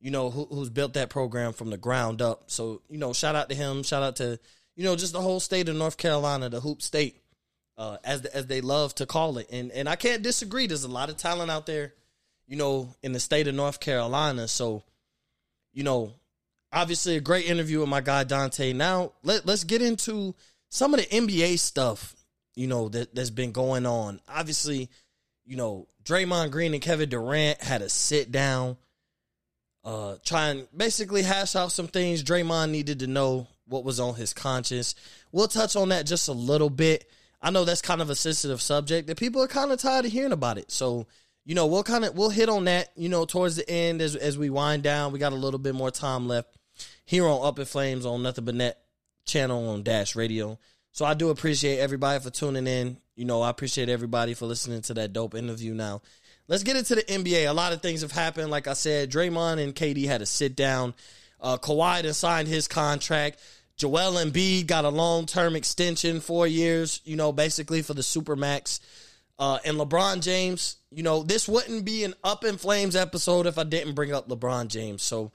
you 0.00 0.10
know, 0.10 0.30
who, 0.30 0.46
who's 0.46 0.70
built 0.70 0.94
that 0.94 1.10
program 1.10 1.52
from 1.52 1.70
the 1.70 1.76
ground 1.76 2.20
up. 2.20 2.44
So, 2.50 2.82
you 2.88 2.98
know, 2.98 3.12
shout 3.12 3.36
out 3.36 3.48
to 3.50 3.54
him. 3.54 3.82
Shout 3.82 4.02
out 4.02 4.16
to, 4.16 4.38
you 4.74 4.84
know, 4.84 4.96
just 4.96 5.12
the 5.12 5.20
whole 5.20 5.40
state 5.40 5.68
of 5.68 5.76
North 5.76 5.96
Carolina, 5.96 6.48
the 6.48 6.60
hoop 6.60 6.82
state, 6.82 7.22
uh, 7.78 7.98
as 8.04 8.22
the, 8.22 8.34
as 8.34 8.46
they 8.46 8.60
love 8.60 8.94
to 8.96 9.06
call 9.06 9.38
it. 9.38 9.48
And 9.52 9.70
and 9.72 9.88
I 9.88 9.96
can't 9.96 10.22
disagree. 10.22 10.66
There's 10.66 10.84
a 10.84 10.88
lot 10.88 11.10
of 11.10 11.16
talent 11.16 11.50
out 11.50 11.66
there 11.66 11.94
you 12.50 12.56
know, 12.56 12.92
in 13.02 13.12
the 13.12 13.20
state 13.20 13.46
of 13.46 13.54
North 13.54 13.78
Carolina. 13.78 14.48
So, 14.48 14.82
you 15.72 15.84
know, 15.84 16.12
obviously 16.72 17.16
a 17.16 17.20
great 17.20 17.46
interview 17.46 17.78
with 17.78 17.88
my 17.88 18.00
guy 18.00 18.24
Dante. 18.24 18.72
Now 18.72 19.12
let 19.22 19.46
let's 19.46 19.64
get 19.64 19.80
into 19.80 20.34
some 20.68 20.92
of 20.92 21.00
the 21.00 21.06
NBA 21.06 21.60
stuff, 21.60 22.16
you 22.60 22.66
know, 22.66 22.90
that, 22.90 23.14
that's 23.14 23.30
been 23.30 23.52
going 23.52 23.86
on. 23.86 24.20
Obviously, 24.28 24.90
you 25.46 25.56
know, 25.56 25.88
Draymond 26.04 26.50
Green 26.50 26.74
and 26.74 26.82
Kevin 26.82 27.08
Durant 27.08 27.62
had 27.62 27.80
a 27.80 27.88
sit 27.88 28.30
down, 28.30 28.76
uh, 29.82 30.16
try 30.26 30.48
and 30.48 30.68
basically 30.76 31.22
hash 31.22 31.56
out 31.56 31.72
some 31.72 31.88
things 31.88 32.22
Draymond 32.22 32.70
needed 32.70 32.98
to 32.98 33.06
know 33.06 33.48
what 33.64 33.84
was 33.84 33.98
on 33.98 34.14
his 34.14 34.34
conscience. 34.34 34.94
We'll 35.32 35.48
touch 35.48 35.74
on 35.74 35.88
that 35.88 36.04
just 36.04 36.28
a 36.28 36.32
little 36.32 36.68
bit. 36.68 37.08
I 37.40 37.50
know 37.50 37.64
that's 37.64 37.80
kind 37.80 38.02
of 38.02 38.10
a 38.10 38.14
sensitive 38.14 38.60
subject 38.60 39.06
that 39.06 39.18
people 39.18 39.42
are 39.42 39.48
kind 39.48 39.72
of 39.72 39.80
tired 39.80 40.04
of 40.04 40.12
hearing 40.12 40.32
about 40.32 40.58
it. 40.58 40.70
So 40.70 41.06
you 41.46 41.54
know, 41.54 41.66
we'll 41.66 41.82
kind 41.82 42.04
of 42.04 42.14
we'll 42.14 42.28
hit 42.28 42.50
on 42.50 42.64
that, 42.66 42.90
you 42.94 43.08
know, 43.08 43.24
towards 43.24 43.56
the 43.56 43.68
end 43.70 44.02
as 44.02 44.16
as 44.16 44.36
we 44.36 44.50
wind 44.50 44.82
down. 44.82 45.12
We 45.12 45.18
got 45.18 45.32
a 45.32 45.36
little 45.36 45.58
bit 45.58 45.74
more 45.74 45.90
time 45.90 46.28
left 46.28 46.54
here 47.06 47.26
on 47.26 47.42
Up 47.42 47.58
in 47.58 47.64
Flames 47.64 48.04
on 48.04 48.22
Nothing 48.22 48.44
But 48.44 48.56
Net 48.56 48.78
channel 49.24 49.70
on 49.70 49.82
Dash 49.82 50.14
Radio. 50.14 50.58
So 50.92 51.04
I 51.04 51.14
do 51.14 51.30
appreciate 51.30 51.78
everybody 51.78 52.20
for 52.20 52.30
tuning 52.30 52.66
in. 52.66 52.96
You 53.14 53.24
know, 53.24 53.42
I 53.42 53.50
appreciate 53.50 53.88
everybody 53.88 54.34
for 54.34 54.46
listening 54.46 54.82
to 54.82 54.94
that 54.94 55.12
dope 55.12 55.34
interview. 55.34 55.74
Now, 55.74 56.02
let's 56.48 56.62
get 56.62 56.76
into 56.76 56.94
the 56.94 57.02
NBA. 57.02 57.48
A 57.48 57.52
lot 57.52 57.72
of 57.72 57.82
things 57.82 58.02
have 58.02 58.12
happened. 58.12 58.50
Like 58.50 58.66
I 58.66 58.72
said, 58.72 59.10
Draymond 59.10 59.62
and 59.62 59.74
KD 59.74 60.06
had 60.06 60.22
a 60.22 60.26
sit 60.26 60.56
down. 60.56 60.94
Uh, 61.40 61.56
Kawhi 61.56 62.02
then 62.02 62.12
signed 62.12 62.48
his 62.48 62.68
contract. 62.68 63.40
Joel 63.76 64.14
Embiid 64.22 64.66
got 64.66 64.84
a 64.84 64.90
long 64.90 65.26
term 65.26 65.56
extension, 65.56 66.20
four 66.20 66.46
years. 66.46 67.00
You 67.04 67.16
know, 67.16 67.32
basically 67.32 67.82
for 67.82 67.94
the 67.94 68.02
supermax. 68.02 68.80
Uh, 69.38 69.58
and 69.64 69.78
LeBron 69.78 70.20
James, 70.20 70.76
you 70.90 71.02
know, 71.02 71.22
this 71.22 71.48
wouldn't 71.48 71.86
be 71.86 72.04
an 72.04 72.12
Up 72.22 72.44
in 72.44 72.58
Flames 72.58 72.94
episode 72.94 73.46
if 73.46 73.56
I 73.56 73.64
didn't 73.64 73.94
bring 73.94 74.12
up 74.12 74.28
LeBron 74.28 74.68
James. 74.68 75.02
So 75.02 75.32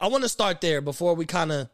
I 0.00 0.08
want 0.08 0.24
to 0.24 0.28
start 0.28 0.60
there 0.60 0.80
before 0.80 1.14
we 1.14 1.24
kind 1.24 1.52
of, 1.52 1.68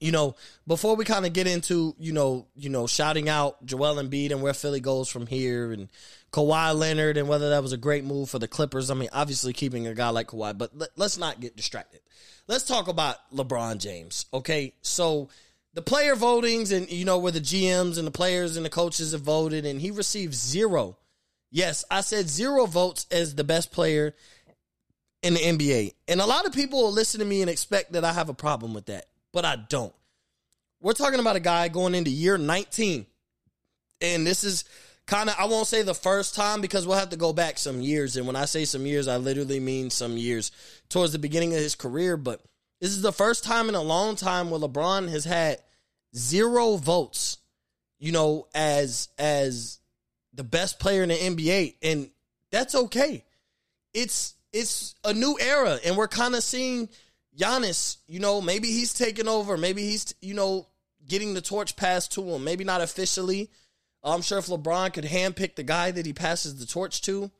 you 0.00 0.12
know, 0.12 0.36
before 0.66 0.96
we 0.96 1.04
kind 1.04 1.26
of 1.26 1.32
get 1.32 1.46
into, 1.46 1.94
you 1.98 2.12
know, 2.12 2.46
you 2.54 2.68
know, 2.68 2.86
shouting 2.86 3.28
out 3.28 3.64
Joel 3.64 3.96
Embiid 3.96 4.30
and 4.30 4.42
where 4.42 4.54
Philly 4.54 4.80
goes 4.80 5.08
from 5.08 5.26
here 5.26 5.72
and 5.72 5.88
Kawhi 6.32 6.74
Leonard 6.74 7.16
and 7.16 7.28
whether 7.28 7.50
that 7.50 7.62
was 7.62 7.72
a 7.72 7.78
great 7.78 8.04
move 8.04 8.28
for 8.28 8.38
the 8.38 8.48
Clippers. 8.48 8.90
I 8.90 8.94
mean, 8.94 9.08
obviously 9.12 9.52
keeping 9.52 9.86
a 9.86 9.94
guy 9.94 10.10
like 10.10 10.28
Kawhi, 10.28 10.56
but 10.56 10.76
let, 10.76 10.90
let's 10.96 11.16
not 11.16 11.40
get 11.40 11.56
distracted. 11.56 12.00
Let's 12.46 12.64
talk 12.64 12.88
about 12.88 13.16
LeBron 13.34 13.78
James. 13.78 14.26
Okay. 14.32 14.74
So 14.82 15.28
the 15.72 15.82
player 15.82 16.14
votings 16.14 16.76
and 16.76 16.90
you 16.90 17.04
know 17.04 17.18
where 17.18 17.32
the 17.32 17.40
GMs 17.40 17.98
and 17.98 18.06
the 18.06 18.12
players 18.12 18.56
and 18.56 18.64
the 18.64 18.70
coaches 18.70 19.12
have 19.12 19.22
voted 19.22 19.64
and 19.64 19.80
he 19.80 19.90
received 19.90 20.34
zero. 20.34 20.96
Yes, 21.50 21.84
I 21.90 22.00
said 22.00 22.28
zero 22.28 22.66
votes 22.66 23.06
as 23.10 23.34
the 23.34 23.44
best 23.44 23.72
player 23.72 24.14
in 25.22 25.34
the 25.34 25.40
NBA. 25.40 25.94
And 26.08 26.20
a 26.20 26.26
lot 26.26 26.46
of 26.46 26.52
people 26.52 26.82
will 26.82 26.92
listen 26.92 27.20
to 27.20 27.26
me 27.26 27.40
and 27.40 27.50
expect 27.50 27.92
that 27.92 28.04
I 28.04 28.12
have 28.12 28.28
a 28.28 28.34
problem 28.34 28.74
with 28.74 28.86
that, 28.86 29.06
but 29.36 29.44
I 29.44 29.56
don't. 29.56 29.92
We're 30.80 30.94
talking 30.94 31.20
about 31.20 31.36
a 31.36 31.40
guy 31.40 31.68
going 31.68 31.94
into 31.94 32.08
year 32.08 32.38
19. 32.38 33.04
And 34.00 34.26
this 34.26 34.44
is 34.44 34.64
kind 35.06 35.28
of 35.28 35.36
I 35.38 35.44
won't 35.44 35.66
say 35.66 35.82
the 35.82 35.92
first 35.92 36.34
time 36.34 36.62
because 36.62 36.86
we'll 36.86 36.96
have 36.96 37.10
to 37.10 37.18
go 37.18 37.34
back 37.34 37.58
some 37.58 37.82
years 37.82 38.16
and 38.16 38.26
when 38.26 38.34
I 38.34 38.46
say 38.46 38.64
some 38.64 38.86
years 38.86 39.08
I 39.08 39.18
literally 39.18 39.60
mean 39.60 39.90
some 39.90 40.16
years 40.16 40.52
towards 40.88 41.12
the 41.12 41.18
beginning 41.18 41.52
of 41.52 41.60
his 41.60 41.74
career, 41.74 42.16
but 42.16 42.40
this 42.80 42.92
is 42.92 43.02
the 43.02 43.12
first 43.12 43.44
time 43.44 43.68
in 43.68 43.74
a 43.74 43.82
long 43.82 44.16
time 44.16 44.48
where 44.48 44.58
LeBron 44.58 45.10
has 45.10 45.26
had 45.26 45.58
zero 46.16 46.76
votes, 46.76 47.36
you 47.98 48.12
know, 48.12 48.48
as 48.54 49.10
as 49.18 49.80
the 50.32 50.44
best 50.44 50.80
player 50.80 51.02
in 51.02 51.10
the 51.10 51.14
NBA, 51.14 51.74
and 51.82 52.08
that's 52.50 52.74
okay. 52.74 53.22
It's 53.92 54.34
it's 54.54 54.94
a 55.04 55.12
new 55.12 55.36
era, 55.38 55.78
and 55.84 55.94
we're 55.94 56.08
kind 56.08 56.34
of 56.34 56.42
seeing 56.42 56.88
Giannis. 57.36 57.98
You 58.06 58.20
know, 58.20 58.40
maybe 58.40 58.68
he's 58.68 58.94
taking 58.94 59.28
over. 59.28 59.56
Maybe 59.56 59.82
he's 59.82 60.14
you 60.20 60.34
know 60.34 60.68
getting 61.06 61.34
the 61.34 61.40
torch 61.40 61.76
passed 61.76 62.12
to 62.12 62.22
him. 62.22 62.44
Maybe 62.44 62.64
not 62.64 62.80
officially. 62.80 63.50
I'm 64.02 64.22
sure 64.22 64.38
if 64.38 64.46
LeBron 64.46 64.92
could 64.92 65.04
handpick 65.04 65.56
the 65.56 65.62
guy 65.64 65.90
that 65.90 66.06
he 66.06 66.12
passes 66.12 66.56
the 66.56 66.66
torch 66.66 67.02
to, 67.02 67.30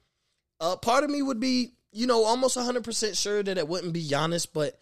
uh, 0.61 0.76
part 0.76 1.05
of 1.05 1.11
me 1.11 1.22
would 1.22 1.38
be, 1.38 1.74
you 1.92 2.09
know, 2.09 2.24
almost 2.24 2.57
100% 2.57 3.20
sure 3.20 3.42
that 3.42 3.59
it 3.59 3.68
wouldn't 3.68 3.92
be 3.92 4.05
Giannis, 4.05 4.49
but 4.53 4.78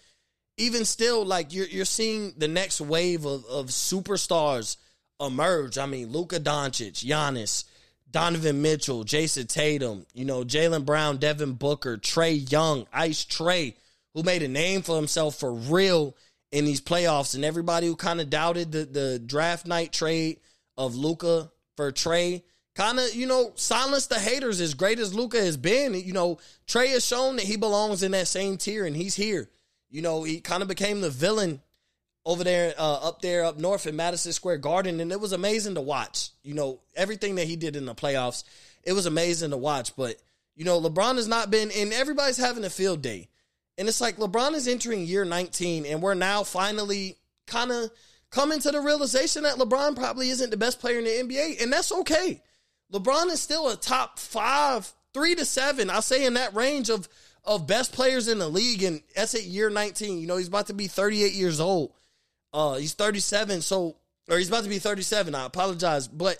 even 0.56 0.84
still, 0.84 1.24
like 1.24 1.52
you're 1.52 1.66
you're 1.66 1.84
seeing 1.84 2.32
the 2.36 2.48
next 2.48 2.80
wave 2.80 3.24
of, 3.24 3.44
of 3.46 3.66
superstars 3.66 4.76
emerge. 5.20 5.78
I 5.78 5.86
mean, 5.86 6.10
Luka 6.12 6.38
Doncic, 6.40 7.04
Giannis, 7.04 7.64
Donovan 8.10 8.62
Mitchell, 8.62 9.04
Jayson 9.04 9.48
Tatum, 9.48 10.06
you 10.14 10.24
know, 10.24 10.44
Jaylen 10.44 10.84
Brown, 10.84 11.16
Devin 11.16 11.54
Booker, 11.54 11.96
Trae 11.96 12.50
Young, 12.50 12.86
Ice 12.92 13.24
Trae, 13.24 13.74
who 14.14 14.22
made 14.22 14.42
a 14.42 14.48
name 14.48 14.82
for 14.82 14.96
himself 14.96 15.36
for 15.36 15.52
real 15.52 16.16
in 16.52 16.64
these 16.64 16.80
playoffs, 16.80 17.34
and 17.34 17.44
everybody 17.44 17.86
who 17.86 17.96
kind 17.96 18.20
of 18.20 18.30
doubted 18.30 18.72
the 18.72 18.84
the 18.84 19.18
draft 19.18 19.66
night 19.66 19.92
trade 19.92 20.38
of 20.76 20.94
Luka 20.94 21.50
for 21.76 21.92
Trae, 21.92 22.42
kind 22.74 22.98
of, 22.98 23.14
you 23.14 23.26
know, 23.26 23.52
silence 23.56 24.06
the 24.06 24.18
haters 24.18 24.60
as 24.60 24.74
great 24.74 24.98
as 24.98 25.14
Luka 25.14 25.40
has 25.40 25.56
been. 25.56 25.94
You 25.94 26.12
know, 26.12 26.38
Trae 26.66 26.88
has 26.88 27.06
shown 27.06 27.36
that 27.36 27.44
he 27.44 27.56
belongs 27.56 28.02
in 28.02 28.12
that 28.12 28.28
same 28.28 28.56
tier 28.56 28.84
and 28.84 28.96
he's 28.96 29.14
here. 29.14 29.48
You 29.90 30.02
know, 30.02 30.24
he 30.24 30.40
kind 30.40 30.62
of 30.62 30.68
became 30.68 31.00
the 31.00 31.10
villain 31.10 31.60
over 32.24 32.42
there, 32.42 32.74
uh, 32.78 33.08
up 33.08 33.22
there, 33.22 33.44
up 33.44 33.58
north 33.58 33.86
in 33.86 33.96
Madison 33.96 34.32
Square 34.32 34.58
Garden. 34.58 35.00
And 35.00 35.12
it 35.12 35.20
was 35.20 35.32
amazing 35.32 35.76
to 35.76 35.80
watch. 35.80 36.30
You 36.42 36.54
know, 36.54 36.80
everything 36.96 37.36
that 37.36 37.46
he 37.46 37.56
did 37.56 37.76
in 37.76 37.86
the 37.86 37.94
playoffs, 37.94 38.44
it 38.82 38.92
was 38.92 39.06
amazing 39.06 39.50
to 39.50 39.56
watch. 39.56 39.94
But, 39.96 40.16
you 40.56 40.64
know, 40.64 40.80
LeBron 40.80 41.16
has 41.16 41.28
not 41.28 41.50
been, 41.50 41.70
and 41.70 41.92
everybody's 41.92 42.36
having 42.36 42.64
a 42.64 42.70
field 42.70 43.02
day. 43.02 43.28
And 43.76 43.88
it's 43.88 44.00
like 44.00 44.16
LeBron 44.16 44.54
is 44.54 44.68
entering 44.68 45.04
year 45.04 45.24
19, 45.24 45.86
and 45.86 46.00
we're 46.00 46.14
now 46.14 46.44
finally 46.44 47.16
kind 47.46 47.72
of 47.72 47.90
coming 48.30 48.60
to 48.60 48.70
the 48.70 48.80
realization 48.80 49.42
that 49.44 49.56
LeBron 49.56 49.96
probably 49.96 50.30
isn't 50.30 50.50
the 50.50 50.56
best 50.56 50.80
player 50.80 50.98
in 50.98 51.04
the 51.04 51.10
NBA. 51.10 51.62
And 51.62 51.72
that's 51.72 51.92
okay. 51.92 52.42
LeBron 52.92 53.26
is 53.26 53.40
still 53.40 53.68
a 53.68 53.76
top 53.76 54.18
five, 54.18 54.92
three 55.12 55.34
to 55.34 55.44
seven. 55.44 55.90
I'll 55.90 56.02
say 56.02 56.24
in 56.24 56.34
that 56.34 56.54
range 56.54 56.90
of 56.90 57.08
of 57.44 57.66
best 57.66 57.92
players 57.92 58.28
in 58.28 58.38
the 58.38 58.48
league. 58.48 58.82
And 58.82 59.02
that's 59.14 59.34
at 59.34 59.44
year 59.44 59.70
19. 59.70 60.18
You 60.18 60.26
know, 60.26 60.36
he's 60.36 60.48
about 60.48 60.68
to 60.68 60.74
be 60.74 60.86
38 60.86 61.32
years 61.34 61.60
old. 61.60 61.92
Uh, 62.52 62.76
he's 62.76 62.94
37. 62.94 63.60
So, 63.60 63.96
or 64.30 64.38
he's 64.38 64.48
about 64.48 64.64
to 64.64 64.70
be 64.70 64.78
37. 64.78 65.34
I 65.34 65.44
apologize. 65.44 66.08
But 66.08 66.38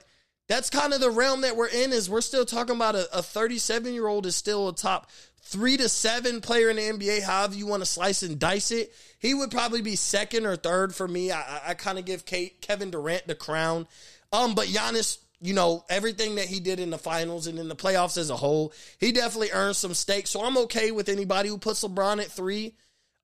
that's 0.49 0.71
kind 0.71 0.93
of 0.93 1.01
the 1.01 1.11
realm 1.11 1.43
that 1.43 1.57
we're 1.57 1.69
in 1.69 1.93
is 1.93 2.09
we're 2.09 2.21
still 2.21 2.45
talking 2.45 2.77
about 2.77 2.95
a 2.95 3.23
37 3.23 3.93
year 3.93 4.07
old 4.07 4.27
is 4.27 4.37
still 4.37 4.69
a 4.69 4.75
top 4.75 5.11
three 5.45 5.77
to 5.77 5.89
seven 5.89 6.41
player 6.41 6.71
in 6.71 6.77
the 6.77 6.83
NBA, 6.83 7.23
however 7.23 7.55
you 7.55 7.67
want 7.67 7.83
to 7.83 7.87
slice 7.87 8.23
and 8.23 8.39
dice 8.39 8.71
it. 8.71 8.93
He 9.19 9.35
would 9.35 9.51
probably 9.51 9.83
be 9.83 9.97
second 9.97 10.47
or 10.47 10.57
third 10.57 10.95
for 10.95 11.07
me. 11.07 11.31
I, 11.31 11.61
I 11.69 11.75
kind 11.75 11.99
of 11.99 12.05
give 12.05 12.27
Kate, 12.27 12.61
Kevin 12.61 12.91
Durant 12.91 13.27
the 13.27 13.35
crown. 13.35 13.87
Um, 14.33 14.55
but 14.55 14.67
Giannis 14.67 15.19
you 15.45 15.53
know, 15.53 15.85
everything 15.91 16.37
that 16.37 16.47
he 16.47 16.59
did 16.59 16.81
in 16.81 16.89
the 16.89 16.97
finals 16.97 17.47
and 17.47 17.59
in 17.59 17.69
the 17.69 17.77
playoffs 17.77 18.17
as 18.17 18.31
a 18.31 18.37
whole, 18.37 18.73
he 18.99 19.13
definitely 19.13 19.51
earned 19.53 19.77
some 19.77 19.93
stakes. 19.93 20.31
So 20.31 20.43
I'm 20.43 20.57
okay 20.57 20.91
with 20.91 21.11
anybody 21.11 21.51
who 21.51 21.59
puts 21.59 21.85
LeBron 21.85 22.19
at 22.23 22.31
three. 22.31 22.73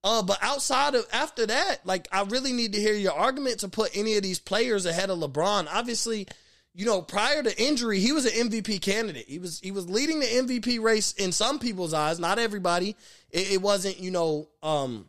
Uh, 0.04 0.22
but 0.22 0.38
outside 0.42 0.94
of 0.94 1.06
after 1.14 1.46
that, 1.46 1.78
like 1.84 2.08
I 2.12 2.24
really 2.24 2.52
need 2.52 2.74
to 2.74 2.80
hear 2.80 2.92
your 2.92 3.14
argument 3.14 3.60
to 3.60 3.68
put 3.68 3.96
any 3.96 4.16
of 4.16 4.22
these 4.22 4.38
players 4.38 4.84
ahead 4.84 5.08
of 5.08 5.18
LeBron. 5.18 5.66
Obviously, 5.72 6.26
you 6.74 6.86
know, 6.86 7.02
prior 7.02 7.42
to 7.42 7.62
injury, 7.62 7.98
he 7.98 8.12
was 8.12 8.26
an 8.26 8.48
MVP 8.48 8.80
candidate. 8.80 9.26
He 9.26 9.38
was 9.38 9.58
he 9.60 9.72
was 9.72 9.88
leading 9.88 10.20
the 10.20 10.26
MVP 10.26 10.80
race 10.80 11.12
in 11.12 11.32
some 11.32 11.58
people's 11.58 11.92
eyes, 11.92 12.20
not 12.20 12.38
everybody. 12.38 12.96
It, 13.30 13.52
it 13.52 13.62
wasn't, 13.62 13.98
you 13.98 14.10
know, 14.10 14.48
um, 14.62 15.08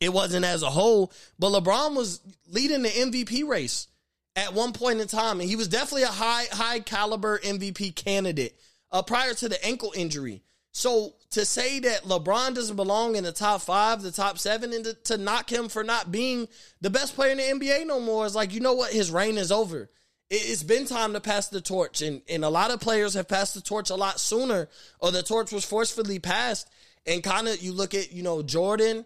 it 0.00 0.12
wasn't 0.12 0.44
as 0.44 0.62
a 0.62 0.70
whole, 0.70 1.12
but 1.38 1.50
LeBron 1.50 1.94
was 1.94 2.20
leading 2.48 2.82
the 2.82 2.88
MVP 2.88 3.46
race 3.46 3.86
at 4.34 4.54
one 4.54 4.72
point 4.72 5.00
in 5.00 5.06
time, 5.06 5.40
and 5.40 5.48
he 5.48 5.56
was 5.56 5.68
definitely 5.68 6.02
a 6.02 6.08
high 6.08 6.44
high 6.50 6.80
caliber 6.80 7.38
MVP 7.38 7.94
candidate 7.94 8.58
uh, 8.90 9.02
prior 9.02 9.34
to 9.34 9.48
the 9.48 9.64
ankle 9.64 9.92
injury. 9.94 10.42
So 10.72 11.14
to 11.30 11.44
say 11.44 11.80
that 11.80 12.04
LeBron 12.04 12.54
doesn't 12.54 12.76
belong 12.76 13.16
in 13.16 13.24
the 13.24 13.32
top 13.32 13.60
five, 13.62 14.02
the 14.02 14.12
top 14.12 14.38
seven, 14.38 14.72
and 14.72 14.84
to, 14.84 14.94
to 14.94 15.18
knock 15.18 15.50
him 15.50 15.68
for 15.68 15.82
not 15.82 16.12
being 16.12 16.48
the 16.80 16.90
best 16.90 17.14
player 17.14 17.32
in 17.32 17.38
the 17.38 17.66
NBA 17.66 17.86
no 17.86 18.00
more 18.00 18.26
is 18.26 18.34
like 18.34 18.52
you 18.52 18.60
know 18.60 18.74
what 18.74 18.92
his 18.92 19.10
reign 19.10 19.38
is 19.38 19.52
over. 19.52 19.88
It, 20.30 20.42
it's 20.50 20.62
been 20.62 20.86
time 20.86 21.12
to 21.12 21.20
pass 21.20 21.48
the 21.48 21.60
torch, 21.60 22.00
and 22.02 22.22
and 22.28 22.44
a 22.44 22.50
lot 22.50 22.70
of 22.70 22.80
players 22.80 23.14
have 23.14 23.28
passed 23.28 23.54
the 23.54 23.60
torch 23.60 23.90
a 23.90 23.96
lot 23.96 24.20
sooner, 24.20 24.68
or 25.00 25.10
the 25.10 25.22
torch 25.22 25.52
was 25.52 25.64
forcefully 25.64 26.18
passed. 26.18 26.70
And 27.06 27.22
kind 27.22 27.48
of 27.48 27.60
you 27.60 27.72
look 27.72 27.94
at 27.94 28.12
you 28.12 28.22
know 28.22 28.42
Jordan, 28.42 29.04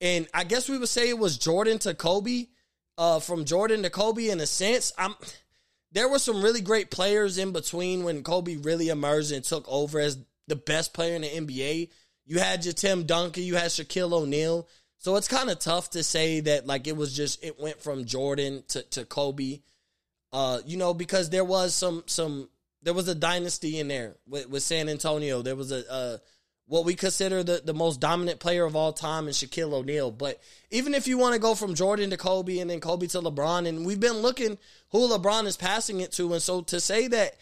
and 0.00 0.28
I 0.32 0.44
guess 0.44 0.68
we 0.68 0.78
would 0.78 0.88
say 0.88 1.08
it 1.08 1.18
was 1.18 1.36
Jordan 1.36 1.78
to 1.80 1.94
Kobe 1.94 2.46
uh, 2.96 3.20
from 3.20 3.44
Jordan 3.44 3.82
to 3.82 3.90
Kobe 3.90 4.28
in 4.28 4.40
a 4.40 4.46
sense. 4.46 4.92
I'm 4.96 5.14
there 5.92 6.08
were 6.08 6.18
some 6.18 6.42
really 6.42 6.60
great 6.60 6.90
players 6.90 7.38
in 7.38 7.52
between 7.52 8.04
when 8.04 8.22
Kobe 8.22 8.56
really 8.56 8.88
emerged 8.88 9.32
and 9.32 9.44
took 9.44 9.64
over 9.68 9.98
as 9.98 10.18
the 10.46 10.56
best 10.56 10.92
player 10.92 11.16
in 11.16 11.22
the 11.22 11.28
NBA. 11.28 11.88
You 12.26 12.38
had 12.38 12.64
your 12.64 12.74
Tim 12.74 13.04
Duncan, 13.04 13.42
you 13.42 13.56
had 13.56 13.70
Shaquille 13.70 14.12
O'Neal. 14.12 14.68
So 14.98 15.16
it's 15.16 15.28
kind 15.28 15.48
of 15.48 15.58
tough 15.58 15.90
to 15.90 16.04
say 16.04 16.40
that 16.40 16.66
like 16.66 16.86
it 16.86 16.96
was 16.96 17.16
just 17.16 17.42
it 17.42 17.58
went 17.58 17.80
from 17.80 18.04
Jordan 18.04 18.62
to, 18.68 18.82
to 18.82 19.04
Kobe. 19.04 19.60
Uh, 20.32 20.60
you 20.64 20.76
know, 20.76 20.94
because 20.94 21.30
there 21.30 21.44
was 21.44 21.74
some 21.74 22.04
some 22.06 22.48
there 22.82 22.94
was 22.94 23.08
a 23.08 23.14
dynasty 23.14 23.78
in 23.78 23.88
there 23.88 24.16
with, 24.26 24.48
with 24.48 24.62
San 24.62 24.88
Antonio. 24.88 25.42
There 25.42 25.56
was 25.56 25.72
a, 25.72 25.82
a 25.90 26.20
what 26.70 26.84
we 26.84 26.94
consider 26.94 27.42
the, 27.42 27.60
the 27.64 27.74
most 27.74 27.98
dominant 27.98 28.38
player 28.38 28.64
of 28.64 28.76
all 28.76 28.92
time 28.92 29.26
in 29.26 29.34
Shaquille 29.34 29.72
O'Neal. 29.72 30.12
But 30.12 30.40
even 30.70 30.94
if 30.94 31.08
you 31.08 31.18
want 31.18 31.34
to 31.34 31.40
go 31.40 31.56
from 31.56 31.74
Jordan 31.74 32.10
to 32.10 32.16
Kobe 32.16 32.60
and 32.60 32.70
then 32.70 32.78
Kobe 32.78 33.08
to 33.08 33.20
LeBron, 33.20 33.66
and 33.66 33.84
we've 33.84 33.98
been 33.98 34.18
looking 34.18 34.56
who 34.90 35.08
LeBron 35.08 35.46
is 35.46 35.56
passing 35.56 36.00
it 36.00 36.12
to. 36.12 36.32
And 36.32 36.40
so 36.40 36.62
to 36.62 36.80
say 36.80 37.08
that 37.08 37.34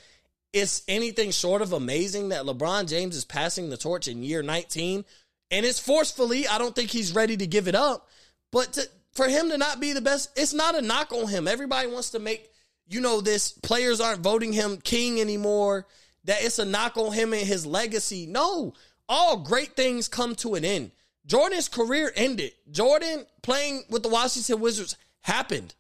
it's 0.55 0.83
anything 0.89 1.31
short 1.31 1.61
of 1.61 1.75
amazing 1.75 2.31
that 2.31 2.45
LeBron 2.45 2.89
James 2.89 3.15
is 3.15 3.27
passing 3.27 3.69
the 3.69 3.77
torch 3.77 4.09
in 4.09 4.23
year 4.23 4.43
19, 4.43 5.05
and 5.51 5.67
it's 5.67 5.79
forcefully, 5.79 6.49
I 6.49 6.57
don't 6.57 6.75
think 6.75 6.91
he's 6.91 7.15
ready 7.15 7.37
to 7.37 7.47
give 7.47 7.69
it 7.69 7.75
up. 7.75 8.09
But 8.51 8.73
to, 8.75 8.89
for 9.13 9.29
him 9.29 9.51
to 9.51 9.59
not 9.59 9.79
be 9.79 9.93
the 9.93 10.01
best, 10.01 10.31
it's 10.37 10.55
not 10.55 10.75
a 10.75 10.81
knock 10.81 11.13
on 11.13 11.29
him. 11.29 11.47
Everybody 11.47 11.89
wants 11.89 12.11
to 12.11 12.19
make, 12.19 12.51
you 12.89 13.01
know, 13.01 13.21
this 13.21 13.53
players 13.53 14.01
aren't 14.01 14.21
voting 14.21 14.53
him 14.53 14.79
king 14.79 15.21
anymore, 15.21 15.87
that 16.25 16.43
it's 16.43 16.59
a 16.59 16.65
knock 16.65 16.97
on 16.97 17.13
him 17.13 17.33
and 17.33 17.47
his 17.47 17.67
legacy. 17.67 18.27
No, 18.27 18.75
all 19.09 19.39
great 19.39 19.77
things 19.77 20.09
come 20.09 20.35
to 20.37 20.55
an 20.55 20.65
end. 20.65 20.91
Jordan's 21.27 21.69
career 21.69 22.11
ended. 22.17 22.53
Jordan 22.71 23.27
playing 23.43 23.85
with 23.91 24.03
the 24.03 24.09
Washington 24.09 24.61
Wizards 24.61 24.97
happened. 25.21 25.75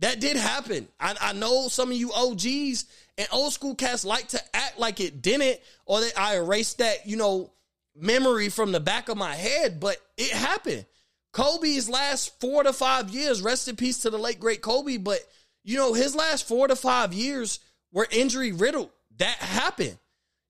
That 0.00 0.20
did 0.20 0.36
happen. 0.36 0.88
I, 0.98 1.16
I 1.20 1.32
know 1.32 1.68
some 1.68 1.90
of 1.90 1.96
you 1.96 2.12
OGs 2.12 2.84
and 3.18 3.28
old 3.32 3.52
school 3.52 3.74
cats 3.74 4.04
like 4.04 4.28
to 4.28 4.40
act 4.54 4.78
like 4.78 5.00
it 5.00 5.22
didn't, 5.22 5.60
or 5.86 6.00
that 6.00 6.18
I 6.18 6.36
erased 6.36 6.78
that, 6.78 7.06
you 7.06 7.16
know, 7.16 7.52
memory 7.94 8.48
from 8.48 8.72
the 8.72 8.80
back 8.80 9.08
of 9.08 9.16
my 9.16 9.34
head, 9.34 9.80
but 9.80 9.96
it 10.16 10.32
happened. 10.32 10.86
Kobe's 11.32 11.88
last 11.88 12.40
four 12.40 12.62
to 12.62 12.72
five 12.72 13.10
years, 13.10 13.42
rest 13.42 13.68
in 13.68 13.76
peace 13.76 13.98
to 13.98 14.10
the 14.10 14.18
late 14.18 14.40
great 14.40 14.62
Kobe, 14.62 14.96
but 14.96 15.20
you 15.64 15.76
know, 15.76 15.92
his 15.92 16.14
last 16.14 16.46
four 16.46 16.68
to 16.68 16.76
five 16.76 17.12
years 17.12 17.60
were 17.92 18.08
injury 18.10 18.52
riddled. 18.52 18.90
That 19.18 19.36
happened. 19.36 19.98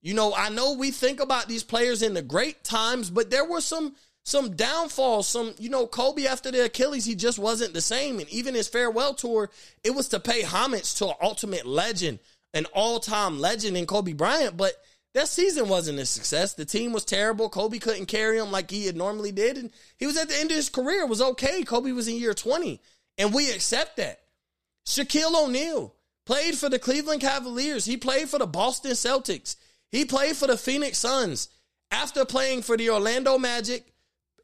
You 0.03 0.15
know, 0.15 0.35
I 0.35 0.49
know 0.49 0.75
we 0.75 0.91
think 0.91 1.21
about 1.21 1.49
these 1.49 1.65
players 1.65 2.03
in 2.03 2.15
the 2.15 2.23
great 2.23 2.65
times, 2.65 3.11
but 3.11 3.31
there 3.31 3.45
were 3.45 3.61
some 3.61 3.95
some 4.25 4.55
downfalls. 4.55 5.27
Some, 5.27 5.55
you 5.59 5.69
know, 5.69 5.87
Kobe 5.87 6.27
after 6.27 6.51
the 6.51 6.65
Achilles, 6.65 7.05
he 7.05 7.15
just 7.15 7.39
wasn't 7.39 7.75
the 7.75 7.81
same. 7.81 8.19
And 8.19 8.29
even 8.29 8.55
his 8.55 8.69
farewell 8.69 9.15
tour, 9.15 9.51
it 9.83 9.95
was 9.95 10.09
to 10.09 10.21
pay 10.21 10.43
homage 10.43 10.95
to 10.97 11.09
an 11.09 11.15
ultimate 11.21 11.67
legend, 11.67 12.19
an 12.55 12.67
all-time 12.73 13.41
legend 13.41 13.77
in 13.77 13.87
Kobe 13.87 14.13
Bryant. 14.13 14.57
But 14.57 14.75
that 15.15 15.29
season 15.29 15.69
wasn't 15.69 15.99
a 15.99 16.07
success. 16.07 16.55
The 16.55 16.65
team 16.65 16.93
was 16.93 17.05
terrible. 17.05 17.49
Kobe 17.49 17.79
couldn't 17.79 18.07
carry 18.07 18.39
him 18.39 18.53
like 18.53 18.71
he 18.71 18.87
had 18.87 18.97
normally 18.97 19.33
did. 19.33 19.57
And 19.57 19.71
he 19.99 20.07
was 20.07 20.17
at 20.17 20.29
the 20.29 20.39
end 20.39 20.51
of 20.51 20.57
his 20.57 20.69
career. 20.69 21.01
It 21.01 21.09
was 21.09 21.23
okay. 21.23 21.63
Kobe 21.63 21.93
was 21.93 22.07
in 22.07 22.17
year 22.17 22.35
20. 22.35 22.81
And 23.19 23.35
we 23.35 23.51
accept 23.51 23.97
that. 23.97 24.21
Shaquille 24.91 25.45
O'Neal 25.45 25.95
played 26.26 26.57
for 26.57 26.68
the 26.68 26.78
Cleveland 26.78 27.20
Cavaliers. 27.20 27.84
He 27.84 27.97
played 27.97 28.28
for 28.28 28.38
the 28.38 28.47
Boston 28.47 28.93
Celtics. 28.93 29.57
He 29.91 30.05
played 30.05 30.36
for 30.36 30.47
the 30.47 30.57
Phoenix 30.57 30.99
Suns 30.99 31.49
after 31.91 32.24
playing 32.24 32.62
for 32.62 32.76
the 32.76 32.91
Orlando 32.91 33.38
Magic 33.38 33.93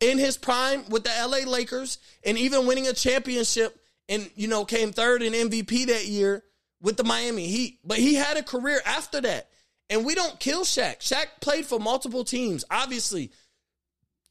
in 0.01 0.19
his 0.19 0.37
prime 0.37 0.89
with 0.89 1.05
the 1.05 1.11
LA 1.11 1.51
Lakers 1.51 1.99
and 2.25 2.39
even 2.39 2.67
winning 2.67 2.87
a 2.87 2.93
championship 2.93 3.79
and, 4.09 4.31
you 4.37 4.47
know, 4.47 4.65
came 4.65 4.93
third 4.93 5.23
in 5.23 5.33
MVP 5.33 5.87
that 5.87 6.07
year 6.07 6.45
with 6.81 6.97
the 6.97 7.05
Miami 7.05 7.49
Heat. 7.49 7.81
But 7.85 7.99
he 7.99 8.15
had 8.15 8.37
a 8.37 8.43
career 8.43 8.81
after 8.87 9.21
that. 9.23 9.49
And 9.89 10.05
we 10.05 10.15
don't 10.15 10.39
kill 10.39 10.65
Shaq. 10.65 10.99
Shaq 10.99 11.27
played 11.41 11.67
for 11.67 11.79
multiple 11.79 12.25
teams, 12.25 12.65
obviously, 12.71 13.33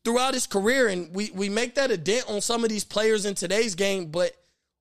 throughout 0.03 0.33
his 0.33 0.47
career. 0.47 0.87
And 0.87 1.13
we, 1.13 1.31
we 1.33 1.49
make 1.49 1.75
that 1.75 1.91
a 1.91 1.97
dent 1.97 2.25
on 2.29 2.41
some 2.41 2.63
of 2.63 2.69
these 2.69 2.83
players 2.83 3.25
in 3.25 3.35
today's 3.35 3.75
game, 3.75 4.07
but 4.07 4.33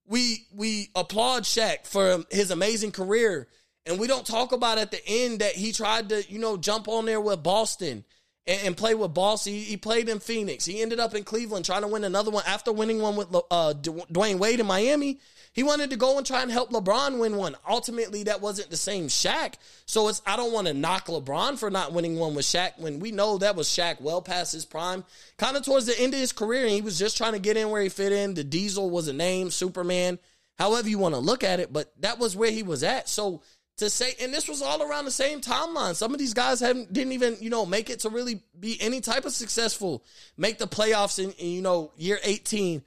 we 0.06 0.46
we 0.54 0.90
applaud 0.94 1.44
Shaq 1.44 1.86
for 1.86 2.24
his 2.30 2.50
amazing 2.50 2.92
career 2.92 3.48
and 3.86 3.98
we 3.98 4.06
don't 4.06 4.26
talk 4.26 4.52
about 4.52 4.78
at 4.78 4.90
the 4.90 5.00
end 5.06 5.40
that 5.40 5.52
he 5.52 5.72
tried 5.72 6.08
to, 6.08 6.24
you 6.30 6.38
know, 6.38 6.56
jump 6.56 6.88
on 6.88 7.04
there 7.04 7.20
with 7.20 7.42
Boston 7.42 8.04
and, 8.46 8.60
and 8.68 8.76
play 8.76 8.94
with 8.94 9.12
Boston. 9.12 9.52
He, 9.52 9.60
he, 9.60 9.76
played 9.76 10.08
in 10.08 10.20
Phoenix. 10.20 10.64
He 10.64 10.80
ended 10.80 11.00
up 11.00 11.14
in 11.14 11.22
Cleveland 11.22 11.66
trying 11.66 11.82
to 11.82 11.88
win 11.88 12.04
another 12.04 12.30
one 12.30 12.44
after 12.46 12.72
winning 12.72 13.00
one 13.00 13.16
with 13.16 13.34
uh, 13.50 13.74
Dwyane 13.74 14.38
Wade 14.38 14.60
in 14.60 14.66
Miami. 14.66 15.20
He 15.54 15.62
wanted 15.62 15.90
to 15.90 15.96
go 15.96 16.18
and 16.18 16.26
try 16.26 16.42
and 16.42 16.50
help 16.50 16.72
LeBron 16.72 17.20
win 17.20 17.36
one. 17.36 17.56
Ultimately, 17.66 18.24
that 18.24 18.40
wasn't 18.40 18.70
the 18.70 18.76
same 18.76 19.06
Shaq. 19.06 19.54
So 19.86 20.08
it's 20.08 20.20
I 20.26 20.36
don't 20.36 20.52
want 20.52 20.66
to 20.66 20.74
knock 20.74 21.06
LeBron 21.06 21.58
for 21.58 21.70
not 21.70 21.92
winning 21.92 22.18
one 22.18 22.34
with 22.34 22.44
Shaq 22.44 22.72
when 22.76 22.98
we 22.98 23.12
know 23.12 23.38
that 23.38 23.54
was 23.54 23.68
Shaq 23.68 24.00
well 24.00 24.20
past 24.20 24.52
his 24.52 24.64
prime, 24.64 25.04
kind 25.38 25.56
of 25.56 25.64
towards 25.64 25.86
the 25.86 25.98
end 25.98 26.12
of 26.12 26.18
his 26.18 26.32
career, 26.32 26.62
and 26.62 26.72
he 26.72 26.82
was 26.82 26.98
just 26.98 27.16
trying 27.16 27.34
to 27.34 27.38
get 27.38 27.56
in 27.56 27.70
where 27.70 27.82
he 27.82 27.88
fit 27.88 28.10
in. 28.10 28.34
The 28.34 28.42
Diesel 28.42 28.90
was 28.90 29.06
a 29.06 29.12
name, 29.12 29.52
Superman, 29.52 30.18
however 30.58 30.88
you 30.88 30.98
want 30.98 31.14
to 31.14 31.20
look 31.20 31.44
at 31.44 31.60
it, 31.60 31.72
but 31.72 31.92
that 32.00 32.18
was 32.18 32.34
where 32.34 32.50
he 32.50 32.64
was 32.64 32.82
at. 32.82 33.08
So 33.08 33.42
to 33.76 33.88
say, 33.88 34.14
and 34.20 34.34
this 34.34 34.48
was 34.48 34.60
all 34.60 34.82
around 34.82 35.04
the 35.04 35.12
same 35.12 35.40
timeline. 35.40 35.94
Some 35.94 36.12
of 36.12 36.18
these 36.18 36.34
guys 36.34 36.58
haven't 36.58 36.92
didn't 36.92 37.12
even 37.12 37.36
you 37.40 37.50
know 37.50 37.64
make 37.64 37.90
it 37.90 38.00
to 38.00 38.08
really 38.08 38.42
be 38.58 38.76
any 38.80 39.00
type 39.00 39.24
of 39.24 39.32
successful, 39.32 40.04
make 40.36 40.58
the 40.58 40.66
playoffs 40.66 41.22
in, 41.22 41.30
in 41.32 41.50
you 41.50 41.62
know 41.62 41.92
year 41.96 42.18
eighteen 42.24 42.82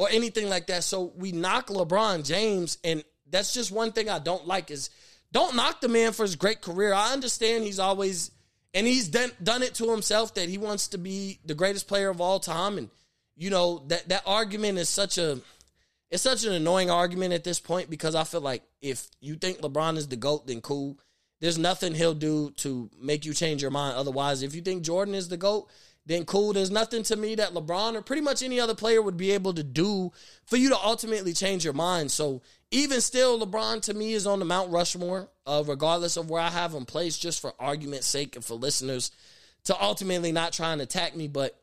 or 0.00 0.08
anything 0.10 0.48
like 0.48 0.68
that. 0.68 0.82
So 0.82 1.12
we 1.14 1.30
knock 1.30 1.66
LeBron 1.66 2.24
James, 2.24 2.78
and 2.82 3.04
that's 3.28 3.52
just 3.52 3.70
one 3.70 3.92
thing 3.92 4.08
I 4.08 4.18
don't 4.18 4.46
like 4.46 4.70
is 4.70 4.88
don't 5.30 5.54
knock 5.54 5.82
the 5.82 5.90
man 5.90 6.12
for 6.12 6.22
his 6.22 6.36
great 6.36 6.62
career. 6.62 6.94
I 6.94 7.12
understand 7.12 7.64
he's 7.64 7.78
always 7.78 8.30
and 8.72 8.86
he's 8.86 9.08
done 9.08 9.30
done 9.42 9.62
it 9.62 9.74
to 9.74 9.90
himself 9.90 10.32
that 10.34 10.48
he 10.48 10.56
wants 10.56 10.88
to 10.88 10.98
be 10.98 11.38
the 11.44 11.54
greatest 11.54 11.86
player 11.86 12.08
of 12.08 12.18
all 12.18 12.40
time, 12.40 12.78
and 12.78 12.88
you 13.36 13.50
know 13.50 13.84
that 13.88 14.08
that 14.08 14.22
argument 14.24 14.78
is 14.78 14.88
such 14.88 15.18
a 15.18 15.38
it's 16.10 16.22
such 16.22 16.44
an 16.44 16.54
annoying 16.54 16.90
argument 16.90 17.34
at 17.34 17.44
this 17.44 17.60
point 17.60 17.90
because 17.90 18.14
I 18.14 18.24
feel 18.24 18.40
like 18.40 18.62
if 18.80 19.06
you 19.20 19.34
think 19.34 19.58
LeBron 19.58 19.98
is 19.98 20.08
the 20.08 20.16
GOAT, 20.16 20.46
then 20.46 20.62
cool. 20.62 20.98
There's 21.40 21.58
nothing 21.58 21.94
he'll 21.94 22.14
do 22.14 22.52
to 22.52 22.88
make 22.98 23.26
you 23.26 23.34
change 23.34 23.60
your 23.60 23.70
mind. 23.70 23.98
Otherwise, 23.98 24.42
if 24.42 24.54
you 24.54 24.62
think 24.62 24.82
Jordan 24.82 25.14
is 25.14 25.28
the 25.28 25.36
GOAT, 25.36 25.68
then 26.10 26.24
cool. 26.24 26.52
There's 26.52 26.70
nothing 26.70 27.04
to 27.04 27.16
me 27.16 27.36
that 27.36 27.54
LeBron 27.54 27.94
or 27.94 28.02
pretty 28.02 28.22
much 28.22 28.42
any 28.42 28.58
other 28.58 28.74
player 28.74 29.00
would 29.00 29.16
be 29.16 29.30
able 29.30 29.54
to 29.54 29.62
do 29.62 30.10
for 30.46 30.56
you 30.56 30.70
to 30.70 30.76
ultimately 30.76 31.32
change 31.32 31.64
your 31.64 31.72
mind. 31.72 32.10
So 32.10 32.42
even 32.72 33.00
still, 33.00 33.38
LeBron 33.38 33.82
to 33.82 33.94
me 33.94 34.12
is 34.14 34.26
on 34.26 34.40
the 34.40 34.44
Mount 34.44 34.72
Rushmore, 34.72 35.28
uh, 35.46 35.62
regardless 35.66 36.16
of 36.16 36.28
where 36.28 36.42
I 36.42 36.48
have 36.48 36.74
him 36.74 36.84
placed, 36.84 37.22
just 37.22 37.40
for 37.40 37.52
argument's 37.60 38.08
sake 38.08 38.34
and 38.34 38.44
for 38.44 38.54
listeners 38.54 39.12
to 39.64 39.80
ultimately 39.80 40.32
not 40.32 40.52
try 40.52 40.72
and 40.72 40.82
attack 40.82 41.14
me. 41.14 41.28
But 41.28 41.56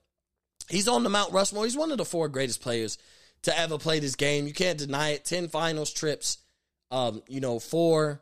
he's 0.69 0.87
on 0.87 1.03
the 1.03 1.09
Mount 1.09 1.33
Rushmore. 1.33 1.65
He's 1.65 1.77
one 1.77 1.91
of 1.91 1.97
the 1.97 2.05
four 2.05 2.29
greatest 2.29 2.61
players 2.61 2.97
to 3.43 3.59
ever 3.59 3.77
play 3.77 3.99
this 3.99 4.15
game. 4.15 4.47
You 4.47 4.53
can't 4.53 4.79
deny 4.79 5.09
it. 5.09 5.25
10 5.25 5.49
finals 5.49 5.91
trips, 5.91 6.37
um, 6.89 7.21
you 7.27 7.41
know, 7.41 7.59
four, 7.59 8.21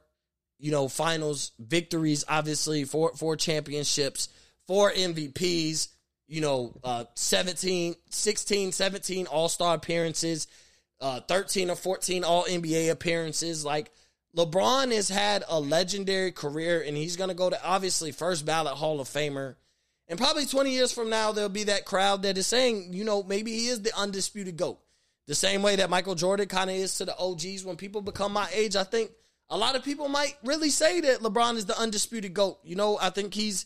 you 0.57 0.71
know, 0.71 0.87
finals 0.87 1.51
victories, 1.59 2.25
obviously, 2.27 2.83
four, 2.83 3.13
four 3.15 3.35
championships, 3.35 4.29
four 4.67 4.91
MVPs, 4.91 5.89
you 6.27 6.41
know, 6.41 6.73
uh, 6.83 7.05
17, 7.15 7.95
16, 8.09 8.71
17 8.71 9.27
all 9.27 9.49
star 9.49 9.75
appearances, 9.75 10.47
uh, 11.01 11.19
13 11.21 11.69
or 11.69 11.75
14 11.75 12.23
all 12.23 12.45
NBA 12.45 12.89
appearances. 12.89 13.63
Like, 13.63 13.91
LeBron 14.35 14.91
has 14.93 15.07
had 15.07 15.43
a 15.47 15.59
legendary 15.59 16.31
career, 16.31 16.83
and 16.85 16.97
he's 16.97 17.15
going 17.15 17.29
to 17.29 17.35
go 17.35 17.49
to 17.49 17.65
obviously 17.65 18.11
first 18.11 18.45
ballot 18.45 18.73
Hall 18.73 18.99
of 18.99 19.07
Famer. 19.07 19.55
And 20.07 20.19
probably 20.19 20.45
20 20.45 20.71
years 20.71 20.91
from 20.91 21.09
now, 21.09 21.31
there'll 21.31 21.49
be 21.49 21.63
that 21.65 21.85
crowd 21.85 22.23
that 22.23 22.37
is 22.37 22.45
saying, 22.45 22.93
you 22.93 23.05
know, 23.05 23.23
maybe 23.23 23.51
he 23.51 23.67
is 23.67 23.81
the 23.81 23.97
undisputed 23.97 24.57
GOAT. 24.57 24.79
The 25.27 25.35
same 25.35 25.63
way 25.63 25.77
that 25.77 25.89
Michael 25.89 26.13
Jordan 26.13 26.47
kind 26.47 26.69
of 26.69 26.75
is 26.75 26.97
to 26.97 27.05
the 27.05 27.17
OGs. 27.17 27.65
When 27.65 27.77
people 27.77 28.01
become 28.01 28.31
my 28.31 28.47
age, 28.53 28.75
I 28.75 28.83
think 28.83 29.09
a 29.49 29.57
lot 29.57 29.75
of 29.75 29.83
people 29.83 30.07
might 30.07 30.35
really 30.43 30.69
say 30.69 31.01
that 31.01 31.21
LeBron 31.21 31.55
is 31.55 31.65
the 31.65 31.79
undisputed 31.79 32.33
GOAT. 32.33 32.59
You 32.63 32.75
know, 32.75 32.99
I 33.01 33.09
think 33.09 33.33
he's 33.33 33.65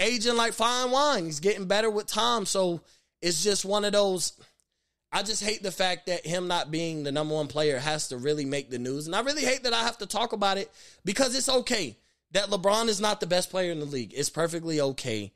aging 0.00 0.36
like 0.36 0.52
fine 0.52 0.90
wine. 0.90 1.26
He's 1.26 1.40
getting 1.40 1.66
better 1.66 1.90
with 1.90 2.06
time. 2.06 2.46
So 2.46 2.80
it's 3.22 3.44
just 3.44 3.64
one 3.64 3.84
of 3.84 3.92
those. 3.92 4.32
I 5.12 5.22
just 5.22 5.42
hate 5.42 5.62
the 5.62 5.72
fact 5.72 6.06
that 6.06 6.24
him 6.24 6.48
not 6.48 6.70
being 6.70 7.02
the 7.02 7.12
number 7.12 7.34
one 7.34 7.48
player 7.48 7.78
has 7.78 8.08
to 8.08 8.16
really 8.16 8.44
make 8.44 8.70
the 8.70 8.78
news. 8.78 9.06
And 9.06 9.14
I 9.14 9.20
really 9.20 9.44
hate 9.44 9.64
that 9.64 9.74
I 9.74 9.82
have 9.82 9.98
to 9.98 10.06
talk 10.06 10.32
about 10.32 10.56
it 10.56 10.70
because 11.04 11.36
it's 11.36 11.48
okay 11.48 11.96
that 12.32 12.48
LeBron 12.48 12.88
is 12.88 13.00
not 13.00 13.20
the 13.20 13.26
best 13.26 13.50
player 13.50 13.72
in 13.72 13.80
the 13.80 13.86
league. 13.86 14.12
It's 14.14 14.30
perfectly 14.30 14.80
okay. 14.80 15.32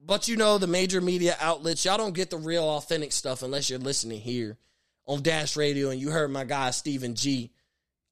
But 0.00 0.28
you 0.28 0.36
know, 0.36 0.58
the 0.58 0.66
major 0.66 1.00
media 1.00 1.36
outlets, 1.40 1.84
y'all 1.84 1.96
don't 1.96 2.14
get 2.14 2.30
the 2.30 2.36
real 2.36 2.64
authentic 2.64 3.12
stuff 3.12 3.42
unless 3.42 3.70
you're 3.70 3.78
listening 3.78 4.20
here 4.20 4.58
on 5.06 5.22
Dash 5.22 5.56
Radio, 5.56 5.90
and 5.90 6.00
you 6.00 6.10
heard 6.10 6.30
my 6.30 6.44
guy 6.44 6.70
Stephen 6.70 7.14
G 7.14 7.52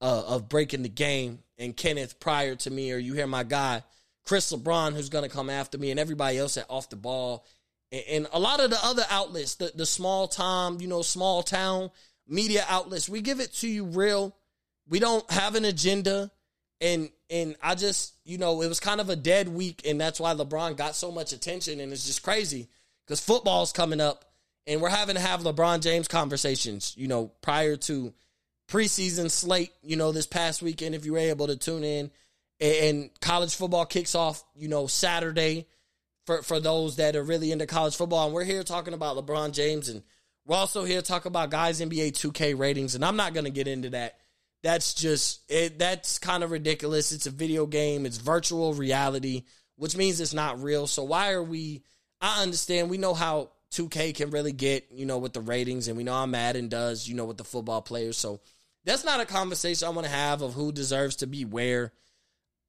uh, 0.00 0.24
of 0.26 0.48
Breaking 0.48 0.82
the 0.82 0.88
Game 0.88 1.40
and 1.58 1.76
Kenneth 1.76 2.20
prior 2.20 2.54
to 2.56 2.70
me, 2.70 2.92
or 2.92 2.98
you 2.98 3.14
hear 3.14 3.26
my 3.26 3.42
guy 3.42 3.82
Chris 4.24 4.52
LeBron 4.52 4.94
who's 4.94 5.08
going 5.08 5.28
to 5.28 5.34
come 5.34 5.50
after 5.50 5.78
me, 5.78 5.90
and 5.90 6.00
everybody 6.00 6.38
else 6.38 6.56
at 6.56 6.66
Off 6.68 6.90
the 6.90 6.96
Ball, 6.96 7.44
and, 7.90 8.04
and 8.08 8.26
a 8.32 8.38
lot 8.38 8.60
of 8.60 8.70
the 8.70 8.78
other 8.82 9.04
outlets, 9.10 9.56
the 9.56 9.72
the 9.74 9.86
small 9.86 10.28
time, 10.28 10.80
you 10.80 10.88
know, 10.88 11.02
small 11.02 11.42
town 11.42 11.90
media 12.28 12.64
outlets, 12.68 13.08
we 13.08 13.20
give 13.20 13.40
it 13.40 13.52
to 13.54 13.68
you 13.68 13.84
real. 13.84 14.36
We 14.88 14.98
don't 14.98 15.28
have 15.30 15.54
an 15.54 15.64
agenda, 15.64 16.30
and 16.80 17.10
and 17.30 17.56
I 17.62 17.74
just 17.74 18.14
you 18.24 18.38
know 18.38 18.62
it 18.62 18.68
was 18.68 18.80
kind 18.80 19.00
of 19.00 19.10
a 19.10 19.16
dead 19.16 19.48
week, 19.48 19.82
and 19.86 20.00
that's 20.00 20.20
why 20.20 20.34
LeBron 20.34 20.76
got 20.76 20.94
so 20.94 21.10
much 21.10 21.32
attention, 21.32 21.80
and 21.80 21.92
it's 21.92 22.06
just 22.06 22.22
crazy 22.22 22.68
because 23.06 23.20
football's 23.20 23.72
coming 23.72 24.00
up 24.00 24.24
and 24.66 24.80
we're 24.80 24.88
having 24.88 25.16
to 25.16 25.20
have 25.20 25.40
LeBron 25.40 25.80
James 25.80 26.08
conversations, 26.08 26.94
you 26.96 27.08
know, 27.08 27.32
prior 27.40 27.76
to 27.76 28.12
preseason 28.68 29.30
slate, 29.30 29.72
you 29.82 29.96
know, 29.96 30.12
this 30.12 30.26
past 30.26 30.62
weekend, 30.62 30.94
if 30.94 31.04
you 31.04 31.12
were 31.12 31.18
able 31.18 31.48
to 31.48 31.56
tune 31.56 31.84
in. 31.84 32.10
And 32.60 33.10
college 33.20 33.54
football 33.54 33.86
kicks 33.86 34.14
off, 34.14 34.44
you 34.54 34.68
know, 34.68 34.86
Saturday 34.86 35.66
for, 36.26 36.42
for 36.42 36.60
those 36.60 36.96
that 36.96 37.16
are 37.16 37.22
really 37.22 37.50
into 37.50 37.66
college 37.66 37.96
football. 37.96 38.26
And 38.26 38.34
we're 38.34 38.44
here 38.44 38.62
talking 38.62 38.94
about 38.94 39.16
LeBron 39.16 39.52
James. 39.52 39.88
And 39.88 40.02
we're 40.46 40.56
also 40.56 40.84
here 40.84 41.00
to 41.00 41.06
talk 41.06 41.24
about 41.24 41.50
guys 41.50 41.80
NBA 41.80 42.12
2K 42.12 42.56
ratings. 42.58 42.94
And 42.94 43.04
I'm 43.04 43.16
not 43.16 43.34
going 43.34 43.44
to 43.44 43.50
get 43.50 43.68
into 43.68 43.90
that. 43.90 44.18
That's 44.62 44.94
just, 44.94 45.40
it, 45.50 45.78
that's 45.78 46.18
kind 46.20 46.44
of 46.44 46.52
ridiculous. 46.52 47.10
It's 47.10 47.26
a 47.26 47.30
video 47.30 47.66
game, 47.66 48.06
it's 48.06 48.18
virtual 48.18 48.74
reality, 48.74 49.42
which 49.74 49.96
means 49.96 50.20
it's 50.20 50.34
not 50.34 50.62
real. 50.62 50.86
So 50.86 51.02
why 51.02 51.32
are 51.32 51.42
we, 51.42 51.82
I 52.20 52.42
understand, 52.44 52.88
we 52.88 52.98
know 52.98 53.12
how 53.14 53.50
2K 53.72 54.14
can 54.14 54.30
really 54.30 54.52
get, 54.52 54.86
you 54.92 55.04
know, 55.04 55.18
with 55.18 55.32
the 55.32 55.40
ratings, 55.40 55.88
and 55.88 55.96
we 55.96 56.04
know 56.04 56.12
how 56.12 56.26
Madden 56.26 56.68
does, 56.68 57.08
you 57.08 57.16
know, 57.16 57.24
with 57.24 57.38
the 57.38 57.44
football 57.44 57.82
players. 57.82 58.16
So 58.16 58.40
that's 58.84 59.04
not 59.04 59.20
a 59.20 59.26
conversation 59.26 59.88
I 59.88 59.90
want 59.90 60.06
to 60.06 60.12
have 60.12 60.42
of 60.42 60.54
who 60.54 60.70
deserves 60.70 61.16
to 61.16 61.26
be 61.26 61.44
where. 61.44 61.92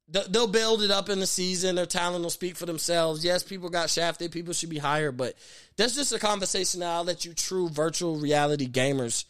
They'll 0.08 0.48
build 0.48 0.84
it 0.84 0.92
up 0.92 1.10
in 1.10 1.20
the 1.20 1.26
season. 1.26 1.76
Their 1.76 1.86
talent 1.86 2.24
will 2.24 2.30
speak 2.30 2.56
for 2.56 2.66
themselves. 2.66 3.24
Yes, 3.24 3.42
people 3.42 3.70
got 3.70 3.90
shafted. 3.90 4.32
People 4.32 4.54
should 4.54 4.70
be 4.70 4.78
higher, 4.78 5.12
but 5.12 5.36
that's 5.78 5.96
just 5.96 6.14
a 6.14 6.20
conversation 6.20 6.82
that 6.82 6.90
I'll 6.90 7.04
let 7.04 7.26
you 7.26 7.34
true 7.34 7.70
virtual 7.70 8.18
reality 8.18 8.68
gamers 8.68 9.26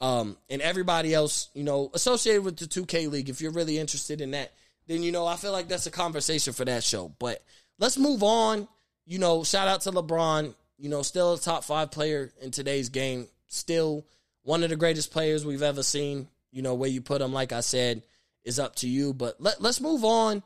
um, 0.00 0.36
and 0.48 0.62
everybody 0.62 1.12
else, 1.12 1.50
you 1.52 1.64
know, 1.64 1.90
associated 1.94 2.44
with 2.44 2.56
the 2.56 2.66
2K 2.66 3.10
League. 3.10 3.28
If 3.28 3.40
you're 3.40 3.52
really 3.52 3.76
interested 3.76 4.20
in 4.20 4.30
that, 4.30 4.52
then, 4.86 5.02
you 5.02 5.12
know, 5.12 5.26
I 5.26 5.36
feel 5.36 5.52
like 5.52 5.68
that's 5.68 5.86
a 5.86 5.90
conversation 5.90 6.52
for 6.52 6.64
that 6.64 6.84
show. 6.84 7.12
But 7.18 7.42
let's 7.78 7.98
move 7.98 8.22
on. 8.22 8.68
You 9.06 9.18
know, 9.18 9.44
shout 9.44 9.68
out 9.68 9.82
to 9.82 9.90
LeBron 9.90 10.54
you 10.78 10.88
know, 10.88 11.02
still 11.02 11.34
a 11.34 11.38
top 11.38 11.64
five 11.64 11.90
player 11.90 12.32
in 12.40 12.50
today's 12.50 12.88
game. 12.88 13.28
Still 13.46 14.04
one 14.42 14.62
of 14.62 14.70
the 14.70 14.76
greatest 14.76 15.10
players 15.12 15.44
we've 15.46 15.62
ever 15.62 15.82
seen. 15.82 16.28
You 16.50 16.62
know, 16.62 16.74
where 16.74 16.90
you 16.90 17.00
put 17.00 17.20
him, 17.20 17.32
like 17.32 17.52
I 17.52 17.60
said, 17.60 18.02
is 18.44 18.58
up 18.58 18.76
to 18.76 18.88
you. 18.88 19.12
But 19.12 19.40
let, 19.40 19.60
let's 19.60 19.80
move 19.80 20.04
on 20.04 20.42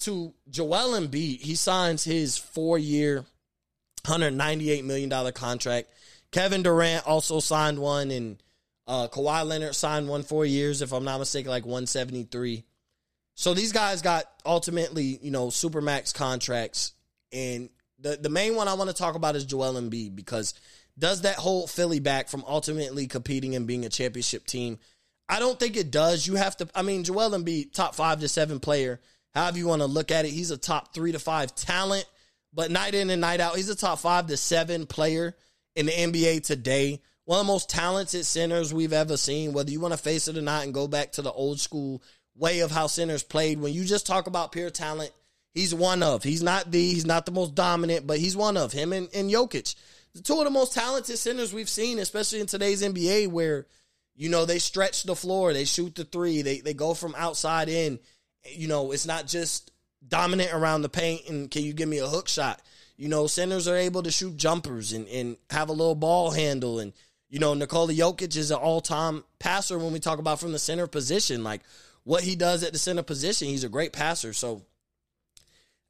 to 0.00 0.34
Joel 0.48 0.98
Embiid. 0.98 1.40
He 1.40 1.54
signs 1.54 2.04
his 2.04 2.36
four 2.36 2.78
year, 2.78 3.24
$198 4.04 4.84
million 4.84 5.32
contract. 5.32 5.88
Kevin 6.30 6.62
Durant 6.62 7.06
also 7.06 7.40
signed 7.40 7.78
one, 7.78 8.10
and 8.10 8.42
uh, 8.86 9.08
Kawhi 9.08 9.46
Leonard 9.46 9.74
signed 9.74 10.08
one 10.08 10.24
four 10.24 10.44
years, 10.44 10.82
if 10.82 10.92
I'm 10.92 11.04
not 11.04 11.18
mistaken, 11.18 11.50
like 11.50 11.64
173. 11.64 12.64
So 13.36 13.54
these 13.54 13.72
guys 13.72 14.02
got 14.02 14.24
ultimately, 14.44 15.18
you 15.22 15.30
know, 15.30 15.46
supermax 15.48 16.12
contracts, 16.14 16.92
and 17.32 17.68
the 17.98 18.16
the 18.16 18.28
main 18.28 18.54
one 18.54 18.68
I 18.68 18.74
want 18.74 18.90
to 18.90 18.96
talk 18.96 19.14
about 19.14 19.36
is 19.36 19.44
Joel 19.44 19.74
Embiid 19.74 20.14
because 20.14 20.54
does 20.98 21.22
that 21.22 21.36
hold 21.36 21.70
Philly 21.70 21.98
back 21.98 22.28
from 22.28 22.44
ultimately 22.46 23.06
competing 23.06 23.56
and 23.56 23.66
being 23.66 23.84
a 23.84 23.88
championship 23.88 24.46
team? 24.46 24.78
I 25.28 25.38
don't 25.38 25.58
think 25.58 25.76
it 25.76 25.90
does. 25.90 26.26
You 26.26 26.34
have 26.34 26.56
to. 26.58 26.68
I 26.74 26.82
mean, 26.82 27.04
Joel 27.04 27.30
Embiid, 27.30 27.72
top 27.72 27.94
five 27.94 28.20
to 28.20 28.28
seven 28.28 28.60
player, 28.60 29.00
however 29.34 29.58
you 29.58 29.66
want 29.66 29.82
to 29.82 29.86
look 29.86 30.10
at 30.10 30.24
it. 30.24 30.30
He's 30.30 30.50
a 30.50 30.56
top 30.56 30.94
three 30.94 31.12
to 31.12 31.18
five 31.18 31.54
talent, 31.54 32.06
but 32.52 32.70
night 32.70 32.94
in 32.94 33.10
and 33.10 33.20
night 33.20 33.40
out, 33.40 33.56
he's 33.56 33.68
a 33.68 33.76
top 33.76 33.98
five 34.00 34.26
to 34.26 34.36
seven 34.36 34.86
player 34.86 35.34
in 35.76 35.86
the 35.86 35.92
NBA 35.92 36.44
today. 36.44 37.00
One 37.24 37.40
of 37.40 37.46
the 37.46 37.52
most 37.52 37.70
talented 37.70 38.26
centers 38.26 38.74
we've 38.74 38.92
ever 38.92 39.16
seen. 39.16 39.54
Whether 39.54 39.70
you 39.70 39.80
want 39.80 39.94
to 39.94 39.98
face 39.98 40.28
it 40.28 40.36
or 40.36 40.42
not, 40.42 40.64
and 40.64 40.74
go 40.74 40.86
back 40.86 41.12
to 41.12 41.22
the 41.22 41.32
old 41.32 41.58
school 41.58 42.02
way 42.36 42.60
of 42.60 42.70
how 42.70 42.86
centers 42.86 43.22
played. 43.22 43.60
When 43.60 43.72
you 43.72 43.84
just 43.84 44.06
talk 44.06 44.26
about 44.26 44.52
pure 44.52 44.70
talent 44.70 45.12
He's 45.54 45.72
one 45.72 46.02
of. 46.02 46.24
He's 46.24 46.42
not 46.42 46.70
the. 46.70 46.80
He's 46.80 47.06
not 47.06 47.26
the 47.26 47.32
most 47.32 47.54
dominant, 47.54 48.06
but 48.06 48.18
he's 48.18 48.36
one 48.36 48.56
of 48.56 48.72
him 48.72 48.92
and, 48.92 49.08
and 49.14 49.30
Jokic, 49.30 49.76
the 50.12 50.20
two 50.20 50.38
of 50.38 50.44
the 50.44 50.50
most 50.50 50.74
talented 50.74 51.16
centers 51.16 51.54
we've 51.54 51.68
seen, 51.68 52.00
especially 52.00 52.40
in 52.40 52.46
today's 52.46 52.82
NBA, 52.82 53.28
where 53.28 53.66
you 54.16 54.28
know 54.28 54.44
they 54.44 54.58
stretch 54.58 55.02
the 55.04 55.16
floor, 55.16 55.52
they 55.52 55.64
shoot 55.64 55.94
the 55.94 56.04
three, 56.04 56.42
they 56.42 56.60
they 56.60 56.74
go 56.74 56.94
from 56.94 57.14
outside 57.16 57.68
in. 57.68 57.98
You 58.46 58.68
know, 58.68 58.92
it's 58.92 59.06
not 59.06 59.26
just 59.26 59.70
dominant 60.06 60.52
around 60.52 60.82
the 60.82 60.88
paint 60.88 61.28
and 61.28 61.50
can 61.50 61.62
you 61.62 61.72
give 61.72 61.88
me 61.88 61.98
a 61.98 62.06
hook 62.06 62.28
shot? 62.28 62.60
You 62.96 63.08
know, 63.08 63.26
centers 63.26 63.66
are 63.66 63.76
able 63.76 64.02
to 64.02 64.10
shoot 64.10 64.36
jumpers 64.36 64.92
and, 64.92 65.08
and 65.08 65.36
have 65.50 65.68
a 65.68 65.72
little 65.72 65.94
ball 65.94 66.30
handle. 66.30 66.78
And, 66.78 66.92
you 67.28 67.38
know, 67.38 67.54
Nikola 67.54 67.92
Jokic 67.92 68.36
is 68.36 68.50
an 68.50 68.58
all 68.58 68.80
time 68.80 69.24
passer 69.38 69.78
when 69.78 69.92
we 69.92 69.98
talk 69.98 70.18
about 70.18 70.40
from 70.40 70.52
the 70.52 70.58
center 70.58 70.86
position. 70.86 71.42
Like 71.42 71.62
what 72.04 72.22
he 72.22 72.36
does 72.36 72.62
at 72.62 72.72
the 72.72 72.78
center 72.78 73.02
position, 73.02 73.48
he's 73.48 73.64
a 73.64 73.68
great 73.68 73.92
passer. 73.92 74.32
So 74.32 74.62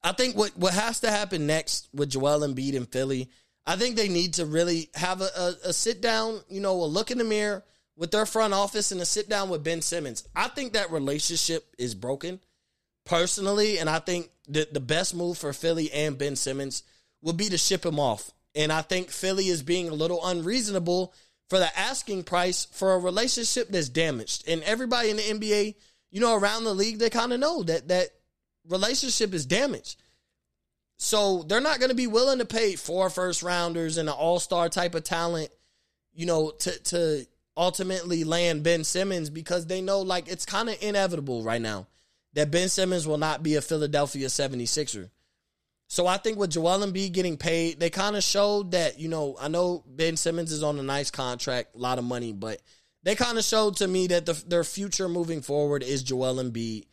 I 0.03 0.13
think 0.13 0.37
what, 0.37 0.57
what 0.57 0.75
has 0.75 1.01
to 1.01 1.11
happen 1.11 1.47
next 1.47 1.89
with 1.93 2.11
Joel 2.11 2.41
Embiid 2.41 2.75
in 2.75 2.87
Philly, 2.87 3.29
I 3.67 3.77
think 3.77 3.97
they 3.97 4.09
need 4.09 4.35
to 4.35 4.47
really 4.47 4.91
have 4.95 5.21
a, 5.21 5.29
a, 5.37 5.55
a 5.67 5.73
sit 5.73 6.01
down, 6.01 6.41
you 6.49 6.61
know, 6.61 6.83
a 6.83 6.85
look 6.85 7.11
in 7.11 7.19
the 7.19 7.25
mirror, 7.25 7.65
with 7.97 8.11
their 8.11 8.27
front 8.27 8.55
office 8.55 8.91
and 8.91 9.01
to 9.01 9.07
sit 9.07 9.29
down 9.29 9.49
with 9.49 9.65
Ben 9.65 9.83
Simmons. 9.83 10.27
I 10.35 10.49
think 10.49 10.73
that 10.73 10.91
relationship 10.91 11.75
is 11.79 11.95
broken 11.95 12.41
personally, 13.05 13.79
and 13.79 13.89
I 13.89 13.99
think 13.99 14.31
that 14.49 14.75
the 14.75 14.81
best 14.81 15.15
move 15.15 15.39
for 15.39 15.53
Philly 15.53 15.93
and 15.93 16.19
Ben 16.19 16.37
Simmons 16.37 16.83
would 17.23 17.37
be 17.37 17.49
to 17.49 17.59
ship 17.59 17.85
him 17.85 18.01
off. 18.01 18.31
And 18.55 18.73
I 18.73 18.83
think 18.83 19.11
Philly 19.11 19.49
is 19.49 19.63
being 19.63 19.89
a 19.89 19.95
little 19.95 20.25
unreasonable 20.25 21.13
for 21.49 21.59
the 21.59 21.79
asking 21.79 22.25
price 22.25 22.67
for 22.67 22.95
a 22.95 22.99
relationship 22.99 23.69
that's 23.69 23.89
damaged. 23.89 24.49
And 24.49 24.63
everybody 24.63 25.11
in 25.11 25.17
the 25.17 25.23
NBA, 25.23 25.75
you 26.11 26.21
know, 26.21 26.37
around 26.37 26.65
the 26.65 26.75
league, 26.75 26.99
they 26.99 27.11
kind 27.11 27.33
of 27.33 27.41
know 27.41 27.63
that 27.65 27.89
that 27.89 28.09
relationship 28.69 29.35
is 29.35 29.47
damaged. 29.47 30.01
So 30.97 31.43
they're 31.43 31.61
not 31.61 31.81
going 31.81 31.91
to 31.91 31.97
be 31.97 32.07
willing 32.07 32.39
to 32.39 32.45
pay 32.45 32.77
four 32.77 33.11
first 33.11 33.43
rounders 33.43 33.99
and 33.99 34.09
an 34.09 34.15
all 34.15 34.39
star 34.39 34.69
type 34.69 34.95
of 34.95 35.05
talent, 35.05 35.51
you 36.15 36.25
know, 36.27 36.51
to 36.51 36.79
to 36.85 37.27
ultimately 37.57 38.25
land 38.25 38.63
Ben 38.63 38.85
Simmons 38.85 39.31
because 39.31 39.67
they 39.67 39.81
know 39.81 40.01
like 40.01 40.29
it's 40.29 40.47
kind 40.47 40.69
of 40.69 40.77
inevitable 40.83 41.43
right 41.43 41.63
now 41.63 41.87
that 42.35 42.51
Ben 42.51 42.69
Simmons 42.69 43.07
will 43.07 43.19
not 43.19 43.43
be 43.43 43.55
a 43.55 43.63
Philadelphia 43.63 44.27
76er. 44.27 45.11
So 45.87 46.07
I 46.07 46.17
think 46.17 46.39
with 46.39 46.51
Joel 46.51 46.81
Embiid 46.81 47.13
getting 47.13 47.37
paid, 47.37 47.79
they 47.79 47.91
kind 47.91 48.17
of 48.17 48.25
showed 48.25 48.73
that, 48.73 48.99
you 48.99 49.09
know, 49.09 49.37
I 49.41 49.49
know 49.49 49.85
Ben 49.87 50.17
Simmons 50.17 50.51
is 50.51 50.63
on 50.63 50.79
a 50.79 50.83
nice 50.83 51.11
contract, 51.11 51.77
a 51.77 51.79
lot 51.79 51.99
of 51.99 52.05
money, 52.05 52.33
but 52.33 52.61
they 53.05 53.15
kind 53.15 53.39
of 53.39 53.45
showed 53.45 53.77
to 53.77 53.87
me 53.87 54.09
that 54.09 54.27
the, 54.27 54.33
their 54.47 54.65
future 54.65 55.09
moving 55.09 55.43
forward 55.43 55.83
is 55.83 56.03
Joel 56.03 56.37
Embiid. 56.37 56.87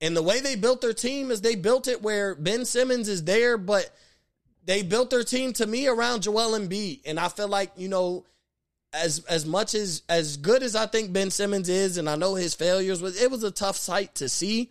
And 0.00 0.16
the 0.16 0.22
way 0.22 0.40
they 0.40 0.56
built 0.56 0.80
their 0.80 0.92
team 0.92 1.30
is 1.30 1.40
they 1.40 1.56
built 1.56 1.88
it 1.88 2.02
where 2.02 2.34
Ben 2.34 2.64
Simmons 2.64 3.08
is 3.08 3.24
there, 3.24 3.58
but 3.58 3.90
they 4.64 4.82
built 4.82 5.10
their 5.10 5.24
team 5.24 5.52
to 5.54 5.66
me 5.66 5.88
around 5.88 6.22
Joel 6.22 6.58
Embiid. 6.58 7.00
And 7.04 7.18
I 7.18 7.28
feel 7.28 7.48
like, 7.48 7.72
you 7.76 7.88
know, 7.88 8.24
as 8.92 9.20
as 9.28 9.44
much 9.46 9.74
as 9.74 10.02
as 10.08 10.36
good 10.36 10.62
as 10.62 10.74
I 10.74 10.86
think 10.86 11.12
Ben 11.12 11.30
Simmons 11.30 11.68
is, 11.68 11.98
and 11.98 12.08
I 12.08 12.16
know 12.16 12.34
his 12.34 12.54
failures 12.54 13.02
was 13.02 13.20
it 13.20 13.30
was 13.30 13.42
a 13.42 13.50
tough 13.50 13.76
sight 13.76 14.14
to 14.16 14.28
see. 14.28 14.70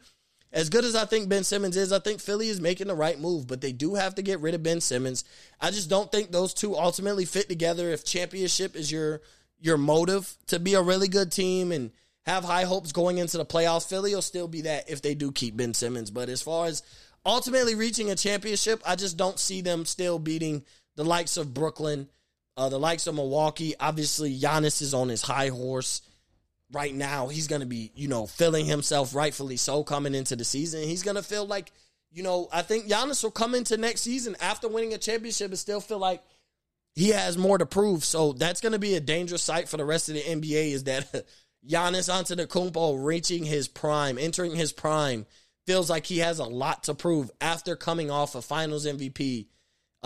As 0.51 0.69
good 0.69 0.85
as 0.85 0.95
I 0.95 1.03
think 1.03 1.27
Ben 1.27 1.43
Simmons 1.43 1.75
is, 1.75 1.91
I 1.91 1.99
think 1.99 2.21
Philly 2.21 2.47
is 2.47 2.61
making 2.61 2.87
the 2.87 2.95
right 2.95 3.19
move, 3.19 3.45
but 3.45 3.59
they 3.59 3.73
do 3.73 3.95
have 3.95 4.15
to 4.15 4.21
get 4.21 4.39
rid 4.39 4.55
of 4.55 4.63
Ben 4.63 4.79
Simmons. 4.79 5.25
I 5.59 5.69
just 5.69 5.89
don't 5.89 6.09
think 6.09 6.31
those 6.31 6.53
two 6.53 6.77
ultimately 6.77 7.25
fit 7.25 7.49
together. 7.49 7.89
If 7.89 8.05
championship 8.05 8.75
is 8.75 8.91
your 8.91 9.21
your 9.59 9.77
motive 9.77 10.37
to 10.47 10.59
be 10.59 10.75
a 10.75 10.81
really 10.81 11.07
good 11.07 11.31
team 11.31 11.71
and 11.71 11.91
have 12.25 12.43
high 12.43 12.63
hopes 12.63 12.91
going 12.91 13.17
into 13.17 13.37
the 13.37 13.45
playoffs, 13.45 13.87
Philly 13.87 14.15
will 14.15 14.21
still 14.21 14.47
be 14.47 14.61
that 14.61 14.89
if 14.89 15.01
they 15.01 15.13
do 15.13 15.31
keep 15.31 15.57
Ben 15.57 15.73
Simmons. 15.73 16.09
But 16.09 16.29
as 16.29 16.41
far 16.41 16.67
as 16.67 16.83
ultimately 17.25 17.75
reaching 17.75 18.09
a 18.09 18.15
championship, 18.15 18.81
I 18.85 18.95
just 18.95 19.17
don't 19.17 19.39
see 19.39 19.61
them 19.61 19.85
still 19.85 20.19
beating 20.19 20.63
the 20.95 21.03
likes 21.03 21.37
of 21.37 21.53
Brooklyn, 21.53 22.07
uh, 22.57 22.69
the 22.69 22.79
likes 22.79 23.07
of 23.07 23.15
Milwaukee. 23.15 23.75
Obviously, 23.79 24.37
Giannis 24.37 24.81
is 24.81 24.93
on 24.93 25.09
his 25.09 25.21
high 25.21 25.49
horse 25.49 26.01
right 26.71 26.93
now. 26.93 27.27
He's 27.27 27.47
going 27.47 27.61
to 27.61 27.67
be, 27.67 27.91
you 27.95 28.07
know, 28.07 28.25
feeling 28.25 28.65
himself 28.65 29.13
rightfully 29.15 29.57
so 29.57 29.83
coming 29.83 30.15
into 30.15 30.35
the 30.35 30.45
season. 30.45 30.83
He's 30.83 31.03
going 31.03 31.15
to 31.15 31.23
feel 31.23 31.45
like, 31.45 31.71
you 32.11 32.23
know, 32.23 32.47
I 32.51 32.61
think 32.61 32.87
Giannis 32.87 33.23
will 33.23 33.31
come 33.31 33.55
into 33.55 33.77
next 33.77 34.01
season 34.01 34.35
after 34.39 34.67
winning 34.67 34.93
a 34.93 34.97
championship 34.97 35.51
and 35.51 35.59
still 35.59 35.81
feel 35.81 35.99
like 35.99 36.23
he 36.93 37.09
has 37.09 37.37
more 37.37 37.57
to 37.57 37.65
prove. 37.65 38.05
So 38.05 38.33
that's 38.33 38.61
going 38.61 38.73
to 38.73 38.79
be 38.79 38.95
a 38.95 39.01
dangerous 39.01 39.41
sight 39.41 39.67
for 39.67 39.77
the 39.77 39.85
rest 39.85 40.09
of 40.09 40.15
the 40.15 40.21
NBA 40.21 40.71
is 40.71 40.85
that 40.85 41.11
Giannis 41.67 42.09
Antetokounmpo 42.09 43.03
reaching 43.03 43.43
his 43.43 43.67
prime, 43.67 44.17
entering 44.17 44.55
his 44.55 44.71
prime, 44.71 45.25
feels 45.65 45.89
like 45.89 46.05
he 46.05 46.19
has 46.19 46.39
a 46.39 46.45
lot 46.45 46.83
to 46.83 46.93
prove 46.93 47.31
after 47.41 47.75
coming 47.75 48.11
off 48.11 48.35
a 48.35 48.41
Finals 48.41 48.85
MVP 48.85 49.47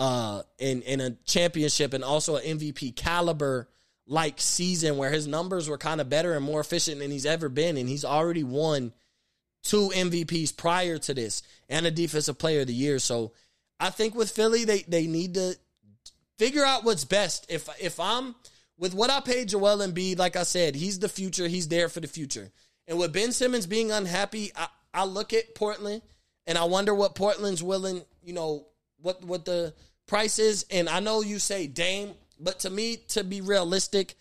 uh, 0.00 0.42
in 0.58 0.80
in 0.82 1.00
a 1.02 1.10
championship 1.26 1.92
and 1.92 2.02
also 2.02 2.36
an 2.36 2.58
MVP 2.58 2.96
caliber 2.96 3.68
like 4.06 4.40
season 4.40 4.96
where 4.96 5.10
his 5.10 5.26
numbers 5.26 5.68
were 5.68 5.76
kind 5.76 6.00
of 6.00 6.08
better 6.08 6.32
and 6.32 6.44
more 6.44 6.58
efficient 6.58 7.00
than 7.00 7.10
he's 7.10 7.26
ever 7.26 7.50
been, 7.50 7.76
and 7.76 7.86
he's 7.86 8.04
already 8.04 8.42
won 8.42 8.94
two 9.62 9.90
MVPs 9.94 10.56
prior 10.56 10.96
to 10.96 11.12
this 11.12 11.42
and 11.68 11.84
a 11.84 11.90
Defensive 11.90 12.38
Player 12.38 12.62
of 12.62 12.66
the 12.66 12.72
Year. 12.72 12.98
So 12.98 13.32
I 13.78 13.90
think 13.90 14.14
with 14.14 14.30
Philly, 14.30 14.64
they 14.64 14.82
they 14.88 15.06
need 15.06 15.34
to 15.34 15.54
figure 16.38 16.64
out 16.64 16.82
what's 16.82 17.04
best. 17.04 17.44
If 17.50 17.68
if 17.78 18.00
I'm 18.00 18.34
with 18.78 18.94
what 18.94 19.10
I 19.10 19.20
paid 19.20 19.50
Joel 19.50 19.86
Embiid, 19.86 20.18
like 20.18 20.34
I 20.34 20.44
said, 20.44 20.76
he's 20.76 20.98
the 20.98 21.10
future. 21.10 21.46
He's 21.46 21.68
there 21.68 21.90
for 21.90 22.00
the 22.00 22.08
future. 22.08 22.50
And 22.88 22.98
with 22.98 23.12
Ben 23.12 23.32
Simmons 23.32 23.66
being 23.66 23.92
unhappy, 23.92 24.50
I, 24.56 24.68
I 24.94 25.04
look 25.04 25.34
at 25.34 25.54
Portland 25.54 26.00
and 26.46 26.56
I 26.56 26.64
wonder 26.64 26.94
what 26.94 27.14
Portland's 27.14 27.62
willing, 27.62 28.02
you 28.22 28.32
know, 28.32 28.66
what 29.02 29.22
what 29.22 29.44
the 29.44 29.74
price 30.10 30.38
is. 30.38 30.66
And 30.70 30.88
I 30.88 31.00
know 31.00 31.22
you 31.22 31.38
say 31.38 31.66
Dame, 31.68 32.12
but 32.38 32.60
to 32.60 32.70
me, 32.70 32.96
to 33.08 33.24
be 33.24 33.40
realistic, 33.40 34.16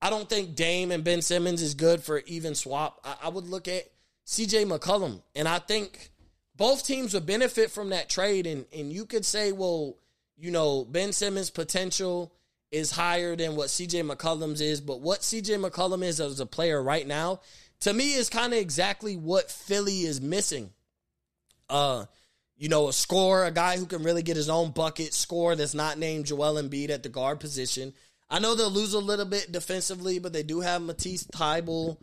I 0.00 0.10
don't 0.10 0.28
think 0.28 0.56
Dame 0.56 0.90
and 0.90 1.04
Ben 1.04 1.22
Simmons 1.22 1.62
is 1.62 1.74
good 1.74 2.02
for 2.02 2.22
even 2.26 2.54
swap. 2.54 3.00
I, 3.04 3.26
I 3.26 3.28
would 3.28 3.46
look 3.46 3.68
at 3.68 3.84
CJ 4.26 4.66
McCollum. 4.66 5.22
And 5.34 5.46
I 5.46 5.58
think 5.58 6.10
both 6.56 6.84
teams 6.84 7.12
would 7.14 7.26
benefit 7.26 7.70
from 7.70 7.90
that 7.90 8.08
trade. 8.08 8.46
And 8.46 8.64
and 8.74 8.92
you 8.92 9.04
could 9.04 9.24
say, 9.24 9.52
well, 9.52 9.96
you 10.38 10.50
know, 10.50 10.84
Ben 10.84 11.12
Simmons' 11.12 11.50
potential 11.50 12.32
is 12.70 12.90
higher 12.90 13.36
than 13.36 13.56
what 13.56 13.68
CJ 13.68 14.10
McCollum's 14.10 14.60
is, 14.60 14.80
but 14.80 15.00
what 15.00 15.20
CJ 15.20 15.64
McCollum 15.64 16.02
is 16.02 16.20
as 16.20 16.40
a 16.40 16.46
player 16.46 16.82
right 16.82 17.06
now, 17.06 17.40
to 17.80 17.92
me, 17.92 18.14
is 18.14 18.28
kind 18.28 18.52
of 18.52 18.58
exactly 18.58 19.16
what 19.16 19.50
Philly 19.50 20.00
is 20.00 20.20
missing. 20.20 20.70
Uh, 21.68 22.06
you 22.56 22.68
know, 22.68 22.88
a 22.88 22.92
scorer, 22.92 23.44
a 23.44 23.50
guy 23.50 23.76
who 23.76 23.86
can 23.86 24.02
really 24.02 24.22
get 24.22 24.36
his 24.36 24.48
own 24.48 24.70
bucket, 24.70 25.12
score 25.12 25.54
that's 25.54 25.74
not 25.74 25.98
named 25.98 26.26
Joel 26.26 26.54
Embiid 26.54 26.90
at 26.90 27.02
the 27.02 27.08
guard 27.08 27.38
position. 27.38 27.92
I 28.30 28.38
know 28.38 28.54
they'll 28.54 28.70
lose 28.70 28.94
a 28.94 28.98
little 28.98 29.26
bit 29.26 29.52
defensively, 29.52 30.18
but 30.18 30.32
they 30.32 30.42
do 30.42 30.60
have 30.60 30.82
Matisse 30.82 31.24
Thybulle. 31.24 31.98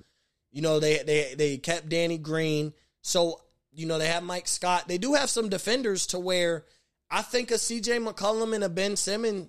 You 0.51 0.61
know, 0.61 0.79
they 0.79 0.99
they 1.03 1.33
they 1.35 1.57
kept 1.57 1.89
Danny 1.89 2.17
Green. 2.17 2.73
So, 3.01 3.41
you 3.73 3.87
know, 3.87 3.97
they 3.97 4.07
have 4.07 4.23
Mike 4.23 4.47
Scott. 4.47 4.87
They 4.87 4.99
do 4.99 5.15
have 5.15 5.29
some 5.29 5.49
defenders 5.49 6.07
to 6.07 6.19
where 6.19 6.65
I 7.09 7.23
think 7.23 7.51
a 7.51 7.55
CJ 7.55 8.07
McCollum 8.07 8.53
and 8.53 8.63
a 8.63 8.69
Ben 8.69 8.95
Simmons 8.95 9.47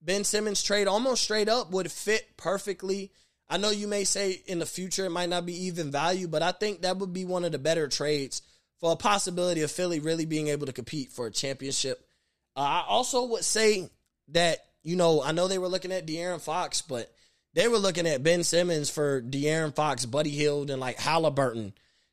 Ben 0.00 0.24
Simmons 0.24 0.62
trade 0.62 0.86
almost 0.88 1.22
straight 1.22 1.48
up 1.48 1.70
would 1.70 1.92
fit 1.92 2.36
perfectly. 2.36 3.12
I 3.48 3.58
know 3.58 3.70
you 3.70 3.86
may 3.86 4.04
say 4.04 4.42
in 4.46 4.58
the 4.58 4.66
future 4.66 5.04
it 5.04 5.10
might 5.10 5.28
not 5.28 5.46
be 5.46 5.66
even 5.66 5.90
value, 5.92 6.26
but 6.26 6.42
I 6.42 6.52
think 6.52 6.82
that 6.82 6.96
would 6.98 7.12
be 7.12 7.24
one 7.24 7.44
of 7.44 7.52
the 7.52 7.58
better 7.58 7.86
trades 7.88 8.42
for 8.86 8.92
a 8.92 8.96
possibility 8.96 9.62
of 9.62 9.70
Philly 9.72 9.98
really 9.98 10.26
being 10.26 10.46
able 10.46 10.66
to 10.66 10.72
compete 10.72 11.10
for 11.10 11.26
a 11.26 11.30
championship. 11.32 12.08
Uh, 12.54 12.60
I 12.60 12.84
also 12.86 13.24
would 13.24 13.44
say 13.44 13.90
that, 14.28 14.60
you 14.84 14.94
know, 14.94 15.20
I 15.20 15.32
know 15.32 15.48
they 15.48 15.58
were 15.58 15.66
looking 15.66 15.90
at 15.90 16.06
De'Aaron 16.06 16.40
Fox, 16.40 16.82
but 16.82 17.12
they 17.52 17.66
were 17.66 17.78
looking 17.78 18.06
at 18.06 18.22
Ben 18.22 18.44
Simmons 18.44 18.88
for 18.88 19.20
De'Aaron 19.20 19.74
Fox, 19.74 20.06
Buddy 20.06 20.30
Hield, 20.30 20.70
and 20.70 20.78
like 20.78 21.00
Halliburton. 21.00 21.72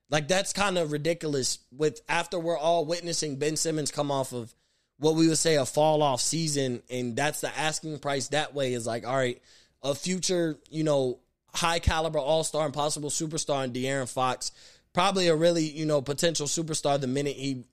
Like 0.10 0.28
that's 0.28 0.52
kind 0.52 0.80
of 0.80 0.92
ridiculous 0.92 1.60
with 1.72 2.02
after 2.10 2.40
we're 2.40 2.58
all 2.58 2.86
witnessing 2.86 3.38
Ben 3.38 3.56
Simmons 3.56 3.92
come 3.92 4.10
off 4.10 4.34
of 4.34 4.52
what 4.98 5.14
we 5.14 5.28
would 5.28 5.38
say 5.38 5.58
a 5.58 5.68
fall 5.68 6.02
off 6.02 6.22
season, 6.22 6.82
and 6.90 7.16
that's 7.16 7.42
the 7.42 7.56
asking 7.56 8.00
price 8.00 8.30
that 8.30 8.56
way 8.56 8.74
is 8.74 8.88
like, 8.88 9.06
all 9.06 9.16
right, 9.16 9.40
a 9.84 9.94
future, 9.94 10.58
you 10.72 10.84
know, 10.84 11.20
high 11.54 11.78
caliber 11.78 12.18
all 12.18 12.44
star 12.44 12.66
and 12.66 12.74
possible 12.74 13.12
superstar 13.12 13.64
in 13.64 13.74
De'Aaron 13.74 14.12
Fox, 14.12 14.52
probably 14.94 15.28
a 15.28 15.36
really, 15.36 15.64
you 15.64 15.86
know, 15.86 16.02
potential 16.02 16.48
superstar 16.48 17.00
the 17.00 17.08
minute 17.08 17.36
he 17.36 17.66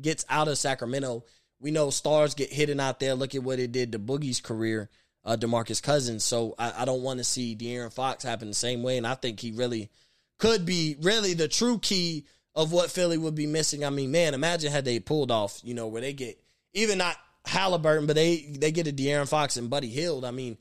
gets 0.00 0.24
out 0.28 0.48
of 0.48 0.58
Sacramento. 0.58 1.24
We 1.60 1.70
know 1.70 1.90
stars 1.90 2.34
get 2.34 2.52
hidden 2.52 2.78
out 2.78 3.00
there. 3.00 3.14
Look 3.14 3.34
at 3.34 3.42
what 3.42 3.58
it 3.58 3.72
did 3.72 3.92
to 3.92 3.98
Boogie's 3.98 4.40
career, 4.40 4.88
uh, 5.24 5.36
Demarcus 5.36 5.82
Cousins. 5.82 6.24
So 6.24 6.54
I, 6.58 6.82
I 6.82 6.84
don't 6.84 7.02
want 7.02 7.18
to 7.18 7.24
see 7.24 7.56
De'Aaron 7.56 7.92
Fox 7.92 8.22
happen 8.22 8.48
the 8.48 8.54
same 8.54 8.82
way, 8.82 8.96
and 8.96 9.06
I 9.06 9.14
think 9.14 9.40
he 9.40 9.50
really 9.52 9.90
could 10.38 10.64
be 10.64 10.96
really 11.02 11.34
the 11.34 11.48
true 11.48 11.78
key 11.78 12.26
of 12.54 12.72
what 12.72 12.90
Philly 12.90 13.18
would 13.18 13.34
be 13.34 13.46
missing. 13.46 13.84
I 13.84 13.90
mean, 13.90 14.10
man, 14.10 14.34
imagine 14.34 14.70
had 14.70 14.84
they 14.84 15.00
pulled 15.00 15.30
off, 15.30 15.60
you 15.64 15.74
know, 15.74 15.88
where 15.88 16.00
they 16.00 16.12
get 16.12 16.40
even 16.74 16.98
not 16.98 17.16
Halliburton, 17.44 18.06
but 18.06 18.16
they 18.16 18.56
they 18.58 18.72
get 18.72 18.86
a 18.86 18.92
De'Aaron 18.92 19.28
Fox 19.28 19.56
and 19.56 19.70
Buddy 19.70 19.88
Hield. 19.88 20.24
I 20.24 20.30
mean, 20.30 20.58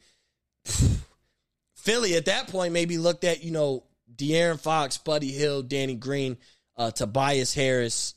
Philly 1.75 2.15
at 2.15 2.25
that 2.25 2.47
point 2.47 2.73
maybe 2.73 2.97
looked 2.97 3.23
at 3.23 3.43
you 3.43 3.51
know 3.51 3.83
De'Aaron 4.13 4.59
Fox, 4.59 4.97
Buddy 4.97 5.31
Hield, 5.31 5.69
Danny 5.69 5.95
Green, 5.95 6.37
uh, 6.75 6.91
Tobias 6.91 7.53
Harris, 7.53 8.15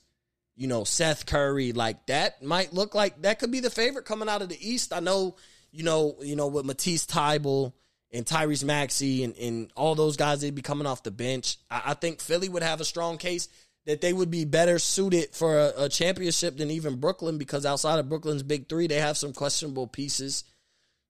you 0.57 0.67
know 0.67 0.85
Seth 0.85 1.27
Curry. 1.27 1.73
Like 1.73 2.07
that 2.07 2.43
might 2.43 2.73
look 2.73 2.95
like 2.95 3.23
that 3.23 3.39
could 3.39 3.51
be 3.51 3.61
the 3.61 3.71
favorite 3.71 4.05
coming 4.05 4.29
out 4.29 4.43
of 4.43 4.49
the 4.51 4.69
East. 4.69 4.93
I 4.93 5.01
know 5.01 5.37
you 5.73 5.83
know 5.83 6.17
you 6.21 6.37
know 6.37 6.49
with 6.49 6.67
Matisse 6.67 7.07
Thybulle 7.07 7.73
and 8.13 8.27
Tyrese 8.27 8.65
Maxey 8.65 9.25
and, 9.25 9.37
and 9.37 9.73
all 9.77 9.95
those 9.95 10.17
guys 10.17 10.41
they'd 10.41 10.55
be 10.55 10.63
coming 10.63 10.87
off 10.87 11.03
the 11.03 11.11
bench. 11.11 11.57
I, 11.71 11.83
I 11.87 11.95
think 11.95 12.21
Philly 12.21 12.49
would 12.49 12.63
have 12.63 12.81
a 12.81 12.85
strong 12.85 13.17
case 13.17 13.49
that 13.87 14.03
they 14.03 14.13
would 14.13 14.31
be 14.31 14.45
better 14.45 14.79
suited 14.79 15.35
for 15.35 15.59
a, 15.59 15.85
a, 15.85 15.89
championship 15.89 16.59
than 16.59 16.71
even 16.71 17.01
Brooklyn 17.01 17.39
because 17.39 17.65
outside 17.65 17.99
of 17.99 18.11
Brooklyn's 18.11 18.43
big 18.43 18.69
three, 18.69 18.87
they 18.87 19.01
have 19.01 19.17
some 19.17 19.33
questionable 19.33 19.87
pieces. 19.87 20.45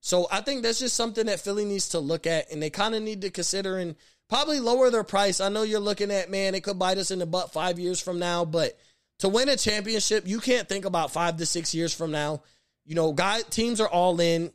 So 0.01 0.27
I 0.31 0.41
think 0.41 0.63
that's 0.63 0.79
just 0.79 0.95
something 0.95 1.27
that 1.27 1.39
Philly 1.39 1.63
needs 1.63 1.89
to 1.89 1.99
look 1.99 2.27
at, 2.27 2.51
and 2.51 2.61
they 2.61 2.69
kind 2.69 2.95
of 2.95 3.03
need 3.03 3.21
to 3.21 3.29
consider 3.29 3.77
and 3.77 3.95
probably 4.29 4.59
lower 4.59 4.89
their 4.89 5.03
price. 5.03 5.39
I 5.39 5.49
know 5.49 5.63
you're 5.63 5.79
looking 5.79 6.11
at 6.11 6.31
man, 6.31 6.55
it 6.55 6.63
could 6.63 6.79
bite 6.79 6.97
us 6.97 7.11
in 7.11 7.19
the 7.19 7.25
butt 7.25 7.53
five 7.53 7.79
years 7.79 8.01
from 8.01 8.19
now, 8.19 8.43
but 8.43 8.77
to 9.19 9.29
win 9.29 9.49
a 9.49 9.55
championship, 9.55 10.27
you 10.27 10.39
can't 10.39 10.67
think 10.67 10.85
about 10.85 11.11
five 11.11 11.37
to 11.37 11.45
six 11.45 11.75
years 11.75 11.93
from 11.93 12.11
now. 12.11 12.41
You 12.85 12.95
know, 12.95 13.13
guy 13.13 13.41
teams 13.41 13.79
are 13.79 13.87
all 13.87 14.19
in. 14.19 14.51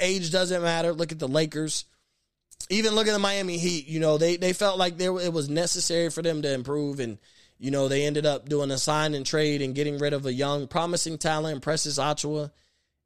Age 0.00 0.32
doesn't 0.32 0.62
matter. 0.62 0.92
Look 0.92 1.12
at 1.12 1.20
the 1.20 1.28
Lakers. 1.28 1.84
even 2.68 2.94
look 2.94 3.06
at 3.06 3.12
the 3.12 3.18
Miami 3.20 3.58
Heat, 3.58 3.86
you 3.86 4.00
know, 4.00 4.18
they 4.18 4.36
they 4.36 4.52
felt 4.52 4.78
like 4.78 4.98
there 4.98 5.16
it 5.20 5.32
was 5.32 5.48
necessary 5.48 6.10
for 6.10 6.22
them 6.22 6.42
to 6.42 6.52
improve 6.52 6.98
and 6.98 7.18
you 7.58 7.70
know, 7.70 7.88
they 7.88 8.06
ended 8.06 8.24
up 8.24 8.48
doing 8.48 8.70
a 8.70 8.78
sign 8.78 9.14
and 9.14 9.26
trade 9.26 9.62
and 9.62 9.74
getting 9.74 9.98
rid 9.98 10.12
of 10.12 10.26
a 10.26 10.32
young, 10.32 10.68
promising 10.68 11.18
talent, 11.18 11.62
Precious 11.62 11.98
Achiuwa, 11.98 12.50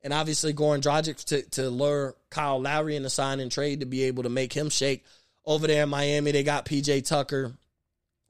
and 0.03 0.13
obviously 0.13 0.53
Goran 0.53 0.81
Dragic 0.83 1.25
to, 1.27 1.43
to 1.51 1.71
lure 1.71 2.17
Kyle 2.31 2.61
Lowry 2.61 2.97
in 2.97 3.03
the 3.03 3.11
sign 3.11 3.41
and 3.41 3.51
trade 3.51 3.81
to 3.81 3.87
be 3.87 4.05
able 4.05 4.25
to 4.25 4.29
make 4.29 4.53
him 4.53 4.69
shake. 4.69 5.05
Over 5.45 5.67
there 5.67 5.85
in 5.85 5.89
Miami, 5.89 6.31
they 6.31 6.45
got 6.45 6.67
PJ 6.67 7.07
Tucker. 7.07 7.53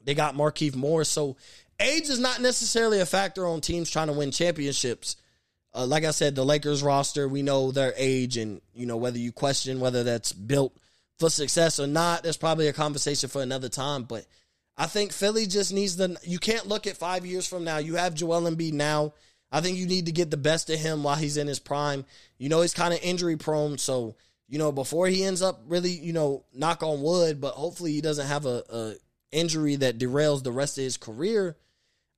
They 0.04 0.14
got 0.14 0.34
Markieff 0.34 0.74
Morris. 0.74 1.08
So 1.08 1.36
age 1.78 2.08
is 2.08 2.18
not 2.18 2.40
necessarily 2.40 3.00
a 3.00 3.06
factor 3.06 3.46
on 3.46 3.60
teams 3.60 3.90
trying 3.90 4.08
to 4.08 4.12
win 4.12 4.30
championships. 4.30 5.16
Uh, 5.74 5.86
like 5.86 6.04
I 6.04 6.10
said, 6.10 6.34
the 6.34 6.44
Lakers 6.44 6.82
roster, 6.82 7.28
we 7.28 7.42
know 7.42 7.70
their 7.70 7.94
age, 7.96 8.36
and 8.36 8.60
you 8.74 8.84
know 8.84 8.98
whether 8.98 9.18
you 9.18 9.32
question 9.32 9.80
whether 9.80 10.04
that's 10.04 10.32
built 10.32 10.76
for 11.18 11.30
success 11.30 11.80
or 11.80 11.86
not. 11.86 12.22
There's 12.22 12.36
probably 12.36 12.68
a 12.68 12.74
conversation 12.74 13.30
for 13.30 13.42
another 13.42 13.70
time, 13.70 14.02
but 14.02 14.26
I 14.76 14.86
think 14.86 15.12
Philly 15.12 15.46
just 15.46 15.72
needs 15.72 15.96
the. 15.96 16.16
You 16.24 16.38
can't 16.38 16.66
look 16.66 16.86
at 16.86 16.98
five 16.98 17.24
years 17.24 17.46
from 17.46 17.64
now. 17.64 17.78
You 17.78 17.96
have 17.96 18.14
Joel 18.14 18.42
Embiid 18.42 18.74
now. 18.74 19.14
I 19.53 19.61
think 19.61 19.76
you 19.76 19.86
need 19.86 20.07
to 20.07 20.12
get 20.12 20.30
the 20.30 20.38
best 20.38 20.70
of 20.70 20.80
him 20.80 21.03
while 21.03 21.14
he's 21.14 21.36
in 21.36 21.46
his 21.46 21.59
prime. 21.59 22.05
You 22.38 22.48
know 22.48 22.62
he's 22.62 22.74
kind 22.74 22.94
of 22.94 23.00
injury 23.03 23.36
prone, 23.36 23.78
so 23.78 24.16
you 24.48 24.59
know 24.59 24.72
before 24.72 25.07
he 25.07 25.22
ends 25.22 25.42
up 25.42 25.62
really, 25.66 25.90
you 25.90 26.14
know, 26.14 26.44
knock 26.55 26.82
on 26.82 27.03
wood, 27.03 27.40
but 27.40 27.55
hopefully 27.55 27.92
he 27.92 28.00
doesn't 28.00 28.26
have 28.26 28.46
a, 28.46 28.64
a 28.70 28.94
injury 29.30 29.76
that 29.76 29.98
derails 29.98 30.42
the 30.42 30.53
rest 30.53 30.78
of 30.78 30.84
his 30.84 30.96
career. 30.96 31.57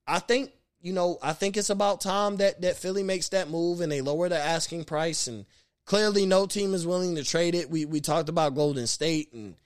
I 0.06 0.20
think 0.20 0.52
you 0.80 0.92
know 0.92 1.18
I 1.22 1.32
think 1.32 1.56
it's 1.56 1.70
about 1.70 2.00
time 2.00 2.36
that 2.36 2.62
that 2.62 2.76
Philly 2.76 3.02
makes 3.02 3.30
that 3.30 3.50
move 3.50 3.80
and 3.80 3.90
they 3.90 4.00
lower 4.00 4.28
the 4.28 4.38
asking 4.38 4.84
price 4.84 5.26
and 5.26 5.44
clearly 5.84 6.26
no 6.26 6.46
team 6.46 6.72
is 6.72 6.86
willing 6.86 7.16
to 7.16 7.24
trade 7.24 7.56
it. 7.56 7.68
We 7.68 7.84
we 7.84 8.00
talked 8.00 8.28
about 8.28 8.54
Golden 8.54 8.86
State 8.86 9.32
and 9.32 9.56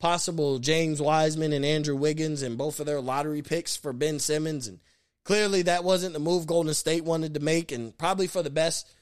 possible 0.00 0.58
James 0.58 1.00
Wiseman 1.00 1.52
and 1.52 1.64
Andrew 1.64 1.94
Wiggins 1.94 2.42
and 2.42 2.58
both 2.58 2.80
of 2.80 2.86
their 2.86 3.00
lottery 3.00 3.42
picks 3.42 3.76
for 3.76 3.92
Ben 3.92 4.18
Simmons. 4.18 4.66
And 4.66 4.80
clearly 5.30 5.62
that 5.62 5.84
wasn't 5.84 6.12
the 6.12 6.18
move 6.18 6.44
Golden 6.44 6.74
State 6.74 7.04
wanted 7.04 7.34
to 7.34 7.40
make 7.40 7.70
and 7.70 7.96
probably 7.96 8.26
for 8.26 8.42
the 8.42 8.50
best 8.50 8.92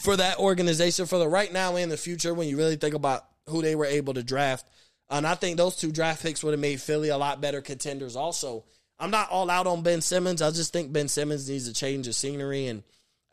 for 0.00 0.16
that 0.16 0.38
organization 0.38 1.04
for 1.04 1.18
the 1.18 1.28
right 1.28 1.52
now 1.52 1.76
and 1.76 1.92
the 1.92 1.98
future 1.98 2.32
when 2.32 2.48
you 2.48 2.56
really 2.56 2.76
think 2.76 2.94
about 2.94 3.26
who 3.46 3.60
they 3.60 3.74
were 3.74 3.84
able 3.84 4.14
to 4.14 4.22
draft. 4.22 4.66
And 5.10 5.26
I 5.26 5.34
think 5.34 5.58
those 5.58 5.76
two 5.76 5.92
draft 5.92 6.22
picks 6.22 6.42
would 6.42 6.52
have 6.52 6.60
made 6.60 6.80
Philly 6.80 7.10
a 7.10 7.18
lot 7.18 7.42
better 7.42 7.60
contenders 7.60 8.16
also. 8.16 8.64
I'm 8.98 9.10
not 9.10 9.28
all 9.28 9.50
out 9.50 9.66
on 9.66 9.82
Ben 9.82 10.00
Simmons. 10.00 10.40
I 10.40 10.50
just 10.50 10.72
think 10.72 10.94
Ben 10.94 11.08
Simmons 11.08 11.46
needs 11.46 11.68
a 11.68 11.74
change 11.74 12.08
of 12.08 12.14
scenery. 12.14 12.68
And 12.68 12.84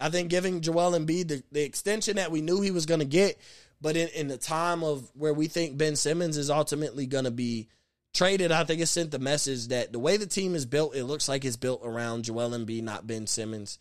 I 0.02 0.10
think 0.10 0.30
giving 0.30 0.60
Joel 0.60 1.00
Embiid 1.00 1.30
the, 1.30 1.44
the 1.54 1.64
extension 1.64 2.18
that 2.18 2.32
we 2.32 2.42
knew 2.42 2.60
he 2.60 2.72
was 2.72 2.86
going 2.86 3.00
to 3.00 3.06
get 3.06 3.40
but 3.80 3.96
in, 3.96 4.10
in 4.10 4.28
the 4.28 4.38
time 4.38 4.84
of 4.84 5.10
where 5.16 5.34
we 5.34 5.48
think 5.48 5.78
Ben 5.78 5.96
Simmons 5.96 6.36
is 6.36 6.50
ultimately 6.50 7.06
going 7.06 7.24
to 7.24 7.32
be 7.32 7.70
traded, 8.14 8.52
I 8.52 8.64
think 8.64 8.82
it 8.82 8.88
sent 8.88 9.12
the 9.12 9.20
message 9.20 9.68
that 9.68 9.92
the 9.92 10.00
way 10.00 10.18
the 10.18 10.28
team 10.28 10.56
is 10.56 10.66
built, 10.66 10.96
it 10.96 11.06
looks 11.06 11.30
like 11.30 11.46
it's 11.46 11.58
built 11.58 11.82
around 11.84 12.26
Joel 12.26 12.52
Embiid, 12.52 12.84
not 12.84 13.08
Ben 13.08 13.28
Simmons. 13.28 13.80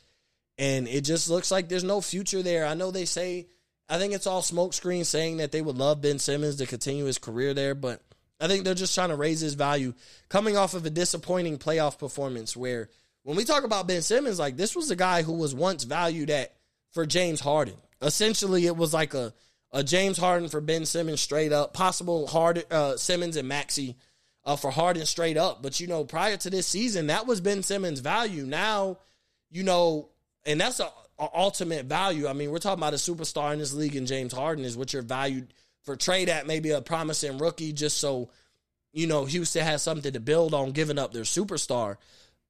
And 0.58 0.86
it 0.86 1.02
just 1.02 1.30
looks 1.30 1.50
like 1.50 1.68
there's 1.68 1.84
no 1.84 2.00
future 2.00 2.42
there. 2.42 2.66
I 2.66 2.74
know 2.74 2.90
they 2.90 3.06
say, 3.06 3.48
I 3.88 3.98
think 3.98 4.12
it's 4.12 4.26
all 4.26 4.42
smokescreen 4.42 5.04
saying 5.04 5.38
that 5.38 5.52
they 5.52 5.62
would 5.62 5.76
love 5.76 6.02
Ben 6.02 6.18
Simmons 6.18 6.56
to 6.56 6.66
continue 6.66 7.06
his 7.06 7.18
career 7.18 7.54
there, 7.54 7.74
but 7.74 8.02
I 8.38 8.46
think 8.46 8.64
they're 8.64 8.74
just 8.74 8.94
trying 8.94 9.08
to 9.08 9.16
raise 9.16 9.40
his 9.40 9.54
value 9.54 9.94
coming 10.28 10.56
off 10.56 10.74
of 10.74 10.86
a 10.86 10.90
disappointing 10.90 11.58
playoff 11.58 11.98
performance 11.98 12.56
where 12.56 12.88
when 13.22 13.36
we 13.36 13.44
talk 13.44 13.64
about 13.64 13.86
Ben 13.86 14.02
Simmons, 14.02 14.38
like 14.38 14.56
this 14.56 14.76
was 14.76 14.90
a 14.90 14.96
guy 14.96 15.22
who 15.22 15.32
was 15.32 15.54
once 15.54 15.84
valued 15.84 16.30
at 16.30 16.54
for 16.92 17.04
James 17.04 17.40
Harden. 17.40 17.76
Essentially, 18.00 18.66
it 18.66 18.76
was 18.76 18.94
like 18.94 19.12
a 19.14 19.34
uh, 19.72 19.82
James 19.82 20.18
Harden 20.18 20.48
for 20.48 20.60
Ben 20.60 20.86
Simmons 20.86 21.20
straight 21.20 21.52
up. 21.52 21.74
Possible 21.74 22.26
Harden, 22.26 22.64
uh, 22.70 22.96
Simmons 22.96 23.36
and 23.36 23.48
Maxey 23.48 23.96
uh, 24.50 24.56
for 24.56 24.72
Harden 24.72 25.06
straight 25.06 25.36
up. 25.36 25.62
But 25.62 25.78
you 25.78 25.86
know, 25.86 26.02
prior 26.04 26.36
to 26.38 26.50
this 26.50 26.66
season, 26.66 27.06
that 27.06 27.26
was 27.26 27.40
Ben 27.40 27.62
Simmons' 27.62 28.00
value. 28.00 28.44
Now, 28.44 28.98
you 29.48 29.62
know, 29.62 30.08
and 30.44 30.60
that's 30.60 30.80
a, 30.80 30.90
a 31.20 31.28
ultimate 31.32 31.86
value. 31.86 32.26
I 32.26 32.32
mean, 32.32 32.50
we're 32.50 32.58
talking 32.58 32.80
about 32.80 32.92
a 32.92 32.96
superstar 32.96 33.52
in 33.52 33.60
this 33.60 33.72
league, 33.72 33.94
and 33.94 34.08
James 34.08 34.32
Harden 34.32 34.64
is 34.64 34.76
what 34.76 34.92
you're 34.92 35.02
valued 35.02 35.54
for 35.84 35.94
trade 35.94 36.28
at. 36.28 36.48
Maybe 36.48 36.70
a 36.70 36.80
promising 36.80 37.38
rookie, 37.38 37.72
just 37.72 37.98
so 37.98 38.30
you 38.92 39.06
know 39.06 39.24
Houston 39.24 39.64
has 39.64 39.82
something 39.82 40.12
to 40.12 40.20
build 40.20 40.52
on, 40.52 40.72
giving 40.72 40.98
up 40.98 41.12
their 41.12 41.22
superstar. 41.22 41.96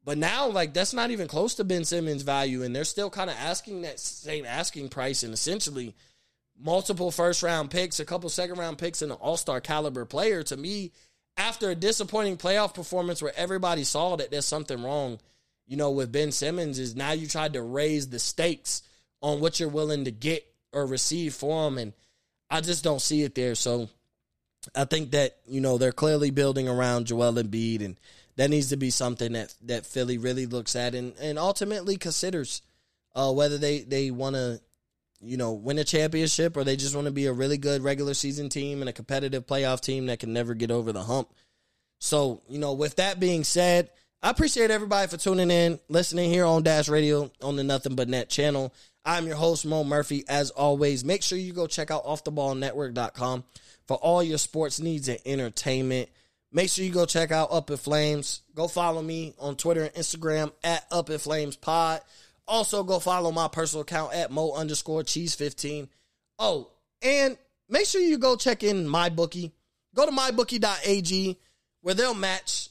But 0.02 0.16
now, 0.16 0.48
like 0.48 0.72
that's 0.72 0.94
not 0.94 1.10
even 1.10 1.28
close 1.28 1.54
to 1.56 1.64
Ben 1.64 1.84
Simmons' 1.84 2.22
value, 2.22 2.62
and 2.62 2.74
they're 2.74 2.84
still 2.84 3.10
kind 3.10 3.28
of 3.28 3.36
asking 3.36 3.82
that 3.82 4.00
same 4.00 4.46
asking 4.46 4.88
price, 4.88 5.22
and 5.22 5.34
essentially 5.34 5.94
multiple 6.58 7.10
first 7.10 7.42
round 7.42 7.70
picks, 7.70 8.00
a 8.00 8.06
couple 8.06 8.30
second 8.30 8.58
round 8.58 8.78
picks, 8.78 9.02
and 9.02 9.12
an 9.12 9.18
all 9.20 9.36
star 9.36 9.60
caliber 9.60 10.06
player. 10.06 10.42
To 10.44 10.56
me, 10.56 10.92
after 11.40 11.70
a 11.70 11.74
disappointing 11.74 12.36
playoff 12.36 12.74
performance 12.74 13.22
where 13.22 13.32
everybody 13.34 13.82
saw 13.82 14.14
that 14.16 14.30
there's 14.30 14.44
something 14.44 14.82
wrong, 14.82 15.18
you 15.66 15.76
know, 15.76 15.90
with 15.90 16.12
Ben 16.12 16.32
Simmons, 16.32 16.78
is 16.78 16.94
now 16.94 17.12
you 17.12 17.26
tried 17.26 17.54
to 17.54 17.62
raise 17.62 18.08
the 18.08 18.18
stakes 18.18 18.82
on 19.22 19.40
what 19.40 19.58
you're 19.58 19.70
willing 19.70 20.04
to 20.04 20.10
get 20.10 20.44
or 20.72 20.84
receive 20.84 21.32
for 21.32 21.66
him. 21.66 21.78
And 21.78 21.92
I 22.50 22.60
just 22.60 22.84
don't 22.84 23.00
see 23.00 23.22
it 23.22 23.34
there. 23.34 23.54
So 23.54 23.88
I 24.74 24.84
think 24.84 25.12
that, 25.12 25.38
you 25.46 25.62
know, 25.62 25.78
they're 25.78 25.92
clearly 25.92 26.30
building 26.30 26.68
around 26.68 27.06
Joel 27.06 27.32
Embiid 27.32 27.82
and 27.82 27.96
that 28.36 28.50
needs 28.50 28.68
to 28.68 28.76
be 28.76 28.90
something 28.90 29.32
that, 29.32 29.54
that 29.62 29.86
Philly 29.86 30.18
really 30.18 30.44
looks 30.44 30.76
at 30.76 30.94
and, 30.94 31.14
and 31.18 31.38
ultimately 31.38 31.96
considers 31.96 32.60
uh, 33.14 33.32
whether 33.32 33.56
they, 33.56 33.80
they 33.80 34.10
want 34.10 34.36
to 34.36 34.60
you 35.22 35.36
know, 35.36 35.52
win 35.52 35.78
a 35.78 35.84
championship 35.84 36.56
or 36.56 36.64
they 36.64 36.76
just 36.76 36.94
want 36.94 37.06
to 37.06 37.12
be 37.12 37.26
a 37.26 37.32
really 37.32 37.58
good 37.58 37.82
regular 37.82 38.14
season 38.14 38.48
team 38.48 38.80
and 38.80 38.88
a 38.88 38.92
competitive 38.92 39.46
playoff 39.46 39.80
team 39.80 40.06
that 40.06 40.18
can 40.18 40.32
never 40.32 40.54
get 40.54 40.70
over 40.70 40.92
the 40.92 41.02
hump. 41.02 41.28
So, 41.98 42.42
you 42.48 42.58
know, 42.58 42.72
with 42.72 42.96
that 42.96 43.20
being 43.20 43.44
said, 43.44 43.90
I 44.22 44.30
appreciate 44.30 44.70
everybody 44.70 45.08
for 45.08 45.16
tuning 45.16 45.50
in, 45.50 45.80
listening 45.88 46.30
here 46.30 46.44
on 46.44 46.62
Dash 46.62 46.88
Radio 46.88 47.30
on 47.42 47.56
the 47.56 47.64
Nothing 47.64 47.96
But 47.96 48.08
Net 48.08 48.28
channel. 48.28 48.72
I'm 49.04 49.26
your 49.26 49.36
host, 49.36 49.64
Mo 49.64 49.84
Murphy. 49.84 50.24
As 50.28 50.50
always, 50.50 51.04
make 51.04 51.22
sure 51.22 51.38
you 51.38 51.52
go 51.52 51.66
check 51.66 51.90
out 51.90 52.04
offtheballnetwork.com 52.04 53.44
for 53.86 53.96
all 53.96 54.22
your 54.22 54.38
sports 54.38 54.78
needs 54.78 55.08
and 55.08 55.18
entertainment. 55.24 56.10
Make 56.52 56.68
sure 56.68 56.84
you 56.84 56.92
go 56.92 57.06
check 57.06 57.30
out 57.30 57.52
Up 57.52 57.70
in 57.70 57.76
Flames. 57.76 58.42
Go 58.54 58.68
follow 58.68 59.00
me 59.00 59.34
on 59.38 59.56
Twitter 59.56 59.84
and 59.84 59.94
Instagram 59.94 60.52
at 60.64 60.84
Up 60.90 61.08
in 61.08 61.18
Flames 61.18 61.56
Pod. 61.56 62.00
Also, 62.50 62.82
go 62.82 62.98
follow 62.98 63.30
my 63.30 63.46
personal 63.46 63.82
account 63.82 64.12
at 64.12 64.32
mo 64.32 64.52
underscore 64.52 65.04
cheese 65.04 65.36
15. 65.36 65.88
Oh, 66.40 66.68
and 67.00 67.38
make 67.68 67.86
sure 67.86 68.00
you 68.00 68.18
go 68.18 68.34
check 68.34 68.64
in 68.64 68.88
my 68.88 69.08
bookie. 69.08 69.52
Go 69.94 70.04
to 70.04 70.10
mybookie.ag 70.10 71.38
where 71.82 71.94
they'll 71.94 72.12
match 72.12 72.70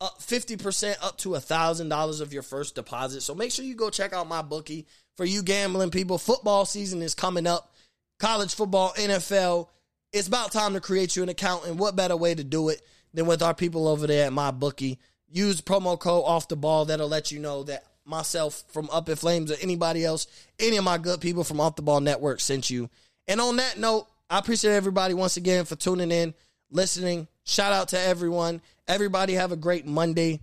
up 0.00 0.20
50% 0.20 0.94
up 1.02 1.18
to 1.18 1.30
$1,000 1.30 2.20
of 2.20 2.32
your 2.32 2.44
first 2.44 2.76
deposit. 2.76 3.22
So 3.22 3.34
make 3.34 3.50
sure 3.50 3.64
you 3.64 3.74
go 3.74 3.90
check 3.90 4.12
out 4.12 4.28
my 4.28 4.42
bookie 4.42 4.86
for 5.16 5.24
you 5.24 5.42
gambling 5.42 5.90
people. 5.90 6.16
Football 6.16 6.64
season 6.64 7.02
is 7.02 7.14
coming 7.14 7.48
up. 7.48 7.74
College 8.20 8.54
football, 8.54 8.92
NFL. 8.92 9.66
It's 10.12 10.28
about 10.28 10.52
time 10.52 10.74
to 10.74 10.80
create 10.80 11.16
you 11.16 11.24
an 11.24 11.28
account. 11.28 11.66
And 11.66 11.80
what 11.80 11.96
better 11.96 12.16
way 12.16 12.32
to 12.32 12.44
do 12.44 12.68
it 12.68 12.80
than 13.12 13.26
with 13.26 13.42
our 13.42 13.54
people 13.54 13.88
over 13.88 14.06
there 14.06 14.26
at 14.26 14.32
my 14.32 14.52
bookie? 14.52 15.00
Use 15.28 15.60
promo 15.60 15.98
code 15.98 16.22
off 16.24 16.46
the 16.46 16.56
ball. 16.56 16.84
That'll 16.84 17.08
let 17.08 17.32
you 17.32 17.40
know 17.40 17.64
that 17.64 17.84
myself 18.08 18.64
from 18.68 18.88
Up 18.90 19.08
in 19.08 19.16
Flames 19.16 19.50
or 19.50 19.56
anybody 19.60 20.04
else, 20.04 20.26
any 20.58 20.76
of 20.76 20.84
my 20.84 20.98
good 20.98 21.20
people 21.20 21.44
from 21.44 21.60
Off 21.60 21.76
the 21.76 21.82
Ball 21.82 22.00
Network 22.00 22.40
sent 22.40 22.70
you. 22.70 22.88
And 23.26 23.40
on 23.40 23.56
that 23.56 23.78
note, 23.78 24.06
I 24.30 24.38
appreciate 24.38 24.74
everybody 24.74 25.14
once 25.14 25.36
again 25.36 25.64
for 25.64 25.76
tuning 25.76 26.10
in, 26.10 26.34
listening. 26.70 27.28
Shout 27.44 27.72
out 27.72 27.88
to 27.88 28.00
everyone. 28.00 28.60
Everybody 28.86 29.34
have 29.34 29.52
a 29.52 29.56
great 29.56 29.86
Monday 29.86 30.40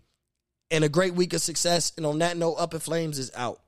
and 0.72 0.84
a 0.84 0.89
great 0.89 1.13
week 1.13 1.34
of 1.34 1.41
success. 1.41 1.91
And 1.97 2.05
on 2.05 2.20
that 2.20 2.38
note, 2.38 2.55
Up 2.55 2.74
in 2.74 2.80
Flames 2.80 3.20
is 3.20 3.32
out. 3.36 3.59